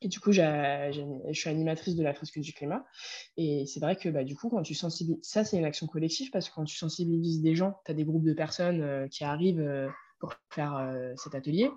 Et 0.03 0.09
du 0.09 0.19
coup, 0.19 0.33
je 0.33 1.31
suis 1.33 1.51
animatrice 1.51 1.95
de 1.95 2.03
la 2.03 2.13
fresque 2.13 2.41
du 2.41 2.53
climat. 2.53 2.85
Et 3.37 3.65
c'est 3.67 3.81
vrai 3.81 3.97
que 3.97 4.09
bah, 4.09 4.25
du 4.25 4.35
coup, 4.35 4.49
quand 4.49 4.63
tu 4.63 4.75
sensibilises, 4.75 5.23
ça 5.23 5.45
c'est 5.45 5.59
une 5.59 5.65
action 5.65 5.87
collective 5.87 6.31
parce 6.31 6.49
que 6.49 6.55
quand 6.55 6.65
tu 6.65 6.77
sensibilises 6.77 7.41
des 7.41 7.55
gens, 7.55 7.81
tu 7.85 7.93
as 7.93 7.95
des 7.95 8.05
groupes 8.05 8.25
de 8.25 8.33
personnes 8.33 9.09
qui 9.11 9.23
arrivent 9.23 9.91
pour 10.21 10.35
faire 10.51 10.77
euh, 10.77 11.13
cet 11.17 11.35
atelier, 11.35 11.71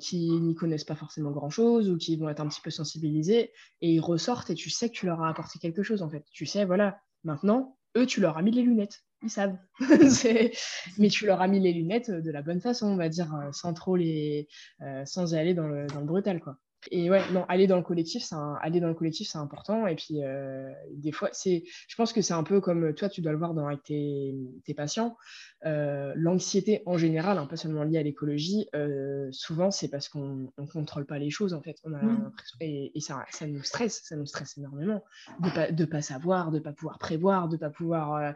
qui 0.00 0.30
n'y 0.30 0.54
connaissent 0.54 0.84
pas 0.84 0.94
forcément 0.94 1.30
grand-chose 1.30 1.90
ou 1.90 1.98
qui 1.98 2.16
vont 2.16 2.30
être 2.30 2.40
un 2.40 2.48
petit 2.48 2.62
peu 2.62 2.70
sensibilisés 2.70 3.52
et 3.82 3.92
ils 3.92 4.00
ressortent 4.00 4.48
et 4.48 4.54
tu 4.54 4.70
sais 4.70 4.88
que 4.88 4.94
tu 4.94 5.04
leur 5.04 5.22
as 5.22 5.28
apporté 5.28 5.58
quelque 5.58 5.82
chose 5.82 6.00
en 6.00 6.08
fait. 6.08 6.24
Tu 6.32 6.46
sais, 6.46 6.64
voilà, 6.64 6.98
maintenant, 7.22 7.76
eux, 7.94 8.06
tu 8.06 8.22
leur 8.22 8.38
as 8.38 8.42
mis 8.42 8.50
les 8.50 8.62
lunettes. 8.62 9.02
Ils 9.22 9.28
savent. 9.28 9.58
Mais 10.98 11.08
tu 11.10 11.26
leur 11.26 11.42
as 11.42 11.48
mis 11.48 11.60
les 11.60 11.74
lunettes 11.74 12.10
de 12.10 12.30
la 12.30 12.40
bonne 12.40 12.62
façon, 12.62 12.86
on 12.86 12.96
va 12.96 13.10
dire, 13.10 13.30
sans 13.52 13.74
trop 13.74 13.96
les. 13.96 14.48
sans 15.04 15.34
aller 15.34 15.52
dans 15.52 15.66
le, 15.66 15.86
dans 15.88 16.00
le 16.00 16.06
brutal, 16.06 16.40
quoi. 16.40 16.56
Et 16.90 17.10
ouais, 17.10 17.22
non, 17.32 17.44
aller 17.48 17.66
dans 17.66 17.76
le 17.76 17.82
collectif, 17.82 18.22
c'est 18.22 18.36
aller 18.62 18.80
dans 18.80 18.88
le 18.88 18.94
collectif, 18.94 19.28
c'est 19.28 19.38
important. 19.38 19.86
Et 19.86 19.96
puis, 19.96 20.22
euh, 20.22 20.70
des 20.92 21.10
fois, 21.10 21.28
c'est, 21.32 21.64
je 21.88 21.96
pense 21.96 22.12
que 22.12 22.22
c'est 22.22 22.34
un 22.34 22.44
peu 22.44 22.60
comme 22.60 22.94
toi, 22.94 23.08
tu 23.08 23.20
dois 23.20 23.32
le 23.32 23.38
voir 23.38 23.52
dans, 23.52 23.66
avec 23.66 23.82
tes, 23.82 24.34
tes 24.64 24.74
patients. 24.74 25.16
Euh, 25.66 26.12
l'anxiété 26.14 26.82
en 26.86 26.96
général, 26.96 27.36
hein, 27.36 27.46
pas 27.46 27.56
seulement 27.56 27.82
liée 27.82 27.98
à 27.98 28.02
l'écologie, 28.02 28.68
euh, 28.76 29.28
souvent, 29.32 29.72
c'est 29.72 29.88
parce 29.88 30.08
qu'on 30.08 30.50
ne 30.56 30.66
contrôle 30.66 31.04
pas 31.04 31.18
les 31.18 31.30
choses, 31.30 31.52
en 31.52 31.60
fait. 31.60 31.76
On 31.82 31.92
a 31.92 32.02
mmh. 32.02 32.32
et, 32.60 32.92
et 32.96 33.00
ça, 33.00 33.24
ça, 33.30 33.46
nous 33.46 33.62
stresse, 33.64 34.02
ça 34.04 34.14
nous 34.14 34.26
stresse 34.26 34.56
énormément 34.56 35.02
de 35.40 35.50
pas, 35.50 35.72
de 35.72 35.84
pas 35.84 36.00
savoir, 36.00 36.52
de 36.52 36.60
pas 36.60 36.72
pouvoir 36.72 36.98
prévoir, 36.98 37.48
de 37.48 37.56
pas 37.56 37.70
pouvoir, 37.70 38.34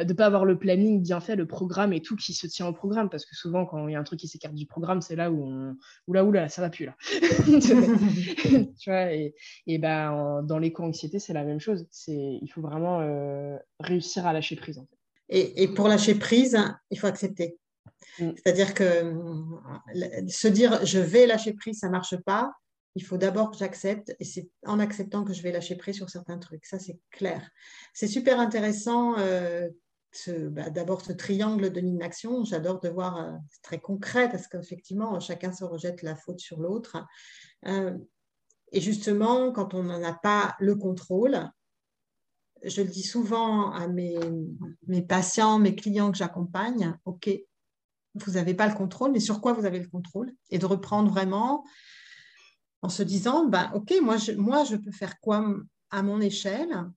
de 0.00 0.12
pas 0.12 0.26
avoir 0.26 0.44
le 0.44 0.58
planning 0.58 1.02
bien 1.02 1.20
fait, 1.20 1.34
le 1.34 1.46
programme 1.46 1.92
et 1.92 2.00
tout 2.00 2.14
qui 2.14 2.34
se 2.34 2.46
tient 2.46 2.68
au 2.68 2.72
programme. 2.72 3.10
Parce 3.10 3.26
que 3.26 3.34
souvent, 3.34 3.66
quand 3.66 3.88
il 3.88 3.92
y 3.92 3.96
a 3.96 4.00
un 4.00 4.04
truc 4.04 4.20
qui 4.20 4.28
s'écarte 4.28 4.54
du 4.54 4.66
programme, 4.66 5.00
c'est 5.00 5.16
là 5.16 5.30
où 5.32 5.44
on, 5.44 5.76
où 6.06 6.12
là, 6.12 6.24
où 6.24 6.30
là, 6.30 6.48
ça 6.48 6.62
va 6.62 6.70
plus 6.70 6.86
là. 6.86 6.94
tu 8.80 8.90
vois, 8.90 9.12
et, 9.12 9.34
et 9.66 9.78
ben, 9.78 10.42
dans 10.42 10.58
l'éco-anxiété, 10.58 11.18
c'est 11.18 11.32
la 11.32 11.44
même 11.44 11.60
chose. 11.60 11.86
C'est, 11.90 12.38
il 12.40 12.48
faut 12.48 12.60
vraiment 12.60 13.00
euh, 13.00 13.56
réussir 13.78 14.26
à 14.26 14.32
lâcher 14.32 14.56
prise. 14.56 14.78
En 14.78 14.86
fait. 14.86 14.96
et, 15.28 15.62
et, 15.62 15.68
pour 15.68 15.88
lâcher 15.88 16.14
prise, 16.14 16.58
il 16.90 16.98
faut 16.98 17.06
accepter. 17.06 17.58
Mm. 18.18 18.30
C'est-à-dire 18.36 18.74
que 18.74 19.14
se 20.28 20.48
dire 20.48 20.84
je 20.84 20.98
vais 20.98 21.26
lâcher 21.26 21.52
prise, 21.52 21.78
ça 21.78 21.86
ne 21.86 21.92
marche 21.92 22.16
pas. 22.16 22.52
Il 22.96 23.04
faut 23.04 23.16
d'abord 23.16 23.52
que 23.52 23.56
j'accepte 23.56 24.14
et 24.18 24.24
c'est 24.24 24.48
en 24.66 24.80
acceptant 24.80 25.24
que 25.24 25.32
je 25.32 25.42
vais 25.42 25.52
lâcher 25.52 25.76
prise 25.76 25.96
sur 25.96 26.10
certains 26.10 26.38
trucs. 26.38 26.66
Ça, 26.66 26.78
c'est 26.78 26.98
clair. 27.10 27.48
C'est 27.94 28.08
super 28.08 28.40
intéressant. 28.40 29.16
Euh, 29.18 29.68
bah, 30.50 30.70
d'abord 30.70 31.02
ce 31.02 31.12
triangle 31.12 31.70
de 31.70 31.80
l'inaction, 31.80 32.44
j'adore 32.44 32.80
de 32.80 32.88
voir, 32.88 33.38
c'est 33.48 33.62
très 33.62 33.80
concret 33.80 34.28
parce 34.28 34.48
qu'effectivement, 34.48 35.20
chacun 35.20 35.52
se 35.52 35.64
rejette 35.64 36.02
la 36.02 36.16
faute 36.16 36.40
sur 36.40 36.60
l'autre. 36.60 37.04
Euh, 37.66 37.96
et 38.72 38.80
justement, 38.80 39.52
quand 39.52 39.74
on 39.74 39.84
n'en 39.84 40.02
a 40.02 40.12
pas 40.12 40.56
le 40.58 40.74
contrôle, 40.76 41.48
je 42.62 42.82
le 42.82 42.88
dis 42.88 43.02
souvent 43.02 43.72
à 43.72 43.88
mes, 43.88 44.18
mes 44.86 45.02
patients, 45.02 45.58
mes 45.58 45.74
clients 45.74 46.10
que 46.12 46.18
j'accompagne, 46.18 46.96
OK, 47.04 47.30
vous 48.14 48.32
n'avez 48.32 48.54
pas 48.54 48.66
le 48.66 48.74
contrôle, 48.74 49.12
mais 49.12 49.20
sur 49.20 49.40
quoi 49.40 49.52
vous 49.52 49.64
avez 49.64 49.78
le 49.78 49.88
contrôle? 49.88 50.32
Et 50.50 50.58
de 50.58 50.66
reprendre 50.66 51.10
vraiment 51.10 51.64
en 52.82 52.88
se 52.88 53.02
disant, 53.02 53.46
ben, 53.46 53.70
OK, 53.74 53.94
moi 54.02 54.16
moi, 54.36 54.64
je 54.64 54.76
peux 54.76 54.90
faire 54.90 55.20
quoi 55.20 55.44
à 55.90 56.02
mon 56.02 56.20
échelle? 56.20 56.90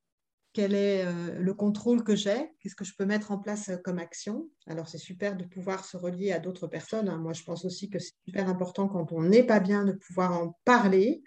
Quel 0.54 0.76
est 0.76 1.04
euh, 1.04 1.40
le 1.40 1.54
contrôle 1.56 2.04
que 2.04 2.16
j'ai, 2.16 2.52
qu'est-ce 2.60 2.76
que 2.76 2.86
je 2.86 2.96
peux 2.96 3.06
mettre 3.06 3.32
en 3.32 3.40
place 3.40 3.70
euh, 3.70 3.78
comme 3.78 3.98
action? 3.98 4.48
Alors 4.68 4.88
c'est 4.88 5.00
super 5.00 5.36
de 5.36 5.44
pouvoir 5.44 5.84
se 5.84 5.98
relier 5.98 6.32
à 6.32 6.40
d'autres 6.40 6.68
personnes. 6.68 7.10
Hein. 7.10 7.18
Moi 7.18 7.34
je 7.34 7.44
pense 7.44 7.66
aussi 7.66 7.90
que 7.90 7.98
c'est 7.98 8.14
super 8.26 8.48
important 8.48 8.88
quand 8.88 9.12
on 9.12 9.24
n'est 9.24 9.44
pas 9.44 9.60
bien 9.60 9.84
de 9.84 9.94
pouvoir 9.94 10.40
en 10.40 10.56
parler, 10.64 11.24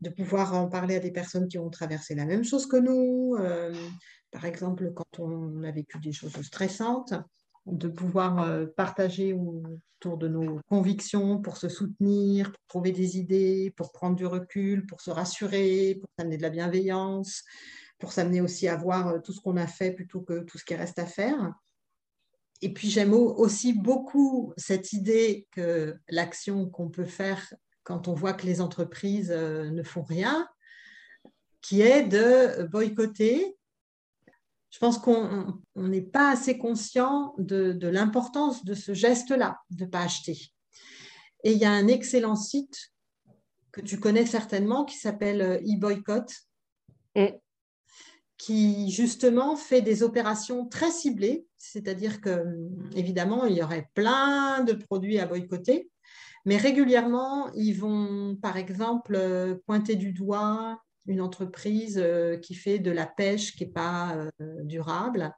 de 0.00 0.08
pouvoir 0.08 0.54
en 0.54 0.68
parler 0.68 0.96
à 0.96 1.00
des 1.00 1.12
personnes 1.12 1.48
qui 1.48 1.58
ont 1.58 1.68
traversé 1.68 2.14
la 2.14 2.24
même 2.24 2.44
chose 2.44 2.66
que 2.66 2.78
nous. 2.78 3.36
Euh, 3.38 3.74
par 4.30 4.46
exemple 4.46 4.90
quand 4.94 5.18
on 5.18 5.62
a 5.62 5.70
vécu 5.70 5.98
des 6.00 6.12
choses 6.12 6.40
stressantes, 6.40 7.12
de 7.66 7.86
pouvoir 7.86 8.66
partager 8.74 9.34
autour 9.34 10.16
de 10.16 10.26
nos 10.26 10.58
convictions 10.68 11.40
pour 11.40 11.58
se 11.58 11.68
soutenir, 11.68 12.50
pour 12.50 12.66
trouver 12.66 12.90
des 12.90 13.18
idées, 13.18 13.72
pour 13.76 13.92
prendre 13.92 14.16
du 14.16 14.26
recul, 14.26 14.84
pour 14.86 15.00
se 15.00 15.10
rassurer, 15.10 15.98
pour 16.00 16.08
amener 16.18 16.38
de 16.38 16.42
la 16.42 16.50
bienveillance 16.50 17.44
pour 18.02 18.10
s'amener 18.10 18.40
aussi 18.40 18.66
à 18.66 18.74
voir 18.74 19.06
euh, 19.06 19.18
tout 19.20 19.32
ce 19.32 19.40
qu'on 19.40 19.56
a 19.56 19.68
fait 19.68 19.92
plutôt 19.92 20.22
que 20.22 20.40
tout 20.40 20.58
ce 20.58 20.64
qui 20.64 20.74
reste 20.74 20.98
à 20.98 21.06
faire. 21.06 21.54
Et 22.60 22.74
puis 22.74 22.90
j'aime 22.90 23.14
aussi 23.14 23.72
beaucoup 23.72 24.52
cette 24.56 24.92
idée 24.92 25.46
que 25.52 25.96
l'action 26.08 26.68
qu'on 26.68 26.90
peut 26.90 27.04
faire 27.04 27.54
quand 27.84 28.08
on 28.08 28.14
voit 28.14 28.32
que 28.32 28.44
les 28.44 28.60
entreprises 28.60 29.30
euh, 29.30 29.70
ne 29.70 29.84
font 29.84 30.02
rien, 30.02 30.48
qui 31.60 31.80
est 31.80 32.02
de 32.02 32.64
boycotter. 32.64 33.56
Je 34.70 34.78
pense 34.80 34.98
qu'on 34.98 35.62
n'est 35.76 36.02
pas 36.02 36.32
assez 36.32 36.58
conscient 36.58 37.36
de, 37.38 37.86
l'importance 37.86 38.64
de 38.64 38.74
ce 38.74 38.94
geste-là, 38.94 39.60
de 39.70 39.84
ne 39.84 39.90
pas 39.90 40.00
acheter. 40.00 40.52
Et 41.44 41.52
il 41.52 41.58
y 41.58 41.64
a 41.64 41.70
un 41.70 41.86
excellent 41.86 42.34
site 42.34 42.90
que 43.70 43.80
tu 43.80 44.00
connais 44.00 44.26
certainement 44.26 44.84
qui 44.84 44.96
s'appelle 44.96 45.40
euh, 45.40 45.58
e-boycott. 45.58 46.32
Et 47.14 47.34
qui 48.42 48.90
justement 48.90 49.54
fait 49.54 49.82
des 49.82 50.02
opérations 50.02 50.66
très 50.66 50.90
ciblées, 50.90 51.46
c'est-à-dire 51.58 52.20
que 52.20 52.44
évidemment 52.96 53.44
il 53.44 53.56
y 53.56 53.62
aurait 53.62 53.88
plein 53.94 54.64
de 54.64 54.72
produits 54.72 55.20
à 55.20 55.26
boycotter, 55.26 55.88
mais 56.44 56.56
régulièrement 56.56 57.52
ils 57.54 57.74
vont 57.74 58.36
par 58.42 58.56
exemple 58.56 59.60
pointer 59.64 59.94
du 59.94 60.12
doigt 60.12 60.82
une 61.06 61.20
entreprise 61.20 62.00
euh, 62.02 62.36
qui 62.36 62.54
fait 62.54 62.80
de 62.80 62.90
la 62.90 63.06
pêche 63.06 63.54
qui 63.54 63.64
n'est 63.64 63.70
pas 63.70 64.16
euh, 64.16 64.62
durable. 64.64 65.32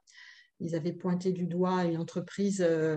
Ils 0.60 0.74
avaient 0.74 0.92
pointé 0.92 1.32
du 1.32 1.46
doigt 1.46 1.84
une 1.84 1.98
entreprise 1.98 2.64
euh, 2.66 2.96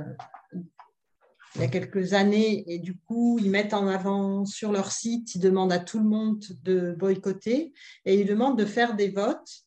il 1.55 1.61
y 1.61 1.65
a 1.65 1.67
quelques 1.67 2.13
années 2.13 2.63
et 2.71 2.79
du 2.79 2.97
coup 2.97 3.39
ils 3.41 3.51
mettent 3.51 3.73
en 3.73 3.87
avant 3.87 4.45
sur 4.45 4.71
leur 4.71 4.89
site, 4.89 5.35
ils 5.35 5.41
demandent 5.41 5.73
à 5.73 5.79
tout 5.79 5.99
le 5.99 6.05
monde 6.05 6.45
de 6.63 6.93
boycotter 6.93 7.73
et 8.05 8.15
ils 8.21 8.25
demandent 8.25 8.57
de 8.57 8.65
faire 8.65 8.95
des 8.95 9.09
votes 9.09 9.66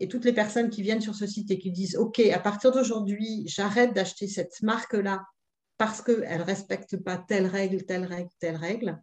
et 0.00 0.08
toutes 0.08 0.24
les 0.24 0.32
personnes 0.32 0.70
qui 0.70 0.82
viennent 0.82 1.02
sur 1.02 1.14
ce 1.14 1.26
site 1.26 1.50
et 1.50 1.58
qui 1.58 1.70
disent 1.70 1.96
OK, 1.96 2.18
à 2.18 2.38
partir 2.38 2.72
d'aujourd'hui, 2.72 3.44
j'arrête 3.46 3.94
d'acheter 3.94 4.26
cette 4.26 4.62
marque-là 4.62 5.24
parce 5.76 6.02
qu'elle 6.02 6.38
ne 6.38 6.44
respecte 6.44 6.96
pas 6.96 7.18
telle 7.18 7.46
règle, 7.46 7.84
telle 7.84 8.04
règle, 8.04 8.30
telle 8.38 8.56
règle. 8.56 9.00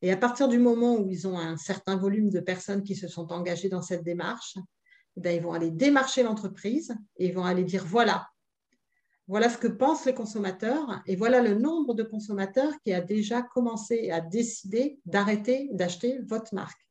Et 0.00 0.12
à 0.12 0.16
partir 0.16 0.48
du 0.48 0.58
moment 0.58 0.96
où 0.96 1.08
ils 1.08 1.26
ont 1.26 1.38
un 1.38 1.56
certain 1.56 1.96
volume 1.96 2.30
de 2.30 2.40
personnes 2.40 2.84
qui 2.84 2.94
se 2.94 3.08
sont 3.08 3.32
engagées 3.32 3.68
dans 3.68 3.82
cette 3.82 4.04
démarche, 4.04 4.56
eh 5.24 5.34
ils 5.34 5.42
vont 5.42 5.52
aller 5.52 5.72
démarcher 5.72 6.22
l'entreprise 6.22 6.94
et 7.16 7.26
ils 7.26 7.34
vont 7.34 7.44
aller 7.44 7.64
dire 7.64 7.84
voilà, 7.84 8.28
voilà 9.26 9.50
ce 9.50 9.58
que 9.58 9.66
pensent 9.66 10.06
les 10.06 10.14
consommateurs 10.14 11.02
et 11.06 11.16
voilà 11.16 11.42
le 11.42 11.54
nombre 11.54 11.94
de 11.94 12.04
consommateurs 12.04 12.72
qui 12.84 12.92
a 12.92 13.00
déjà 13.00 13.42
commencé 13.42 14.10
à 14.10 14.20
décider 14.20 15.00
d'arrêter 15.04 15.68
d'acheter 15.72 16.20
votre 16.26 16.54
marque. 16.54 16.87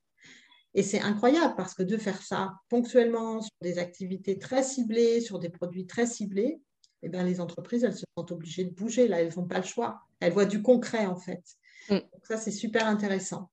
Et 0.78 0.84
c'est 0.84 1.02
incroyable 1.02 1.56
parce 1.58 1.74
que 1.74 1.82
de 1.82 1.98
faire 1.98 2.22
ça 2.22 2.54
ponctuellement 2.70 3.42
sur 3.42 3.52
des 3.64 3.80
activités 3.80 4.38
très 4.38 4.62
ciblées, 4.62 5.22
sur 5.22 5.40
des 5.40 5.50
produits 5.50 5.88
très 5.88 6.06
ciblés, 6.06 6.62
eh 7.02 7.10
bien, 7.10 7.24
les 7.24 7.42
entreprises, 7.42 7.84
elles 7.84 7.96
se 7.96 8.06
sentent 8.16 8.32
obligées 8.32 8.64
de 8.64 8.76
bouger. 8.76 9.08
Là, 9.08 9.20
elles 9.20 9.34
n'ont 9.36 9.48
pas 9.48 9.58
le 9.58 9.66
choix. 9.66 10.02
Elles 10.20 10.34
voient 10.34 10.46
du 10.46 10.62
concret, 10.62 11.08
en 11.08 11.16
fait. 11.16 11.44
Mm. 11.90 11.96
Donc 11.96 12.26
ça, 12.26 12.38
c'est 12.38 12.52
super 12.52 12.86
intéressant. 12.86 13.50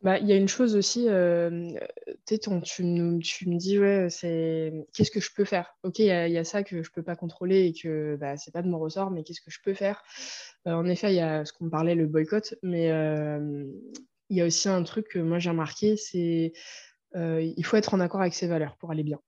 Bah, 0.00 0.18
il 0.18 0.26
y 0.26 0.32
a 0.32 0.36
une 0.36 0.48
chose 0.48 0.74
aussi, 0.74 1.06
euh, 1.08 1.68
tu, 2.24 2.38
tu, 2.38 2.82
me 2.82 3.56
dis, 3.56 3.78
ouais, 3.78 4.08
c'est 4.08 4.72
qu'est-ce 4.94 5.10
que 5.10 5.20
je 5.20 5.30
peux 5.34 5.44
faire? 5.44 5.74
Ok, 5.82 5.98
il 5.98 6.06
y, 6.06 6.38
a 6.38 6.44
ça 6.44 6.62
que 6.62 6.82
je 6.82 6.88
ne 6.88 6.94
peux 6.94 7.02
pas 7.02 7.16
contrôler 7.16 7.66
et 7.66 7.72
que 7.72 8.16
bah, 8.16 8.38
ce 8.38 8.48
n'est 8.48 8.52
pas 8.52 8.62
de 8.62 8.68
mon 8.68 8.78
ressort, 8.78 9.10
mais 9.10 9.24
qu'est-ce 9.24 9.40
que 9.40 9.50
je 9.50 9.60
peux 9.60 9.74
faire? 9.74 10.02
Euh, 10.68 10.72
En 10.72 10.86
effet, 10.86 11.12
il 11.12 11.16
y 11.16 11.20
a 11.20 11.44
ce 11.44 11.52
qu'on 11.52 11.68
parlait, 11.68 11.96
le 11.96 12.06
boycott, 12.06 12.54
mais 12.62 12.92
euh, 12.92 13.66
il 14.30 14.36
y 14.36 14.42
a 14.42 14.46
aussi 14.46 14.68
un 14.68 14.82
truc 14.82 15.08
que 15.08 15.18
moi 15.18 15.38
j'ai 15.38 15.50
remarqué, 15.50 15.96
c'est 15.96 16.52
euh, 17.16 17.40
il 17.56 17.64
faut 17.64 17.76
être 17.76 17.94
en 17.94 18.00
accord 18.00 18.20
avec 18.20 18.34
ses 18.34 18.46
valeurs 18.46 18.76
pour 18.76 18.90
aller 18.90 19.02
bien. 19.02 19.20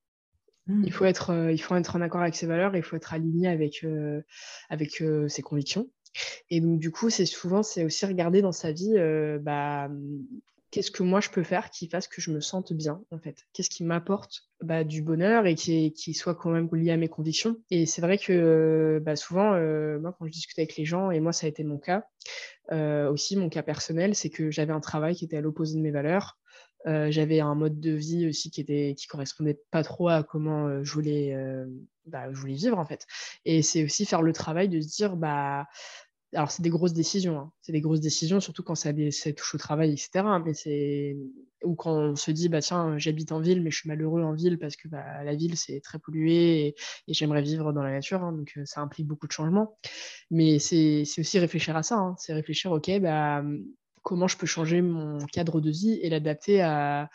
Mmh. 0.66 0.84
Il, 0.84 0.92
faut 0.92 1.04
être, 1.04 1.30
euh, 1.30 1.52
il 1.52 1.58
faut 1.58 1.74
être 1.74 1.96
en 1.96 2.00
accord 2.00 2.20
avec 2.20 2.34
ses 2.34 2.46
valeurs, 2.46 2.76
il 2.76 2.82
faut 2.82 2.96
être 2.96 3.14
aligné 3.14 3.48
avec, 3.48 3.84
euh, 3.84 4.22
avec 4.68 5.02
ses 5.28 5.42
convictions. 5.42 5.88
Et 6.50 6.60
donc, 6.60 6.80
du 6.80 6.90
coup, 6.90 7.08
c'est 7.08 7.26
souvent, 7.26 7.62
c'est 7.62 7.84
aussi 7.84 8.04
regarder 8.04 8.42
dans 8.42 8.52
sa 8.52 8.72
vie, 8.72 8.94
bah, 9.40 9.88
qu'est-ce 10.70 10.90
que 10.90 11.02
moi 11.02 11.20
je 11.20 11.30
peux 11.30 11.42
faire 11.42 11.70
qui 11.70 11.88
fasse 11.88 12.08
que 12.08 12.20
je 12.20 12.30
me 12.30 12.40
sente 12.40 12.72
bien, 12.72 13.02
en 13.10 13.18
fait? 13.18 13.46
Qu'est-ce 13.52 13.70
qui 13.70 13.84
m'apporte 13.84 14.48
bah, 14.62 14.84
du 14.84 15.02
bonheur 15.02 15.46
et 15.46 15.54
qui, 15.54 16.14
soit 16.14 16.34
quand 16.34 16.50
même 16.50 16.68
lié 16.72 16.92
à 16.92 16.96
mes 16.96 17.08
convictions? 17.08 17.56
Et 17.70 17.86
c'est 17.86 18.02
vrai 18.02 18.18
que 18.18 19.00
bah, 19.04 19.16
souvent, 19.16 19.50
moi, 19.98 20.14
quand 20.18 20.26
je 20.26 20.32
discute 20.32 20.58
avec 20.58 20.76
les 20.76 20.84
gens, 20.84 21.10
et 21.10 21.20
moi, 21.20 21.32
ça 21.32 21.46
a 21.46 21.48
été 21.48 21.64
mon 21.64 21.78
cas, 21.78 22.04
euh, 22.72 23.10
aussi, 23.10 23.36
mon 23.36 23.48
cas 23.48 23.62
personnel, 23.62 24.14
c'est 24.14 24.30
que 24.30 24.50
j'avais 24.50 24.72
un 24.72 24.80
travail 24.80 25.14
qui 25.14 25.24
était 25.24 25.36
à 25.36 25.40
l'opposé 25.40 25.76
de 25.76 25.82
mes 25.82 25.90
valeurs. 25.90 26.38
Euh, 26.86 27.10
j'avais 27.10 27.40
un 27.40 27.54
mode 27.54 27.78
de 27.78 27.90
vie 27.90 28.26
aussi 28.26 28.50
qui 28.50 28.62
était 28.62 28.94
qui 28.96 29.06
correspondait 29.06 29.60
pas 29.70 29.82
trop 29.82 30.08
à 30.08 30.22
comment 30.22 30.66
euh, 30.66 30.82
je 30.82 30.92
voulais 30.94 31.36
bah, 32.06 32.32
je 32.32 32.38
voulais 32.38 32.54
vivre 32.54 32.78
en 32.78 32.86
fait. 32.86 33.06
Et 33.44 33.62
c'est 33.62 33.84
aussi 33.84 34.06
faire 34.06 34.22
le 34.22 34.32
travail 34.32 34.68
de 34.68 34.80
se 34.80 34.88
dire 34.88 35.16
bah 35.16 35.66
alors 36.34 36.50
c'est 36.50 36.62
des 36.62 36.70
grosses 36.70 36.92
décisions, 36.92 37.38
hein. 37.38 37.52
c'est 37.60 37.72
des 37.72 37.80
grosses 37.80 38.00
décisions, 38.00 38.40
surtout 38.40 38.62
quand 38.62 38.74
ça, 38.76 38.92
touche 38.92 39.54
au 39.54 39.58
travail, 39.58 39.92
etc. 39.92 40.24
Mais 40.44 40.54
c'est 40.54 41.16
ou 41.64 41.74
quand 41.74 41.92
on 41.92 42.16
se 42.16 42.30
dit 42.30 42.48
bah 42.48 42.62
tiens 42.62 42.96
j'habite 42.96 43.32
en 43.32 43.40
ville 43.40 43.62
mais 43.62 43.70
je 43.70 43.80
suis 43.80 43.88
malheureux 43.88 44.22
en 44.22 44.32
ville 44.32 44.58
parce 44.58 44.76
que 44.76 44.88
bah, 44.88 45.22
la 45.24 45.34
ville 45.34 45.58
c'est 45.58 45.80
très 45.80 45.98
pollué 45.98 46.68
et, 46.68 46.74
j'aimerais 47.08 47.42
vivre 47.42 47.72
dans 47.72 47.82
la 47.82 47.90
nature, 47.90 48.22
hein, 48.22 48.32
donc 48.32 48.52
euh, 48.56 48.62
ça 48.64 48.80
implique 48.80 49.06
beaucoup 49.06 49.26
de 49.26 49.32
changements. 49.32 49.76
Mais 50.30 50.58
c'est 50.58 51.04
aussi 51.18 51.38
réfléchir 51.38 51.76
à 51.76 51.82
ça, 51.82 51.96
hein. 51.96 52.14
c'est 52.18 52.32
réfléchir 52.32 52.72
ok 52.72 53.00
bah 53.00 53.42
comment 54.02 54.28
je 54.28 54.36
peux 54.36 54.46
changer 54.46 54.80
mon 54.82 55.18
cadre 55.26 55.60
de 55.60 55.70
vie 55.70 55.98
et 56.02 56.08
l'adapter 56.08 56.62
à 56.62 57.10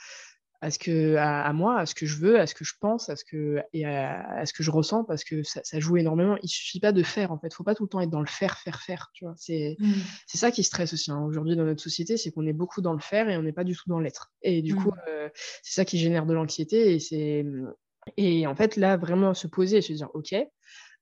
à 0.66 0.72
ce 0.72 0.80
que 0.80 1.16
à, 1.18 1.53
moi, 1.53 1.78
à 1.78 1.86
ce 1.86 1.93
que 1.93 2.07
je 2.07 2.18
veux, 2.18 2.39
à 2.39 2.47
ce 2.47 2.55
que 2.55 2.66
je 2.66 2.74
pense, 2.80 3.07
à 3.09 3.16
ce 3.16 3.24
que 3.24 3.61
et 3.72 3.86
à, 3.86 4.43
ce 4.47 4.51
que 4.51 4.63
je 4.63 4.72
ressens 4.72 5.03
parce 5.03 5.24
que 5.24 5.43
ça, 5.43 5.61
joue 5.80 5.97
énormément. 5.97 6.38
Il 6.41 6.49
suffit 6.49 6.80
pas 6.80 6.91
de 6.91 7.03
faire 7.03 7.32
en 7.32 7.38
fait, 7.38 7.53
faut 7.53 7.63
pas 7.63 7.76
tout 7.76 7.84
le 7.84 7.89
temps 7.89 8.01
être 8.01 8.09
dans 8.09 8.20
le 8.20 8.26
faire, 8.26 8.57
faire, 8.57 8.82
faire. 8.82 9.11
Tu 9.13 9.26
vois, 9.26 9.36
c'est 9.38 9.76
mmh. 9.78 9.93
c'est 10.26 10.39
ça 10.39 10.49
qui 10.49 10.63
stresse 10.63 10.91
aussi 10.93 11.11
hein. 11.11 11.22
aujourd'hui 11.24 11.55
dans 11.55 11.66
notre 11.66 11.84
société, 11.84 12.18
c'est 12.18 12.32
qu'on 12.32 12.47
est 12.47 12.53
beaucoup 12.53 12.82
dans 12.82 12.93
le 12.93 12.99
faire 12.99 13.30
et 13.30 13.38
on 13.38 13.43
n'est 13.43 13.53
pas 13.53 13.63
du 13.63 13.76
tout 13.76 13.88
dans 13.88 13.99
l'être. 13.99 14.32
Et 14.41 14.63
du 14.63 14.76
coup, 14.76 14.89
mmh. 14.89 15.01
euh, 15.07 15.30
c'est 15.61 15.76
ça 15.76 15.86
qui 15.86 15.99
génère 15.99 16.26
de 16.26 16.34
l'anxiété 16.34 16.95
et 16.95 16.99
c'est 16.99 17.45
et 18.18 18.47
en 18.47 18.55
fait 18.55 18.76
là 18.76 18.97
vraiment 18.97 19.36
se 19.36 19.45
poser 19.45 19.78
et 19.78 19.82
se 19.82 19.93
dire 19.93 20.09
ok, 20.16 20.36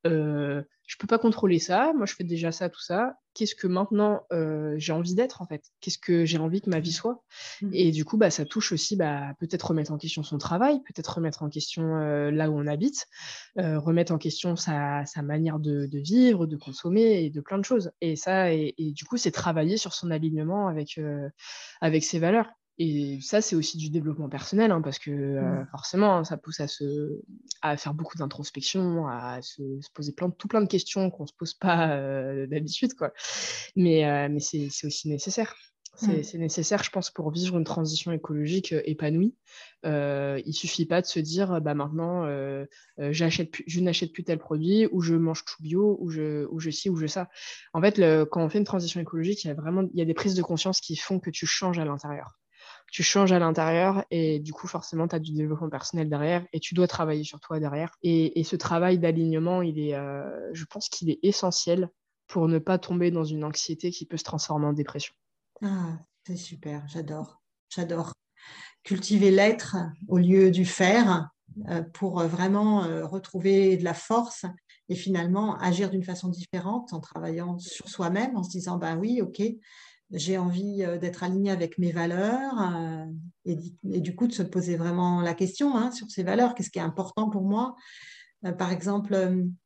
euh, 0.06 0.64
je 0.86 0.98
peux 0.98 1.08
pas 1.08 1.18
contrôler 1.18 1.60
ça, 1.60 1.94
moi 1.96 2.06
je 2.06 2.14
fais 2.14 2.24
déjà 2.24 2.52
ça, 2.52 2.70
tout 2.70 2.82
ça. 2.82 3.16
Qu'est-ce 3.34 3.56
que 3.56 3.68
maintenant 3.68 4.28
euh, 4.32 4.76
j'ai 4.78 4.92
envie 4.92 5.16
d'être 5.16 5.42
en 5.42 5.48
fait? 5.48 5.64
Qu'est-ce 5.80 5.98
que 5.98 6.26
j'ai 6.26 6.38
envie 6.38 6.62
que 6.62 6.70
ma 6.70 6.80
vie 6.80 6.92
soit? 6.92 7.24
Mmh. 7.62 7.70
Et 7.74 7.92
du 7.92 8.06
coup, 8.06 8.18
bah, 8.18 8.30
ça 8.30 8.46
touche 8.46 8.72
aussi 8.72 8.96
bah, 8.96 9.34
peut-être 9.40 9.68
remettre 9.68 9.92
en 9.92 9.98
question 9.98 10.24
son 10.24 10.38
travail, 10.38 10.82
peut-être 10.84 11.16
remettre 11.16 11.42
en 11.42 11.50
question 11.50 11.96
euh, 11.98 12.32
là 12.32 12.50
où 12.50 12.60
on 12.60 12.68
habite, 12.68 13.08
euh, 13.58 13.80
remettre 13.80 14.12
en 14.12 14.18
question 14.18 14.56
sa, 14.56 15.06
sa 15.06 15.22
manière 15.22 15.60
de, 15.60 15.86
de, 15.86 16.00
vivre, 16.00 16.46
de 16.46 16.58
consommer 16.58 17.24
et 17.24 17.30
de 17.30 17.42
plein 17.42 17.58
de 17.58 17.66
choses. 17.66 17.92
Et 18.02 18.16
ça, 18.16 18.54
et, 18.54 18.76
et 18.78 18.92
du 18.92 19.06
coup, 19.06 19.18
c'est 19.18 19.32
travailler 19.32 19.78
sur 19.78 19.94
son 19.94 20.12
alignement 20.12 20.68
avec, 20.68 21.00
avec 21.82 22.04
ses 22.04 22.20
valeurs. 22.20 22.50
Et 22.80 23.20
ça, 23.22 23.42
c'est 23.42 23.56
aussi 23.56 23.78
du 23.78 23.90
développement 23.92 24.30
personnel, 24.30 24.72
hein, 24.72 24.82
parce 24.82 24.98
que 24.98 25.12
euh, 25.12 25.42
mmh. 25.42 25.68
forcément, 25.72 26.18
hein, 26.18 26.24
ça 26.24 26.38
pousse 26.38 26.60
à, 26.60 26.68
se, 26.68 27.22
à 27.62 27.78
faire 27.78 27.94
beaucoup 27.94 28.18
d'introspection, 28.18 29.08
à 29.08 29.42
se, 29.44 29.62
poser 29.94 30.12
plein, 30.12 30.32
tout 30.32 30.48
plein 30.48 30.62
de 30.62 30.68
questions 30.68 31.12
qu'on 31.12 31.24
ne 31.24 31.28
se 31.28 31.34
pose 31.38 31.54
pas 31.54 31.96
euh, 31.96 32.48
d'habitude. 32.48 32.96
Quoi. 32.96 33.14
Mais, 33.76 34.06
euh, 34.06 34.28
mais 34.30 34.40
c'est, 34.40 34.70
aussi 34.86 35.08
nécessaire. 35.08 35.56
Mmh. 36.02 36.24
C'est, 36.24 36.40
nécessaire, 36.40 36.84
je 36.84 36.90
pense, 36.90 37.12
pour 37.12 37.30
vivre 37.30 37.56
une 37.60 37.64
transition 37.64 38.12
écologique 38.12 38.74
épanouie. 38.86 39.36
il 39.84 39.90
ne 40.44 40.52
suffit 40.52 40.88
pas 40.88 41.02
de 41.02 41.06
se 41.06 41.20
dire, 41.20 41.62
bah, 41.62 41.76
maintenant, 41.76 42.26
j'achète 42.98 43.54
je 43.68 43.80
n'achète 43.82 44.12
plus 44.12 44.24
tel 44.24 44.40
produit, 44.40 44.88
ou 44.92 45.02
je 45.02 45.14
mange 45.14 45.46
tout 45.46 45.62
bio, 45.62 45.98
ou 46.02 46.10
je, 46.10 46.48
ou 46.48 46.60
je 46.60 46.72
ci, 46.72 46.90
ou 46.90 46.96
je 46.96 47.06
ça. 47.06 47.30
En 47.74 47.82
fait, 47.82 48.00
le, 48.00 48.24
quand 48.24 48.44
on 48.44 48.50
fait 48.50 48.58
une 48.58 48.64
transition 48.64 49.00
écologique, 49.00 49.44
il 49.44 49.50
y 49.50 49.52
a 49.52 49.54
vraiment 49.54 49.84
il 49.94 50.00
y 50.00 50.02
a 50.02 50.06
des 50.06 50.16
prises 50.16 50.34
de 50.34 50.42
conscience 50.42 50.82
qui 50.82 50.96
font 50.96 51.20
que 51.20 51.30
tu 51.30 51.46
changes 51.46 51.78
à 51.78 51.86
l'intérieur 51.86 52.40
tu 52.94 53.02
changes 53.02 53.32
à 53.32 53.40
l'intérieur 53.40 54.06
et 54.12 54.40
du 54.40 54.54
coup, 54.54 54.68
forcément, 54.68 55.08
tu 55.08 55.16
as 55.16 55.20
du 55.20 55.34
développement 55.34 55.68
personnel 55.68 56.10
derrière 56.10 56.46
et 56.54 56.60
tu 56.60 56.76
dois 56.76 56.88
travailler 56.88 57.24
sur 57.24 57.40
toi 57.40 57.60
derrière. 57.60 57.98
Et, 58.04 58.44
ce 58.44 58.56
travail 58.56 59.00
d'alignement, 59.00 59.64
il 59.64 59.80
est, 59.80 59.96
euh, 59.96 60.52
je 60.54 60.64
pense 60.66 60.90
qu'il 60.90 61.10
est 61.10 61.18
essentiel 61.24 61.90
pour 62.28 62.48
ne 62.48 62.60
pas 62.60 62.78
tomber 62.78 63.10
dans 63.10 63.24
une 63.24 63.44
anxiété 63.44 63.90
qui 63.90 64.06
peut 64.06 64.18
se 64.18 64.24
transformer 64.24 64.68
en 64.68 64.74
dépression. 64.74 65.16
Ah, 65.64 65.98
c'est 66.28 66.36
super, 66.36 66.88
j'adore, 66.88 67.42
j'adore. 67.68 68.14
Cultiver 68.84 69.32
l'être 69.32 69.76
au 70.08 70.20
lieu 70.20 70.52
du 70.52 70.64
faire 70.64 71.32
euh, 71.70 71.82
pour 71.82 72.22
vraiment 72.22 72.82
retrouver 73.08 73.76
de 73.76 73.84
la 73.84 73.96
force 73.96 74.46
et 74.88 74.96
finalement 74.96 75.58
agir 75.58 75.90
d'une 75.90 76.04
façon 76.04 76.30
différente 76.30 76.94
en 76.94 77.00
travaillant 77.00 77.58
sur 77.58 77.90
soi-même, 77.90 78.38
en 78.38 78.44
se 78.44 78.52
disant, 78.52 78.78
bah 78.78 78.96
oui, 78.96 79.20
ok, 79.20 79.42
j'ai 80.14 80.38
envie 80.38 80.84
euh, 80.84 80.98
d'être 80.98 81.24
aligné 81.24 81.52
avec 81.52 81.78
mes 81.80 81.92
valeurs 81.92 82.62
euh, 82.62 83.06
et, 83.46 84.00
du 84.00 84.16
coup 84.16 84.28
de 84.28 84.34
se 84.34 84.44
poser 84.44 84.78
vraiment 84.78 85.22
la 85.22 85.34
question 85.34 85.76
hein, 85.76 85.92
sur 85.92 86.10
ces 86.10 86.24
valeurs, 86.24 86.54
qu'est-ce 86.54 86.70
qui 86.70 86.80
est 86.80 86.84
important 86.84 87.30
pour 87.30 87.42
moi? 87.42 87.76
Euh, 88.46 88.52
Par 88.52 88.72
exemple, 88.72 89.18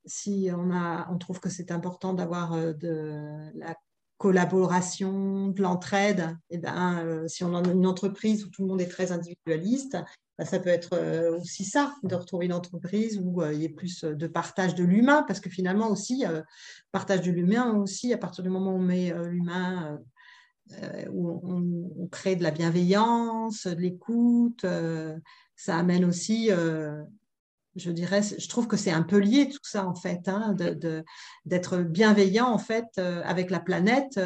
si 0.05 0.49
on, 0.55 0.71
a, 0.71 1.07
on 1.11 1.17
trouve 1.17 1.39
que 1.41 1.49
c'est 1.49 1.71
important 1.71 2.13
d'avoir 2.13 2.55
de 2.55 3.51
la 3.55 3.75
collaboration, 4.17 5.49
de 5.49 5.61
l'entraide, 5.61 6.37
et 6.49 6.55
eh 6.55 6.57
ben, 6.57 7.27
si 7.27 7.43
on 7.43 7.53
a 7.53 7.67
une 7.69 7.85
entreprise 7.85 8.45
où 8.45 8.49
tout 8.49 8.63
le 8.63 8.69
monde 8.69 8.81
est 8.81 8.87
très 8.87 9.11
individualiste, 9.11 9.97
bah, 10.39 10.45
ça 10.45 10.59
peut 10.59 10.69
être 10.69 11.37
aussi 11.37 11.65
ça, 11.65 11.93
de 12.01 12.15
retrouver 12.15 12.47
une 12.47 12.53
entreprise 12.53 13.19
où 13.23 13.43
il 13.43 13.61
y 13.61 13.65
ait 13.65 13.69
plus 13.69 14.03
de 14.03 14.27
partage 14.27 14.73
de 14.73 14.83
l'humain, 14.83 15.23
parce 15.27 15.39
que 15.39 15.51
finalement 15.51 15.91
aussi, 15.91 16.23
partage 16.91 17.21
de 17.21 17.31
l'humain 17.31 17.75
aussi, 17.75 18.11
à 18.11 18.17
partir 18.17 18.43
du 18.43 18.49
moment 18.49 18.71
où 18.71 18.77
on 18.77 18.81
met 18.81 19.13
l'humain, 19.29 19.99
où 21.11 21.41
on, 21.43 22.07
crée 22.07 22.36
de 22.36 22.43
la 22.43 22.51
bienveillance, 22.51 23.68
de 23.68 23.80
l'écoute, 23.80 24.65
ça 25.55 25.78
amène 25.78 26.05
aussi 26.05 26.49
je 27.78 27.91
dirais, 27.91 28.22
je 28.22 28.49
trouve 28.49 28.68
que 28.68 28.76
c'est 28.76 28.91
un 28.91 29.03
peu 29.03 29.18
lié 29.18 29.49
tout 29.49 29.59
ça 29.63 29.88
en 29.88 29.95
fait, 29.95 30.28
hein, 30.28 30.55
d'être 31.45 31.78
bienveillant 31.78 32.47
en 32.47 32.57
fait 32.57 32.97
avec 32.97 33.51
la 33.51 33.59
planète, 33.59 34.20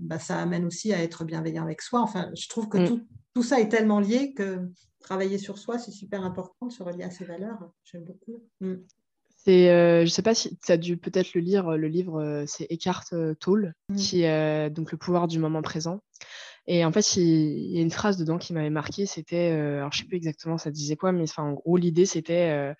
bah, 0.00 0.18
ça 0.18 0.38
amène 0.38 0.64
aussi 0.64 0.92
à 0.92 1.02
être 1.02 1.24
bienveillant 1.24 1.64
avec 1.64 1.82
soi. 1.82 2.00
Enfin, 2.00 2.30
je 2.34 2.48
trouve 2.48 2.68
que 2.68 2.78
mm. 2.78 3.04
tout, 3.34 3.42
ça 3.42 3.60
est 3.60 3.68
tellement 3.68 4.00
lié 4.00 4.32
que 4.34 4.70
travailler 5.00 5.38
sur 5.38 5.58
soi, 5.58 5.78
c'est 5.78 5.90
super 5.90 6.24
important 6.24 6.66
de 6.66 6.72
se 6.72 6.82
relier 6.82 7.04
à 7.04 7.10
ses 7.10 7.24
valeurs. 7.24 7.70
J'aime 7.84 8.04
beaucoup. 8.04 8.42
Mm. 8.60 8.76
C'est, 9.46 9.70
euh, 9.70 9.98
je 9.98 10.06
ne 10.06 10.08
sais 10.08 10.22
pas 10.22 10.34
si 10.34 10.58
tu 10.58 10.72
as 10.72 10.76
dû 10.76 10.96
peut-être 10.96 11.34
le 11.34 11.40
lire, 11.40 11.70
le 11.70 11.86
livre, 11.86 12.20
euh, 12.20 12.44
c'est 12.48 12.66
Eckhart 12.68 13.04
euh, 13.12 13.34
Tolle, 13.34 13.74
mm. 13.90 13.96
qui 13.96 14.22
est 14.24 14.70
donc 14.70 14.90
le 14.90 14.98
pouvoir 14.98 15.28
du 15.28 15.38
moment 15.38 15.62
présent. 15.62 16.00
Et 16.66 16.84
en 16.84 16.90
fait, 16.90 17.16
il, 17.16 17.70
y 17.70 17.78
a 17.78 17.80
une 17.80 17.92
phrase 17.92 18.16
dedans 18.16 18.38
qui 18.38 18.52
m'avait 18.52 18.70
marqué, 18.70 19.06
c'était, 19.06 19.52
alors 19.52 19.92
je 19.92 19.98
ne 19.98 20.02
sais 20.02 20.08
plus 20.08 20.16
exactement 20.16 20.58
ça 20.58 20.72
disait 20.72 20.96
quoi, 20.96 21.12
mais 21.12 21.22
enfin, 21.22 21.44
en 21.44 21.52
gros, 21.52 21.76
l'idée 21.76 22.06
c'était 22.06 22.74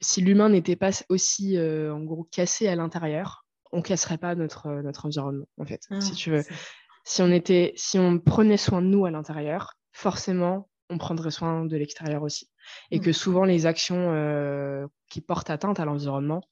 si 0.00 0.22
l'humain 0.22 0.48
n'était 0.48 0.76
pas 0.76 0.92
aussi 1.10 1.58
en 1.58 2.00
gros 2.00 2.26
cassé 2.32 2.66
à 2.66 2.74
l'intérieur, 2.74 3.44
on 3.72 3.82
casserait 3.82 4.16
pas 4.16 4.34
notre, 4.34 4.70
notre 4.80 5.04
environnement, 5.04 5.46
en 5.58 5.66
fait, 5.66 5.82
si 6.00 6.12
ah, 6.12 6.16
tu 6.16 6.30
veux. 6.30 6.44
Si 7.04 7.20
on, 7.20 7.30
était, 7.30 7.74
si 7.76 7.98
on 7.98 8.18
prenait 8.18 8.56
soin 8.56 8.80
de 8.80 8.86
nous 8.86 9.04
à 9.04 9.10
l'intérieur, 9.10 9.74
forcément, 9.92 10.69
on 10.90 10.98
prendrait 10.98 11.30
soin 11.30 11.64
de 11.64 11.76
l'extérieur 11.76 12.22
aussi. 12.22 12.50
Et 12.90 12.98
mmh. 12.98 13.02
que 13.02 13.12
souvent, 13.12 13.44
les 13.44 13.66
actions 13.66 14.12
euh, 14.12 14.86
qui 15.08 15.20
portent 15.20 15.50
atteinte 15.50 15.80
à 15.80 15.84
l'environnement, 15.84 16.42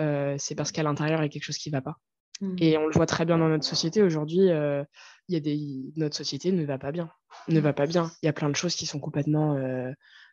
euh, 0.00 0.34
c'est 0.38 0.54
parce 0.54 0.72
qu'à 0.72 0.82
l'intérieur, 0.82 1.20
il 1.20 1.24
y 1.24 1.26
a 1.26 1.28
quelque 1.28 1.44
chose 1.44 1.58
qui 1.58 1.70
ne 1.70 1.76
va 1.76 1.82
pas. 1.82 1.96
Mmh. 2.40 2.56
Et 2.58 2.78
on 2.78 2.86
le 2.86 2.92
voit 2.92 3.06
très 3.06 3.24
bien 3.24 3.38
dans 3.38 3.48
notre 3.48 3.64
société. 3.64 4.02
Aujourd'hui, 4.02 4.50
euh, 4.50 4.82
il 5.28 5.34
y 5.34 5.36
a 5.36 5.40
des... 5.40 5.92
notre 5.96 6.16
société 6.16 6.50
ne 6.50 6.64
va 6.64 6.78
pas 6.78 6.92
bien. 6.92 7.10
Ne 7.48 7.60
va 7.60 7.72
pas 7.72 7.86
bien. 7.86 8.10
Il 8.22 8.26
y 8.26 8.28
a 8.28 8.32
plein 8.32 8.50
de 8.50 8.56
choses 8.56 8.74
qui 8.74 8.86
sont 8.86 8.98
complètement 8.98 9.56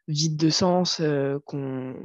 vides 0.08 0.38
de 0.38 0.50
sens, 0.50 1.02
qu'on 1.46 1.96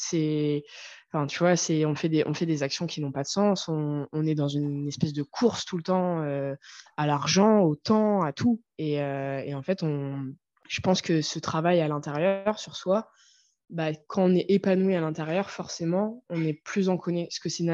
c'est 0.00 0.64
enfin 1.12 1.26
tu 1.26 1.38
vois 1.38 1.56
c'est 1.56 1.84
on 1.84 1.94
fait 1.94 2.08
des 2.08 2.24
on 2.26 2.34
fait 2.34 2.46
des 2.46 2.62
actions 2.62 2.86
qui 2.86 3.00
n'ont 3.00 3.12
pas 3.12 3.22
de 3.22 3.28
sens 3.28 3.68
on, 3.68 4.06
est 4.24 4.34
dans 4.34 4.48
une 4.48 4.88
espèce 4.88 5.12
de 5.12 5.22
course 5.22 5.64
tout 5.64 5.76
le 5.76 5.82
temps 5.82 6.22
euh, 6.22 6.54
à 6.96 7.06
l'argent 7.06 7.60
au 7.60 7.76
temps 7.76 8.22
à 8.22 8.32
tout 8.32 8.60
et, 8.78 9.02
euh, 9.02 9.42
et, 9.44 9.54
en 9.54 9.62
fait 9.62 9.82
on 9.82 10.32
je 10.70 10.80
pense 10.80 11.02
que 11.02 11.20
ce 11.20 11.38
travail 11.40 11.80
à 11.80 11.88
l'intérieur 11.88 12.58
sur 12.58 12.76
soi 12.76 13.10
bah, 13.70 13.90
quand 14.08 14.24
on 14.24 14.34
est 14.34 14.46
épanoui 14.48 14.94
à 14.94 15.00
l'intérieur 15.00 15.50
forcément 15.50 16.24
on 16.30 16.42
est 16.44 16.54
plus 16.54 16.88
en 16.88 16.96
connaissance 16.96 17.40
que 17.40 17.48
ça 17.48 17.70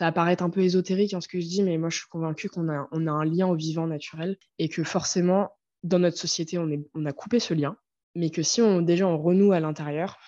va 0.00 0.12
paraître 0.12 0.42
un 0.42 0.50
peu 0.50 0.62
ésotérique 0.62 1.14
en 1.14 1.20
ce 1.20 1.28
que 1.28 1.38
je 1.38 1.46
dis 1.46 1.62
mais 1.62 1.76
moi 1.76 1.90
je 1.90 1.98
suis 1.98 2.08
convaincue 2.08 2.48
qu'on 2.48 2.68
a 2.68 2.88
un 2.90 3.24
lien 3.24 3.46
au 3.46 3.54
vivant 3.54 3.86
naturel 3.86 4.38
et 4.58 4.68
que 4.68 4.82
forcément 4.84 5.50
dans 5.82 5.98
notre 5.98 6.16
société 6.16 6.58
on 6.58 6.68
on 6.94 7.04
a 7.04 7.12
coupé 7.12 7.40
ce 7.40 7.52
lien 7.52 7.76
mais 8.14 8.30
que 8.30 8.42
si 8.42 8.62
on 8.62 8.80
déjà 8.80 9.06
on 9.06 9.18
renoue 9.18 9.52
à 9.52 9.60
l'intérieur 9.60 10.18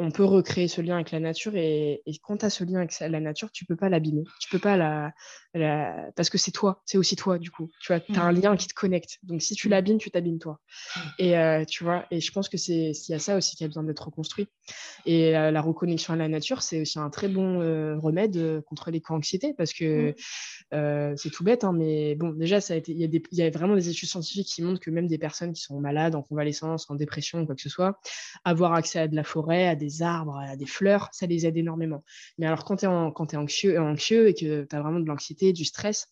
on 0.00 0.10
peut 0.10 0.24
recréer 0.24 0.68
ce 0.68 0.80
lien 0.80 0.96
avec 0.96 1.10
la 1.10 1.20
nature 1.20 1.54
et, 1.56 2.02
quand 2.22 2.38
tu 2.38 2.46
as 2.46 2.50
ce 2.50 2.64
lien 2.64 2.78
avec 2.78 2.98
la 2.98 3.20
nature, 3.20 3.50
tu 3.52 3.64
peux 3.64 3.76
pas 3.76 3.88
l'abîmer. 3.88 4.24
Tu 4.40 4.48
peux 4.48 4.58
pas 4.58 4.76
la, 4.76 5.12
parce 6.16 6.30
que 6.30 6.38
c'est 6.38 6.52
toi, 6.52 6.80
c'est 6.84 6.98
aussi 6.98 7.16
toi 7.16 7.38
du 7.38 7.50
coup. 7.50 7.68
Tu 7.80 7.92
vois, 7.92 8.02
as 8.16 8.20
un 8.20 8.32
mmh. 8.32 8.40
lien 8.40 8.56
qui 8.56 8.68
te 8.68 8.74
connecte. 8.74 9.18
Donc 9.22 9.42
si 9.42 9.54
tu 9.54 9.68
mmh. 9.68 9.70
l'abîmes, 9.70 9.98
tu 9.98 10.10
t'abîmes 10.10 10.38
toi. 10.38 10.60
Mmh. 10.96 11.00
Et 11.18 11.38
euh, 11.38 11.64
tu 11.64 11.84
vois, 11.84 12.06
et 12.10 12.20
je 12.20 12.32
pense 12.32 12.48
que 12.48 12.56
c'est 12.56 12.92
y 13.08 13.14
a 13.14 13.18
ça 13.18 13.36
aussi 13.36 13.56
qui 13.56 13.64
a 13.64 13.66
besoin 13.66 13.82
d'être 13.82 14.04
reconstruit. 14.04 14.48
Et 15.06 15.36
euh, 15.36 15.50
la 15.50 15.60
reconnexion 15.60 16.14
à 16.14 16.16
la 16.16 16.28
nature, 16.28 16.62
c'est 16.62 16.80
aussi 16.80 16.98
un 16.98 17.10
très 17.10 17.28
bon 17.28 17.60
euh, 17.60 17.98
remède 17.98 18.62
contre 18.66 18.90
l'éco-anxiété 18.90 19.54
parce 19.54 19.72
que 19.72 20.14
c'est 20.70 21.30
tout 21.30 21.42
bête, 21.42 21.64
hein, 21.64 21.72
mais 21.72 22.14
bon, 22.14 22.30
déjà 22.30 22.60
ça 22.60 22.74
a 22.74 22.76
été, 22.76 22.92
il 22.92 23.00
y, 23.00 23.22
y, 23.32 23.42
a 23.42 23.50
vraiment 23.50 23.74
des 23.74 23.88
études 23.88 24.08
scientifiques 24.08 24.46
qui 24.46 24.62
montrent 24.62 24.80
que 24.80 24.90
même 24.90 25.08
des 25.08 25.18
personnes 25.18 25.52
qui 25.52 25.62
sont 25.62 25.80
malades, 25.80 26.14
en 26.14 26.22
convalescence, 26.22 26.88
en 26.90 26.94
dépression, 26.94 27.44
quoi 27.44 27.56
que 27.56 27.60
ce 27.60 27.68
soit, 27.68 27.98
avoir 28.44 28.74
accès 28.74 29.00
à 29.00 29.08
de 29.08 29.16
la 29.16 29.24
forêt, 29.24 29.66
à 29.66 29.74
des 29.74 29.89
arbres, 30.02 30.38
à 30.38 30.56
des 30.56 30.66
fleurs, 30.66 31.08
ça 31.12 31.26
les 31.26 31.46
aide 31.46 31.56
énormément. 31.56 32.04
Mais 32.38 32.46
alors 32.46 32.64
quand 32.64 32.76
tu 32.76 32.84
es, 32.86 32.88
anxieux, 33.36 34.28
et 34.28 34.34
que 34.34 34.64
tu 34.64 34.76
as 34.76 34.80
vraiment 34.80 35.00
de 35.00 35.06
l'anxiété, 35.06 35.52
du 35.52 35.64
stress, 35.64 36.08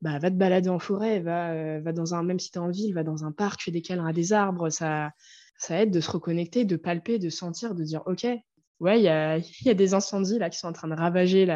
bah, 0.00 0.18
va 0.18 0.30
te 0.30 0.36
balader 0.36 0.70
en 0.70 0.78
forêt, 0.78 1.20
va, 1.20 1.52
euh, 1.52 1.92
dans 1.92 2.14
un, 2.14 2.22
même 2.22 2.38
si 2.38 2.50
tu 2.50 2.58
es 2.58 2.60
en 2.60 2.70
ville, 2.70 2.94
va 2.94 3.02
dans 3.02 3.24
un 3.24 3.32
parc, 3.32 3.62
fais 3.62 3.70
des 3.70 3.82
câlins 3.82 4.06
à 4.06 4.12
des 4.12 4.32
arbres, 4.32 4.70
ça, 4.70 5.12
ça 5.58 5.80
aide 5.82 5.90
de 5.90 6.00
se 6.00 6.10
reconnecter, 6.10 6.64
de 6.64 6.76
palper, 6.76 7.18
de 7.18 7.28
sentir, 7.28 7.74
de 7.74 7.84
dire 7.84 8.02
ok, 8.06 8.26
ouais, 8.80 8.98
il 8.98 9.02
y 9.02 9.08
a, 9.08 9.38
des 9.74 9.94
incendies 9.94 10.38
là 10.38 10.50
qui 10.50 10.58
sont 10.58 10.68
en 10.68 10.72
train 10.72 10.88
de 10.88 10.94
ravager 10.94 11.48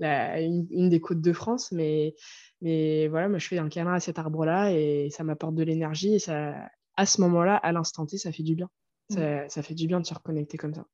une, 0.00 0.88
des 0.90 1.00
côtes 1.00 1.22
de 1.22 1.32
France, 1.32 1.72
mais, 1.72 2.14
mais 2.60 3.08
voilà, 3.08 3.28
moi 3.28 3.38
je 3.38 3.48
fais 3.48 3.58
un 3.58 3.68
câlin 3.68 3.94
à 3.94 4.00
cet 4.00 4.18
arbre-là 4.18 4.72
et 4.72 5.08
ça 5.10 5.24
m'apporte 5.24 5.54
de 5.54 5.62
l'énergie 5.62 6.14
et 6.14 6.18
ça, 6.18 6.54
à 6.96 7.06
ce 7.06 7.20
moment-là, 7.22 7.56
à 7.56 7.72
l'instant 7.72 8.06
T, 8.06 8.18
ça 8.18 8.30
fait 8.30 8.42
du 8.42 8.54
bien. 8.54 8.68
Mmh. 9.10 9.48
Ça, 9.48 9.62
fait 9.62 9.74
du 9.74 9.86
bien 9.86 10.00
de 10.00 10.06
se 10.06 10.14
reconnecter 10.14 10.56
comme 10.56 10.74
ça. 10.74 10.86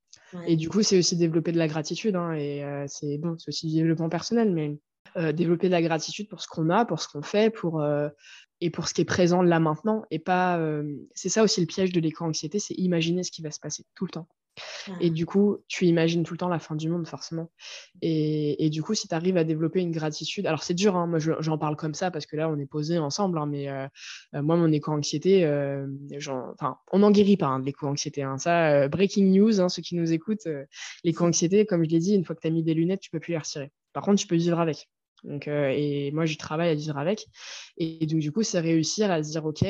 Et 0.47 0.57
du 0.57 0.69
coup, 0.69 0.83
c'est 0.83 0.99
aussi 0.99 1.17
développer 1.17 1.53
de 1.53 1.59
la 1.59 1.69
gratitude. 1.69 2.17
Hein, 2.17 2.33
et 2.33 2.65
euh, 2.65 2.85
c'est 2.89 3.19
bon, 3.19 3.37
c'est 3.39 3.49
aussi 3.49 3.69
du 3.69 3.75
développement 3.75 4.09
personnel, 4.09 4.53
mais 4.53 4.79
euh, 5.17 5.33
développer 5.33 5.69
de 5.69 5.73
la 5.73 5.83
gratitude 5.83 6.29
pour 6.29 6.41
ce 6.41 6.49
qu'on 6.49 6.71
a, 6.71 6.85
pour 6.85 7.01
ce 7.01 7.09
qu'on 7.09 7.23
fait, 7.23 7.51
pour, 7.51 7.81
euh, 7.81 8.09
et 8.61 8.71
pour 8.71 8.89
ce 8.89 8.95
qui 8.95 9.03
est 9.03 9.07
présent 9.07 9.43
là 9.43 9.61
maintenant. 9.61 10.05
Et 10.11 10.19
pas. 10.19 10.61
c'est 11.15 11.29
ça 11.29 11.43
aussi 11.43 11.61
le 11.61 11.67
piège 11.67 11.93
de 11.93 12.01
l'éco-anxiété, 12.01 12.59
c'est 12.59 12.75
imaginer 12.75 13.23
ce 13.23 13.31
qui 13.31 13.43
va 13.43 13.51
se 13.51 13.61
passer 13.61 13.85
tout 13.95 14.05
le 14.05 14.11
temps. 14.11 14.29
Et 15.01 15.11
du 15.11 15.27
coup, 15.27 15.59
tu 15.69 15.87
imagines 15.87 16.23
tout 16.23 16.35
le 16.35 16.39
temps 16.39 16.49
la 16.49 16.59
fin 16.59 16.75
du 16.75 16.89
monde, 16.89 17.07
forcément. 17.07 17.51
Et, 18.03 18.65
et 18.65 18.71
du 18.71 18.83
coup, 18.83 18.95
si 18.95 19.09
tu 19.09 19.15
arrives 19.15 19.37
à 19.37 19.45
développer 19.45 19.81
une 19.81 19.91
gratitude, 19.91 20.47
alors 20.47 20.63
c'est 20.63 20.75
dur, 20.75 20.97
hein, 20.97 21.07
moi 21.07 21.19
j'en 21.19 21.59
parle 21.59 21.77
comme 21.77 21.95
ça 21.95 22.11
parce 22.11 22.27
que 22.27 22.37
là, 22.37 22.49
on 22.49 22.59
est 22.59 22.67
posé 22.67 22.99
ensemble, 22.99 23.39
hein, 23.39 23.47
mais 23.47 23.69
euh, 23.69 23.87
euh, 24.35 24.43
moi, 24.43 24.57
mon 24.57 24.71
éco-anxiété, 24.73 25.45
euh, 25.45 25.87
enfin, 26.55 26.79
on 26.93 27.01
n'en 27.01 27.11
guérit 27.11 27.37
pas 27.37 27.47
hein, 27.47 27.61
de 27.61 27.67
l'éco-anxiété. 27.67 28.27
Ça, 28.39 28.89
breaking 28.89 29.33
news, 29.33 29.69
ceux 29.69 29.83
qui 29.83 29.97
nous 29.97 30.13
écoutent, 30.13 30.49
l'éco-anxiété, 31.05 31.67
comme 31.67 31.85
je 31.85 31.91
l'ai 31.91 31.99
dit, 31.99 32.15
une 32.15 32.25
fois 32.25 32.35
que 32.35 32.41
tu 32.41 32.49
as 32.49 32.51
mis 32.51 32.63
des 32.63 32.75
lunettes, 32.75 33.01
tu 33.01 33.11
peux 33.11 33.21
plus 33.21 33.33
les 33.33 33.39
retirer. 33.39 33.71
Par 33.93 34.03
contre, 34.03 34.21
tu 34.21 34.27
peux 34.27 34.37
vivre 34.37 34.61
avec. 34.61 34.89
Donc, 35.25 35.49
et 35.49 36.11
moi, 36.13 36.25
je 36.25 36.37
travaille 36.37 36.71
à 36.71 36.75
vivre 36.75 36.97
avec. 36.97 37.27
Et 37.77 38.07
donc, 38.07 38.21
du 38.21 38.33
coup, 38.33 38.43
c'est 38.43 38.61
réussir 38.61 39.11
à 39.11 39.23
se 39.23 39.31
dire, 39.31 39.45
OK, 39.45 39.65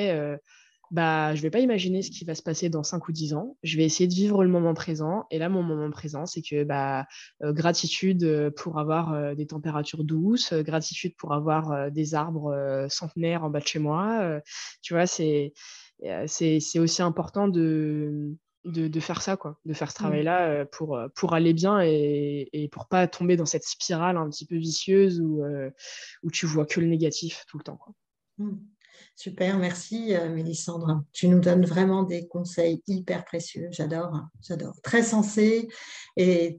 bah, 0.91 1.37
je 1.37 1.43
vais 1.43 1.51
pas 1.51 1.61
imaginer 1.61 2.03
ce 2.03 2.11
qui 2.11 2.25
va 2.25 2.35
se 2.35 2.43
passer 2.43 2.69
dans 2.69 2.83
5 2.83 3.07
ou 3.07 3.13
10 3.13 3.35
ans. 3.35 3.57
Je 3.63 3.77
vais 3.77 3.85
essayer 3.85 4.09
de 4.09 4.15
vivre 4.15 4.43
le 4.43 4.51
moment 4.51 4.75
présent. 4.75 5.25
Et 5.31 5.39
là, 5.39 5.49
mon 5.49 5.63
moment 5.63 5.91
présent, 5.91 6.27
c'est 6.27 6.43
que 6.43 6.65
bah, 6.65 7.07
euh, 7.43 7.53
gratitude 7.53 8.25
euh, 8.25 8.51
pour 8.51 8.79
avoir 8.79 9.13
euh, 9.13 9.35
des 9.35 9.47
températures 9.47 10.03
douces, 10.03 10.53
gratitude 10.53 11.15
pour 11.17 11.33
avoir 11.33 11.93
des 11.93 12.15
arbres 12.15 12.87
centenaires 12.89 13.45
en 13.45 13.51
bas 13.51 13.61
de 13.61 13.67
chez 13.67 13.79
moi. 13.79 14.41
tu 14.83 14.95
vois, 14.95 15.07
c'est, 15.07 15.53
c'est, 16.27 16.79
aussi 16.79 17.03
important 17.03 17.47
de, 17.47 18.35
de, 18.65 19.01
faire 19.01 19.23
ça, 19.23 19.37
quoi, 19.37 19.61
de 19.65 19.75
faire 19.75 19.91
ce 19.91 19.95
mmh. 19.95 20.03
travail-là 20.03 20.65
pour, 20.67 20.99
pour 21.15 21.35
aller 21.35 21.53
bien 21.53 21.81
et, 21.81 22.49
et 22.53 22.69
pour 22.69 22.89
pas 22.89 23.07
tomber 23.07 23.37
dans 23.37 23.47
cette 23.47 23.65
spirale 23.65 24.17
un 24.17 24.29
petit 24.29 24.47
peu 24.47 24.57
vicieuse 24.57 25.21
où, 25.21 25.45
où 26.23 26.31
tu 26.31 26.47
vois 26.47 26.67
que 26.67 26.81
le 26.81 26.87
négatif 26.87 27.45
tout 27.49 27.59
le 27.59 27.65
temps. 27.65 27.77
Quoi. 27.77 27.95
Mmh. 28.39 28.57
Super, 29.21 29.59
merci 29.59 30.17
euh, 30.17 30.31
Mélissandre. 30.31 31.05
Tu 31.13 31.29
nous 31.29 31.41
donnes 31.41 31.67
vraiment 31.67 32.05
des 32.05 32.27
conseils 32.27 32.83
hyper 32.87 33.27
précieux. 33.27 33.69
J'adore, 33.71 34.19
j'adore. 34.41 34.81
Très 34.83 35.03
sensé 35.03 35.69
et 36.17 36.59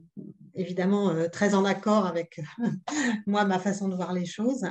évidemment 0.54 1.10
euh, 1.10 1.26
très 1.26 1.56
en 1.56 1.64
accord 1.64 2.06
avec 2.06 2.40
moi, 3.26 3.44
ma 3.46 3.58
façon 3.58 3.88
de 3.88 3.96
voir 3.96 4.12
les 4.12 4.26
choses. 4.26 4.64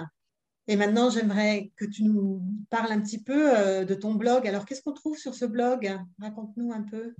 Et 0.69 0.77
maintenant, 0.77 1.09
j'aimerais 1.09 1.73
que 1.75 1.83
tu 1.83 2.05
nous 2.05 2.41
parles 2.69 2.93
un 2.93 3.01
petit 3.01 3.21
peu 3.21 3.57
euh, 3.57 3.83
de 3.83 3.93
ton 3.93 4.13
blog. 4.13 4.47
Alors, 4.47 4.63
qu'est-ce 4.63 4.83
qu'on 4.83 4.93
trouve 4.93 5.17
sur 5.17 5.35
ce 5.35 5.43
blog? 5.43 5.93
Raconte-nous 6.21 6.71
un 6.71 6.83
peu. 6.83 7.13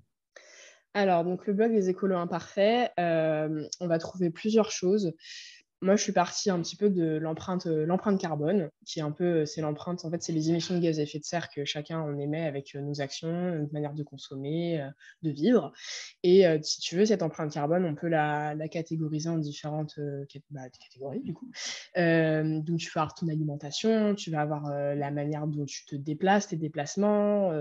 Alors, 0.94 1.26
donc 1.26 1.48
le 1.48 1.54
blog 1.54 1.74
des 1.74 1.90
écolos 1.90 2.16
imparfaits, 2.16 2.92
on 2.98 3.88
va 3.88 3.98
trouver 3.98 4.30
plusieurs 4.30 4.72
choses 4.72 5.14
moi, 5.84 5.96
je 5.96 6.04
suis 6.04 6.12
partie 6.12 6.52
un 6.52 6.62
petit 6.62 6.76
peu 6.76 6.92
de 6.92 7.18
l'empreinte, 7.18 7.66
euh, 7.66 7.88
l'empreinte 7.88 8.22
carbone, 8.22 8.70
qui 8.86 9.00
est 9.00 9.02
un 9.02 9.12
peu, 9.12 9.24
euh, 9.24 9.46
c'est 9.48 9.62
l'empreinte, 9.62 10.06
en 10.06 10.12
fait, 10.12 10.22
c'est 10.22 10.32
les 10.32 10.52
émissions 10.52 10.76
de 10.76 10.80
gaz 10.80 11.00
à 11.00 11.04
effet 11.04 11.18
de 11.18 11.24
serre 11.24 11.50
que 11.50 11.66
chacun 11.66 12.02
on 12.02 12.20
émet 12.20 12.46
avec 12.46 12.76
euh, 12.76 12.82
nos 12.82 13.02
actions, 13.02 13.56
notre 13.58 13.74
manière 13.74 13.94
de 13.94 14.04
consommer, 14.04 14.88
de 15.24 15.32
vivre. 15.32 15.74
Et 16.24 16.46
si 16.62 16.80
tu 16.82 16.96
veux, 16.96 17.06
cette 17.06 17.24
empreinte 17.24 17.52
carbone, 17.52 17.86
on 17.86 17.96
peut 17.96 18.08
la, 18.08 18.56
catégoriser 18.70 19.30
en 19.30 19.38
différentes 19.38 20.00
bah, 20.52 20.70
catégories, 20.70 21.22
du 21.24 21.34
coup. 21.34 21.50
donc, 21.96 22.78
tu 22.80 22.92
vas 22.94 23.02
avoir 23.02 23.16
ton 23.16 23.28
alimentation, 23.28 24.16
tu 24.16 24.32
vas 24.32 24.42
avoir 24.42 24.70
la 24.70 25.12
manière 25.12 25.48
dont 25.48 25.66
tu 25.66 25.86
te 25.86 25.96
déplaces, 25.96 26.48
tes 26.48 26.58
déplacements, 26.58 27.52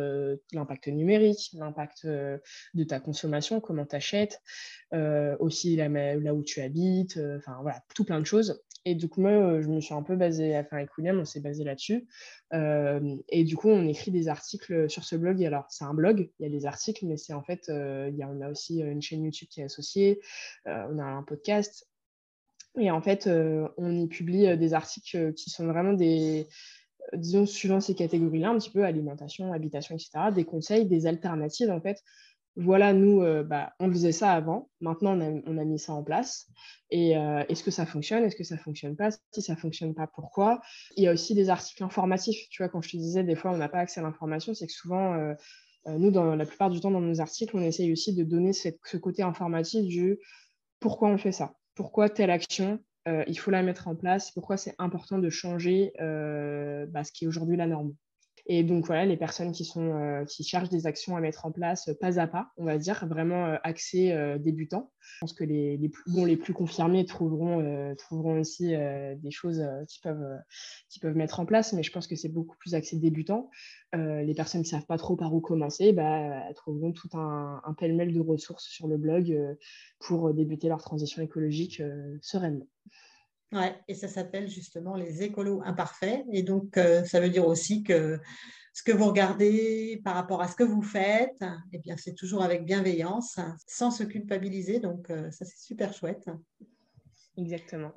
l'impact 0.53 0.89
numérique, 0.89 1.51
l'impact 1.55 2.07
de 2.07 2.85
ta 2.85 3.01
consommation, 3.01 3.61
comment 3.61 3.87
tu 3.87 3.97
achètes, 3.97 4.41
aussi 5.39 5.77
là 5.77 6.35
où 6.35 6.43
tu 6.43 6.61
habites, 6.61 7.19
enfin, 7.39 7.59
voilà, 7.63 7.83
tout 7.95 8.10
plein 8.11 8.19
de 8.19 8.27
choses. 8.27 8.61
Et 8.85 8.97
du 8.97 9.09
coup, 9.09 9.21
moi, 9.21 9.31
euh, 9.31 9.63
je 9.63 9.69
me 9.69 9.81
suis 9.81 9.95
un 9.95 10.03
peu 10.03 10.17
basée, 10.17 10.59
enfin, 10.59 10.79
avec 10.79 10.97
William, 10.99 11.21
on 11.21 11.25
s'est 11.25 11.41
basé 11.41 11.63
là-dessus. 11.63 12.09
Euh, 12.53 13.17
et 13.29 13.45
du 13.45 13.57
coup, 13.57 13.69
on 13.69 13.87
écrit 13.87 14.11
des 14.11 14.27
articles 14.27 14.91
sur 14.91 15.05
ce 15.05 15.15
blog. 15.15 15.45
Alors, 15.45 15.67
c'est 15.69 15.85
un 15.85 15.95
blog, 15.95 16.29
il 16.41 16.43
y 16.43 16.47
a 16.47 16.49
des 16.51 16.67
articles, 16.67 17.07
mais 17.07 17.17
c'est 17.17 17.33
en 17.33 17.43
fait, 17.43 17.69
euh, 17.69 18.09
il 18.11 18.19
y 18.19 18.23
a, 18.25 18.29
on 18.29 18.41
a 18.41 18.51
aussi 18.51 18.81
une 18.81 19.01
chaîne 19.01 19.23
YouTube 19.23 19.49
qui 19.49 19.61
est 19.61 19.65
associée, 19.65 20.21
on 20.67 20.99
a 20.99 21.05
un 21.05 21.23
podcast. 21.23 21.87
Et 22.79 22.91
en 22.91 23.01
fait, 23.01 23.29
on 23.77 23.97
y 23.97 24.09
publie 24.09 24.57
des 24.57 24.75
articles 24.75 25.35
qui 25.35 25.51
sont 25.51 25.67
vraiment 25.67 25.93
des, 25.93 26.49
disons, 27.13 27.47
suivant 27.47 27.81
ces 27.81 27.95
catégories-là, 27.95 28.51
un 28.51 28.59
petit 28.59 28.71
peu 28.71 28.85
alimentation, 28.85 29.53
habitation, 29.53 29.95
etc., 29.95 30.33
des 30.35 30.45
conseils, 30.45 30.87
des 30.87 31.07
alternatives, 31.07 31.71
en 31.71 31.81
fait, 31.81 32.03
voilà, 32.57 32.93
nous, 32.93 33.23
euh, 33.23 33.43
bah, 33.43 33.73
on 33.79 33.91
faisait 33.91 34.13
ça 34.13 34.33
avant. 34.33 34.69
Maintenant, 34.81 35.17
on 35.19 35.59
a, 35.59 35.65
mis 35.65 35.79
ça 35.79 35.93
en 35.93 36.03
place. 36.03 36.49
Et 36.91 37.17
euh, 37.17 37.45
est-ce 37.49 37.63
que 37.63 37.71
ça 37.71 37.87
fonctionne? 37.87 38.25
Est-ce 38.25 38.37
que 38.37 38.45
ça 38.45 38.59
fonctionne 38.59 38.97
pas? 38.97 39.11
Si 39.33 39.43
ça 39.43 39.57
fonctionne 39.57 39.95
pas, 39.95 40.07
pourquoi? 40.09 40.61
Il 40.97 41.05
y 41.05 41.09
a 41.09 41.13
aussi 41.13 41.35
des 41.35 41.49
articles 41.49 41.83
informatifs. 41.85 42.49
Tu 42.51 42.63
vois, 42.63 42.69
quand 42.69 42.83
je 42.83 42.91
te 42.91 42.97
disais, 42.97 43.23
des 43.23 43.37
fois, 43.37 43.53
on 43.53 43.57
n'a 43.57 43.69
pas 43.69 43.79
accès 43.79 44.01
à 44.01 44.03
l'information, 44.03 44.53
c'est 44.55 44.67
que 44.67 44.73
souvent, 44.73 45.15
euh, 45.15 45.35
nous, 45.87 46.11
dans 46.11 46.35
la 46.35 46.45
plupart 46.45 46.71
du 46.71 46.81
temps, 46.81 46.91
dans 46.91 47.01
nos 47.01 47.21
articles, 47.21 47.57
on 47.57 47.63
essaye 47.63 47.93
aussi 47.93 48.15
de 48.15 48.25
donner 48.25 48.53
ce 48.53 48.97
côté 48.97 49.23
informatif 49.23 49.87
du 49.87 50.19
pourquoi 50.81 51.09
on 51.09 51.19
fait 51.19 51.33
ça, 51.33 51.55
pourquoi 51.75 52.11
telle 52.11 52.31
action, 52.31 52.81
il 53.27 53.39
faut 53.39 53.51
la 53.51 53.63
mettre 53.63 53.89
en 53.89 53.97
place, 53.97 54.31
pourquoi 54.31 54.57
c'est 54.57 54.75
important 54.79 55.19
de 55.19 55.31
changer 55.31 55.93
bah, 55.99 57.03
ce 57.03 57.13
qui 57.13 57.25
est 57.25 57.29
aujourd'hui 57.29 57.57
la 57.57 57.67
norme. 57.67 57.95
Et 58.53 58.65
donc 58.65 58.85
voilà, 58.85 59.07
les 59.07 59.17
personnes 59.17 59.53
qui, 59.53 59.65
sont, 59.65 59.95
euh, 59.95 60.25
qui 60.25 60.43
cherchent 60.43 60.71
des 60.71 60.89
actions 60.89 61.15
à 61.15 61.21
mettre 61.21 61.47
en 61.47 61.53
place 61.53 61.89
euh, 61.89 61.95
pas 61.95 62.19
à 62.19 62.27
pas, 62.27 62.51
on 62.57 62.65
va 62.65 62.79
dire, 62.79 63.07
vraiment 63.07 63.47
euh, 63.47 63.57
axées 63.63 64.13
débutants. 64.41 64.91
Je 65.01 65.19
pense 65.21 65.33
que 65.35 65.45
les, 65.45 65.77
les, 65.77 65.89
plus, 65.89 66.27
les 66.27 66.37
plus 66.37 66.53
confirmés 66.53 67.05
trouveront, 67.05 67.95
trouveront 67.97 68.41
aussi 68.41 68.69
des 68.69 69.31
choses 69.31 69.65
qu'ils 69.89 70.03
peuvent, 70.03 70.39
qui 70.89 70.99
peuvent 70.99 71.17
mettre 71.17 71.39
en 71.41 71.47
place, 71.47 71.73
mais 71.73 71.83
je 71.83 71.93
pense 71.93 72.07
que 72.07 72.17
c'est 72.17 72.29
beaucoup 72.29 72.57
plus 72.59 72.75
axé 72.75 72.97
débutants. 72.97 73.51
les 73.93 74.35
personnes 74.35 74.63
qui 74.63 74.75
ne 74.75 74.79
savent 74.79 74.87
pas 74.87 74.99
trop 74.99 75.17
par 75.17 75.35
où 75.35 75.41
commencer, 75.41 75.93
bah, 75.93 76.53
trouveront 76.55 76.93
tout 76.93 77.09
un, 77.15 77.61
un 77.65 77.75
pêle-mêle 77.75 78.13
de 78.13 78.21
ressources 78.21 78.69
sur 78.69 78.89
le 78.89 78.99
blog 78.99 79.57
pour 80.01 80.33
débuter 80.35 80.69
leur 80.69 80.83
transition 80.83 81.23
écologique 81.23 81.83
sereinement. 82.21 82.67
Ouais, 83.53 83.75
et 83.89 83.95
ça 83.95 84.07
s'appelle 84.07 84.49
justement 84.49 84.95
les 84.95 85.23
écolos 85.23 85.61
imparfaits. 85.65 86.25
Et 86.33 86.43
donc, 86.43 86.77
euh, 86.77 87.05
ça 87.05 87.21
veut 87.21 87.31
dire 87.31 87.47
aussi 87.47 87.83
que 87.83 88.21
ce 88.73 88.85
que 88.85 88.93
vous 88.93 89.07
regardez 89.07 90.01
par 90.05 90.15
rapport 90.15 90.41
à 90.41 90.47
ce 90.47 90.55
que 90.55 90.63
vous 90.63 90.83
faites, 90.83 91.43
eh 91.73 91.79
bien, 91.79 91.97
c'est 91.97 92.15
toujours 92.15 92.45
avec 92.45 92.65
bienveillance, 92.65 93.41
sans 93.67 93.91
se 93.91 94.05
culpabiliser. 94.05 94.79
Donc, 94.79 95.11
euh, 95.11 95.31
ça, 95.33 95.45
c'est 95.45 95.59
super 95.59 95.93
chouette. 95.93 96.31
Exactement. 97.37 97.93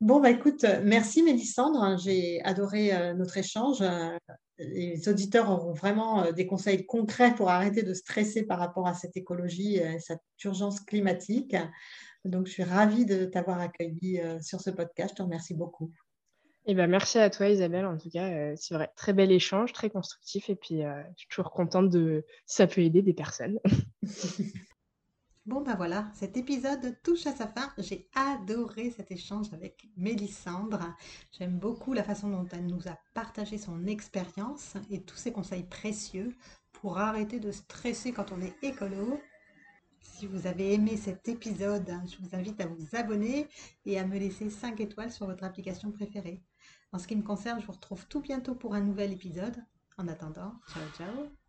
Bon, 0.00 0.20
bah 0.20 0.30
écoute, 0.30 0.64
merci 0.82 1.22
Mélissandre. 1.22 1.98
J'ai 1.98 2.42
adoré 2.42 2.94
euh, 2.94 3.12
notre 3.12 3.36
échange. 3.36 3.84
Les 4.58 5.06
auditeurs 5.08 5.50
auront 5.50 5.74
vraiment 5.74 6.32
des 6.32 6.46
conseils 6.46 6.86
concrets 6.86 7.34
pour 7.34 7.50
arrêter 7.50 7.82
de 7.82 7.92
stresser 7.92 8.44
par 8.44 8.58
rapport 8.58 8.86
à 8.86 8.94
cette 8.94 9.16
écologie 9.16 9.76
et 9.76 9.98
cette 9.98 10.22
urgence 10.44 10.80
climatique. 10.80 11.56
Donc, 12.24 12.46
je 12.46 12.52
suis 12.52 12.64
ravie 12.64 13.04
de 13.04 13.24
t'avoir 13.24 13.60
accueilli 13.60 14.20
euh, 14.20 14.40
sur 14.40 14.60
ce 14.60 14.70
podcast. 14.70 15.10
Je 15.10 15.16
te 15.16 15.22
remercie 15.22 15.54
beaucoup. 15.54 15.92
Eh 16.66 16.74
ben, 16.74 16.88
merci 16.88 17.18
à 17.18 17.28
toi, 17.28 17.48
Isabelle. 17.48 17.86
En 17.86 17.98
tout 17.98 18.10
cas, 18.10 18.30
euh, 18.30 18.54
c'est 18.56 18.74
vrai, 18.74 18.90
très 18.94 19.12
bel 19.12 19.32
échange, 19.32 19.72
très 19.72 19.90
constructif. 19.90 20.48
Et 20.48 20.54
puis, 20.54 20.84
euh, 20.84 21.02
je 21.16 21.20
suis 21.20 21.28
toujours 21.28 21.50
contente 21.50 21.90
de 21.90 22.24
ça 22.46 22.66
peut 22.66 22.82
aider 22.82 23.02
des 23.02 23.14
personnes. 23.14 23.58
Bon, 25.44 25.60
ben 25.60 25.74
voilà, 25.74 26.08
cet 26.14 26.36
épisode 26.36 26.96
touche 27.02 27.26
à 27.26 27.32
sa 27.32 27.48
fin. 27.48 27.72
J'ai 27.76 28.08
adoré 28.14 28.92
cet 28.92 29.10
échange 29.10 29.52
avec 29.52 29.88
Mélissandre. 29.96 30.94
J'aime 31.36 31.58
beaucoup 31.58 31.94
la 31.94 32.04
façon 32.04 32.30
dont 32.30 32.46
elle 32.52 32.66
nous 32.66 32.86
a 32.86 32.96
partagé 33.12 33.58
son 33.58 33.88
expérience 33.88 34.74
et 34.88 35.02
tous 35.02 35.16
ses 35.16 35.32
conseils 35.32 35.64
précieux 35.64 36.32
pour 36.70 36.98
arrêter 36.98 37.40
de 37.40 37.50
stresser 37.50 38.12
quand 38.12 38.30
on 38.30 38.40
est 38.40 38.54
écolo 38.62 39.20
si 40.02 40.26
vous 40.26 40.46
avez 40.46 40.74
aimé 40.74 40.96
cet 40.96 41.28
épisode, 41.28 41.90
je 42.06 42.16
vous 42.18 42.34
invite 42.36 42.60
à 42.60 42.66
vous 42.66 42.86
abonner 42.92 43.48
et 43.86 43.98
à 43.98 44.06
me 44.06 44.18
laisser 44.18 44.50
5 44.50 44.80
étoiles 44.80 45.10
sur 45.10 45.26
votre 45.26 45.44
application 45.44 45.90
préférée. 45.90 46.42
En 46.92 46.98
ce 46.98 47.06
qui 47.06 47.16
me 47.16 47.22
concerne, 47.22 47.60
je 47.60 47.66
vous 47.66 47.72
retrouve 47.72 48.06
tout 48.06 48.20
bientôt 48.20 48.54
pour 48.54 48.74
un 48.74 48.80
nouvel 48.80 49.12
épisode. 49.12 49.56
En 49.98 50.08
attendant, 50.08 50.54
ciao 50.72 50.84
ciao 50.96 51.41